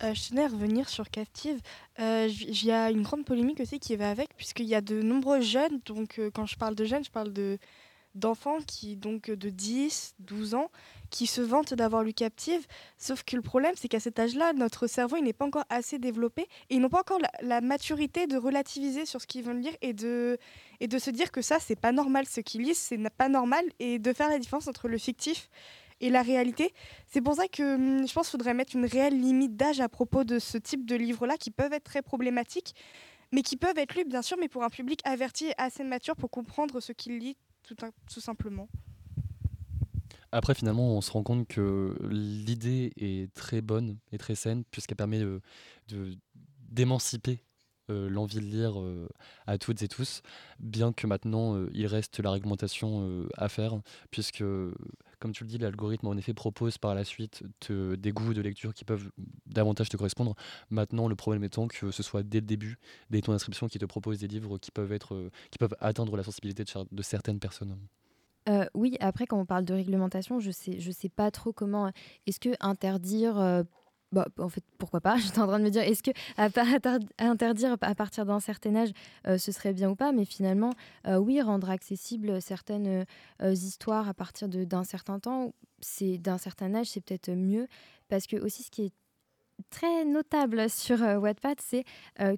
[0.02, 1.60] Euh, je tenais à revenir sur Captive.
[1.98, 5.02] Euh, Il y a une grande polémique aussi qui va avec, puisqu'il y a de
[5.02, 7.58] nombreux jeunes, donc euh, quand je parle de jeunes, je parle de
[8.14, 10.70] d'enfants qui donc euh, de 10, 12 ans
[11.10, 12.66] qui se vantent d'avoir lu Captive
[12.96, 15.98] sauf que le problème c'est qu'à cet âge-là notre cerveau il n'est pas encore assez
[15.98, 19.76] développé et ils n'ont pas encore la, maturité de relativiser sur ce qu'ils veulent lire
[19.82, 20.38] et de
[20.80, 23.64] et de se dire que ça c'est pas normal ce qu'ils lisent c'est pas normal
[23.78, 25.48] et de faire la différence entre le fictif
[26.00, 26.72] et la réalité.
[27.06, 29.88] C'est pour ça que hum, je pense qu'il faudrait mettre une réelle limite d'âge à
[29.88, 32.74] propos de ce type de livres-là qui peuvent être très problématiques,
[33.32, 36.16] mais qui peuvent être lus, bien sûr, mais pour un public averti et assez mature
[36.16, 38.68] pour comprendre ce qu'il lit, tout, simplement.
[40.32, 44.96] Après, finalement, on se rend compte que l'idée est très bonne et très saine, puisqu'elle
[44.96, 45.40] permet de-
[46.68, 47.42] d'émanciper
[47.90, 49.08] euh, l'envie de lire euh,
[49.46, 50.22] à toutes et tous,
[50.58, 53.80] bien que maintenant, euh, il reste la réglementation euh, à faire,
[54.10, 54.44] puisque,
[55.18, 58.40] comme tu le dis, l'algorithme, en effet, propose par la suite te- des goûts de
[58.40, 59.10] lecture qui peuvent
[59.46, 60.34] davantage te correspondre.
[60.70, 62.78] Maintenant, le problème étant que ce soit dès le début,
[63.10, 66.16] dès ton inscription, qui te propose des livres qui peuvent, être, euh, qui peuvent atteindre
[66.16, 67.76] la sensibilité de, cer- de certaines personnes.
[68.48, 71.92] Euh, oui, après, quand on parle de réglementation, je sais, je sais pas trop comment.
[72.26, 73.38] Est-ce que interdire.
[73.38, 73.62] euh,
[74.12, 76.48] bah, en fait, pourquoi pas J'étais en train de me dire, est-ce que à
[77.24, 78.90] interdire à partir d'un certain âge,
[79.26, 80.72] euh, ce serait bien ou pas Mais finalement,
[81.06, 83.04] euh, oui, rendre accessible certaines
[83.42, 87.68] euh, histoires à partir d'un certain temps, c'est d'un certain âge, c'est peut-être mieux.
[88.08, 88.92] Parce que aussi, ce qui est
[89.70, 91.84] très notable sur euh, Wattpad, c'est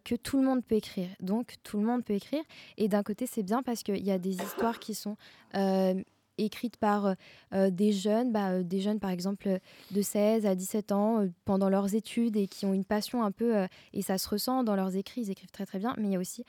[0.05, 1.09] que tout le monde peut écrire.
[1.21, 2.43] Donc, tout le monde peut écrire.
[2.79, 5.17] Et d'un côté, c'est bien parce qu'il y a des histoires qui sont
[6.45, 7.15] écrites par euh,
[7.55, 9.59] euh, des jeunes, bah, euh, des jeunes par exemple
[9.91, 13.67] de 16 à 17 ans pendant leurs études et qui ont une passion un peu,
[13.93, 16.17] et ça se ressent dans leurs écrits, ils écrivent très très bien, mais il y
[16.17, 16.45] a aussi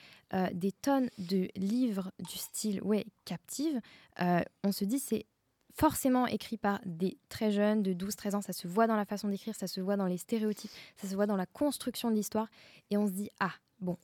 [0.52, 3.80] des tonnes de livres du style ouais, captive.
[4.18, 5.26] On se dit, c'est
[5.74, 8.42] forcément écrit par des très jeunes de 12-13 ans.
[8.42, 11.14] Ça se voit dans la façon d'écrire, ça se voit dans les stéréotypes, ça se
[11.14, 12.48] voit dans la construction de l'histoire.
[12.90, 13.96] Et on se dit, ah, bon,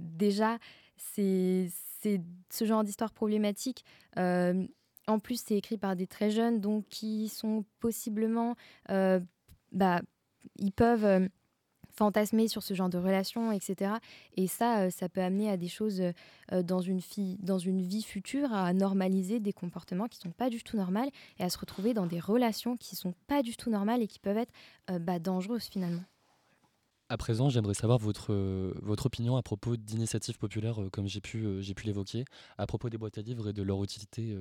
[0.00, 0.58] déjà,
[0.96, 1.68] c'est
[2.00, 3.84] ce genre d'histoire problématique.
[5.08, 8.54] En plus, c'est écrit par des très jeunes, donc qui sont possiblement...
[8.90, 9.18] euh,
[9.72, 10.00] bah,
[10.56, 11.04] ils peuvent...
[11.04, 11.28] euh,
[11.90, 13.94] fantasmer sur ce genre de relations, etc.
[14.36, 16.00] Et ça, euh, ça peut amener à des choses
[16.52, 20.62] dans, une fille, dans une vie future, à normaliser des comportements qui sont pas du
[20.62, 21.10] tout normaux
[21.40, 24.20] et à se retrouver dans des relations qui sont pas du tout normales et qui
[24.20, 24.52] peuvent être
[25.00, 26.04] bah, dangereuses finalement.
[27.08, 28.32] À présent, j'aimerais savoir votre,
[28.80, 32.26] votre opinion à propos d'initiatives populaires, comme j'ai pu, j'ai pu l'évoquer,
[32.58, 34.36] à propos des boîtes à livres et de leur utilité.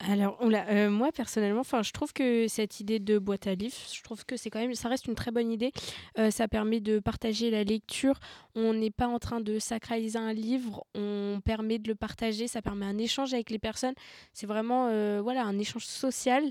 [0.00, 4.24] Alors, euh, moi personnellement, je trouve que cette idée de boîte à livres, je trouve
[4.24, 5.72] que c'est quand même, ça reste une très bonne idée.
[6.18, 8.20] Euh, ça permet de partager la lecture.
[8.54, 10.86] On n'est pas en train de sacraliser un livre.
[10.94, 12.46] On permet de le partager.
[12.46, 13.94] Ça permet un échange avec les personnes.
[14.32, 16.44] C'est vraiment, euh, voilà, un échange social.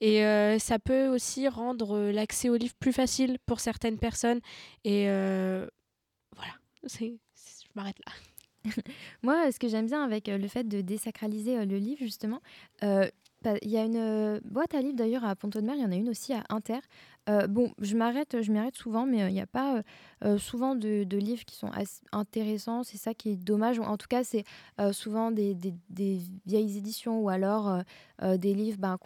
[0.00, 0.22] Et
[0.58, 4.40] ça peut aussi rendre l'accès au livre plus facile pour certaines personnes.
[4.84, 7.10] Et voilà, je
[7.74, 8.12] m'arrête là.
[9.22, 12.40] Moi, ce que j'aime bien avec le fait de désacraliser le livre, justement,
[12.82, 16.08] il y a une boîte à livres d'ailleurs à Pont-de-Mer, il y en a une
[16.08, 16.78] aussi à Inter.
[17.48, 19.82] Bon, je m'arrête, je m'arrête souvent, mais il n'y a pas
[20.38, 21.70] souvent de, de livres qui sont
[22.12, 22.84] intéressants.
[22.84, 23.78] C'est ça qui est dommage.
[23.80, 24.44] En tout cas, c'est
[24.92, 25.56] souvent des,
[26.46, 27.82] vieilles éditions ou alors
[28.22, 28.98] des livres ben,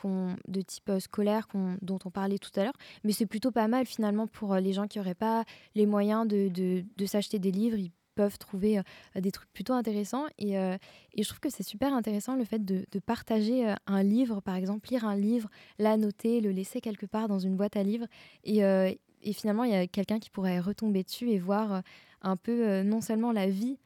[0.46, 1.48] de type scolaire
[1.82, 2.76] dont on parlait tout à l'heure.
[3.04, 5.44] Mais c'est plutôt pas mal finalement pour les gens qui n'auraient pas
[5.74, 7.78] les moyens de, de, de s'acheter des livres.
[8.18, 10.26] Peuvent trouver euh, des trucs plutôt intéressants.
[10.38, 10.76] Et, euh,
[11.14, 14.56] et je trouve que c'est super intéressant le fait de, partager euh, un livre, par
[14.56, 18.06] exemple, lire un livre, l'annoter, le laisser quelque part dans une boîte à livres.
[18.42, 21.82] Et, et finalement, il y a quelqu'un qui pourrait retomber dessus et voir
[22.22, 23.78] un peu non seulement la vie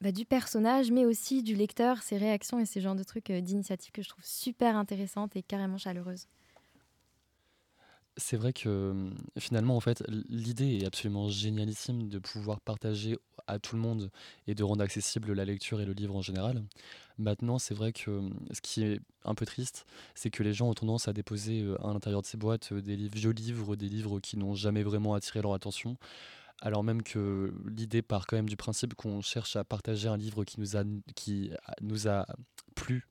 [0.00, 3.40] bah, du personnage, mais aussi du lecteur, ses réactions et ces genres de trucs euh,
[3.40, 6.28] d'initiatives que je trouve super intéressantes et carrément chaleureuses.
[8.20, 13.16] C'est vrai que hum, finalement, en fait, l'idée est absolument génialissime de pouvoir partager
[13.46, 14.10] à tout le monde
[14.48, 16.64] et de rendre accessible la lecture et le livre en général.
[17.16, 19.86] Maintenant, c'est vrai que hum, ce qui est un peu triste,
[20.16, 23.14] c'est que les gens ont tendance à déposer à l'intérieur de ces boîtes des livres,
[23.14, 25.96] vieux livres, des livres qui n'ont jamais vraiment attiré leur attention.
[26.60, 30.42] Alors même que l'idée part quand même du principe qu'on cherche à partager un livre
[30.44, 30.82] qui nous a,
[31.14, 32.26] qui nous a
[32.74, 33.06] plu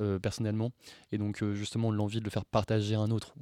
[0.00, 0.72] euh, personnellement
[1.10, 3.34] et donc euh, justement l'envie de le faire partager à un autre.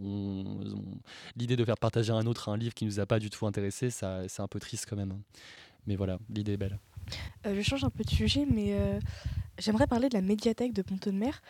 [1.37, 3.47] L'idée de faire partager à un autre un livre qui nous a pas du tout
[3.47, 5.13] intéressé, ça c'est un peu triste quand même.
[5.13, 5.21] hein.
[5.87, 6.79] Mais voilà, l'idée est belle.
[7.47, 8.75] Euh, je change un peu de sujet, mais
[9.59, 11.43] j'aimerais parler de la médiathèque de Pont-de-Mer,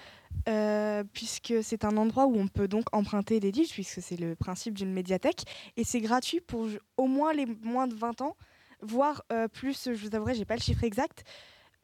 [0.49, 4.35] euh, puisque c'est un endroit où on peut donc emprunter des livres, puisque c'est le
[4.35, 5.45] principe d'une médiathèque,
[5.77, 6.67] et c'est gratuit pour
[6.97, 8.37] au moins les moins de 20 ans,
[8.81, 9.23] voire
[9.53, 11.25] plus, je vous avouerai, j'ai pas le chiffre exact,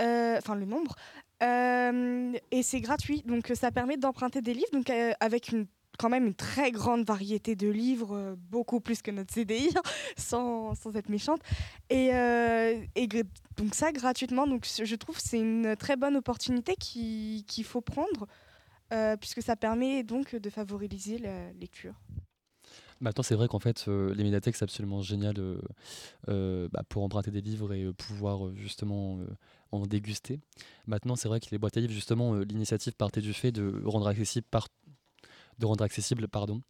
[0.01, 0.97] enfin le nombre,
[1.43, 5.55] Euh, et c'est gratuit, donc euh, ça permet d'emprunter des livres, donc euh, avec
[5.99, 9.71] quand même une très grande variété de livres, beaucoup plus que notre CDI,
[10.17, 11.41] sans, sans être méchante.
[11.91, 12.11] Et,
[13.57, 18.27] donc ça, gratuitement, donc je trouve c'est une très bonne opportunité qui- qu'il faut prendre,
[19.21, 21.95] puisque ça permet donc de favoriser la lecture.
[23.01, 25.35] Maintenant, c'est vrai qu'en fait, les médiathèques, c'est absolument génial
[26.27, 29.19] bah, pour emprunter des livres et pouvoir justement
[29.73, 30.41] en déguster.
[30.87, 33.83] Maintenant, c'est vrai que les boîtes à livres, justement, euh, l'initiative partait du fait de
[33.85, 34.69] rendre accessible, par...
[35.59, 36.63] de rendre accessible pardon,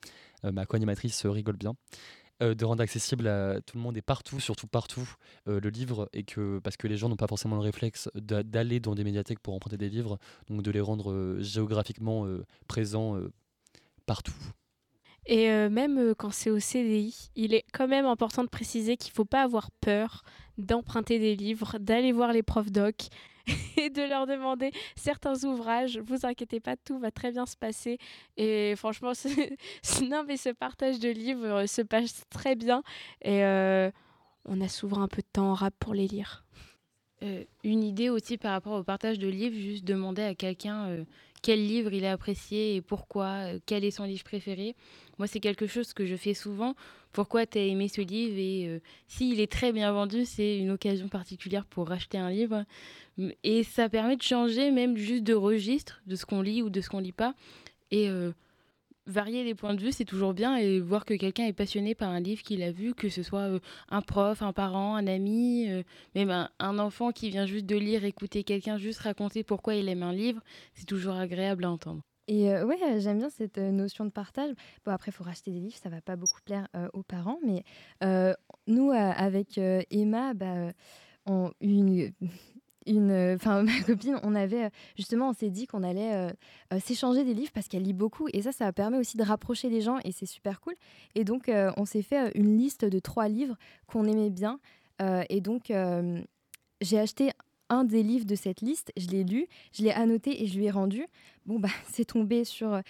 [0.44, 1.74] euh, ma co-animatrice euh, rigole bien,
[2.40, 5.06] de rendre accessible à tout le monde et partout, surtout partout,
[5.44, 8.81] le livre, et que, parce que les gens n'ont pas forcément le réflexe d'a- d'aller
[8.81, 10.18] dans des médiathèques pour emprunter des livres,
[10.48, 12.27] donc de les rendre géographiquement
[12.66, 13.20] présents
[14.06, 14.32] partout.
[15.26, 18.97] Et euh, même euh, quand c'est au CDI, il est quand même important de préciser
[18.97, 20.22] qu'il ne faut pas avoir peur
[20.59, 22.97] d'emprunter des livres, d'aller voir les profs doc
[23.76, 25.98] et de leur demander certains ouvrages.
[25.98, 27.98] Vous inquiétez pas, tout va très bien se passer.
[28.36, 29.28] Et franchement, ce-
[30.09, 32.82] non, mais ce partage de livres euh, se passe très bien.
[33.22, 33.42] Et
[34.47, 36.44] on a souvent un peu de temps en rap pour les lire.
[37.64, 41.05] Une idée aussi par rapport au partage de livres, juste demander à quelqu'un
[41.43, 44.75] quel livre il a apprécié et pourquoi, euh, quel est son livre préféré.
[45.19, 46.75] Moi, c'est quelque chose que je fais souvent.
[47.12, 50.71] Pourquoi tu as aimé ce livre et euh, s'il est très bien vendu, c'est une
[50.71, 52.65] occasion particulière pour racheter un livre.
[53.43, 56.81] Et ça permet de changer même juste de registre de ce qu'on lit ou de
[56.81, 57.35] ce qu'on lit pas.
[57.91, 58.33] Et euh,
[59.06, 60.56] varier les points de vue, c'est toujours bien.
[60.56, 63.48] Et voir que quelqu'un est passionné par un livre qu'il a vu, que ce soit
[63.48, 65.82] euh, un prof, un parent, un ami, euh,
[66.14, 70.02] même un, enfant qui vient juste de lire, écouter quelqu'un juste raconter pourquoi il aime
[70.02, 70.40] un livre,
[70.74, 72.02] c'est toujours agréable à entendre.
[72.28, 74.55] Et euh, ouais, euh, j'aime bien cette notion de partage.
[74.85, 77.64] Bon, après, il faut racheter des livres, ça va pas beaucoup plaire aux parents, mais
[78.66, 80.72] nous, avec Emma, bah,
[81.27, 82.12] on, une,
[82.91, 86.81] une, euh, enfin ma copine, on avait euh, justement, on s'est dit qu'on allait euh,
[86.81, 89.81] s'échanger des livres parce qu'elle lit beaucoup, et ça, ça permet aussi de rapprocher les
[89.81, 90.75] gens, et c'est super cool.
[91.15, 93.57] Et donc, on s'est fait une liste de trois livres
[93.87, 94.59] qu'on aimait bien,
[95.29, 95.73] et donc
[96.81, 97.31] j'ai acheté
[97.69, 100.67] un des livres de cette liste, je l'ai lu, je l'ai annoté et je lui
[100.67, 101.07] ai rendu.
[101.47, 102.81] Bon, bah, c'est tombé sur.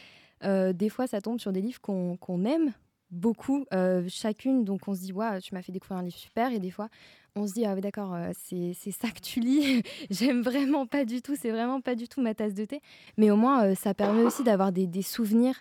[0.42, 2.72] des fois, ça tombe sur des livres qu'on aime
[3.10, 4.64] beaucoup, euh, chacune.
[4.64, 6.52] Donc, on se dit, waouh, tu m'as fait découvrir un livre super.
[6.52, 6.88] Et des fois,
[7.36, 9.82] on se dit, ah d'accord, euh, c'est ça que tu lis.
[10.10, 11.36] J'aime vraiment pas du tout.
[11.40, 12.80] C'est vraiment pas du tout ma tasse de thé.
[13.16, 15.60] Mais au moins, euh, ça permet aussi d'avoir des, des souvenirs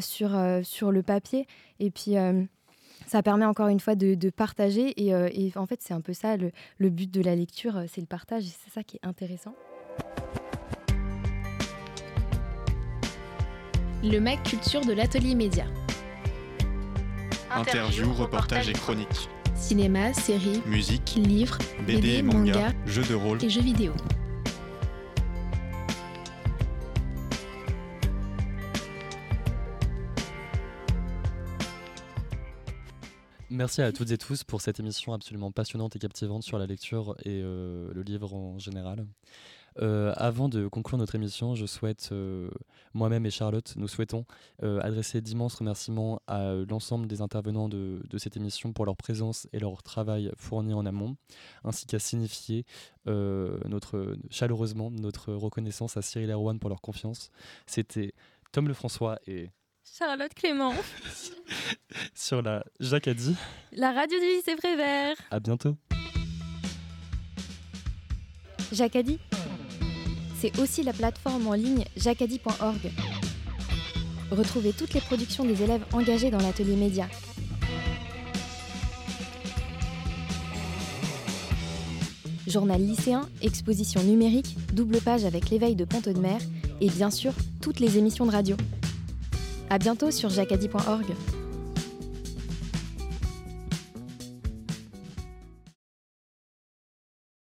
[0.00, 0.30] sur,
[0.62, 1.46] sur le papier.
[1.80, 2.14] Et puis.
[3.06, 6.36] ça permet encore une fois de, de partager et, en fait c'est un peu ça
[6.36, 9.54] le, le but de la lecture, c'est le partage et c'est ça qui est intéressant.
[14.04, 15.64] Le Mac Culture de l'Atelier Média.
[17.50, 19.28] Interviews, reportages et chroniques.
[19.54, 23.42] Cinéma, séries, Musique, livres, BD et manga, jeux de rôle.
[23.42, 23.92] et jeux vidéo.
[33.50, 37.16] Merci à toutes et tous pour cette émission absolument passionnante et captivante sur la lecture
[37.24, 39.06] et euh, le livre en général.
[39.80, 42.50] Euh, avant de conclure notre émission, je souhaite, euh,
[42.94, 44.24] moi-même et Charlotte, nous souhaitons
[44.62, 49.46] euh, adresser d'immenses remerciements à l'ensemble des intervenants de, de cette émission pour leur présence
[49.52, 51.16] et leur travail fourni en amont,
[51.64, 52.64] ainsi qu'à signifier
[53.06, 57.30] notre, chaleureusement notre reconnaissance à Cyril Erwan pour leur confiance.
[57.66, 58.12] C'était
[58.52, 59.48] Tom Lefrançois et
[59.82, 60.74] Charlotte Clément.
[62.14, 63.34] sur la Jacques a dit.
[63.72, 65.16] La radio du lycée Prévert.
[65.30, 65.76] À bientôt.
[68.72, 69.18] Jacadi,
[70.40, 72.90] c'est aussi la plateforme en ligne jacadi.org.
[74.30, 77.08] Retrouvez toutes les productions des élèves engagés dans l'atelier média.
[82.46, 86.40] Journal lycéen, exposition numérique, double page avec l'éveil de Pont de Mer
[86.80, 88.56] et bien sûr toutes les émissions de radio.
[89.68, 91.14] À bientôt sur jacadi.org.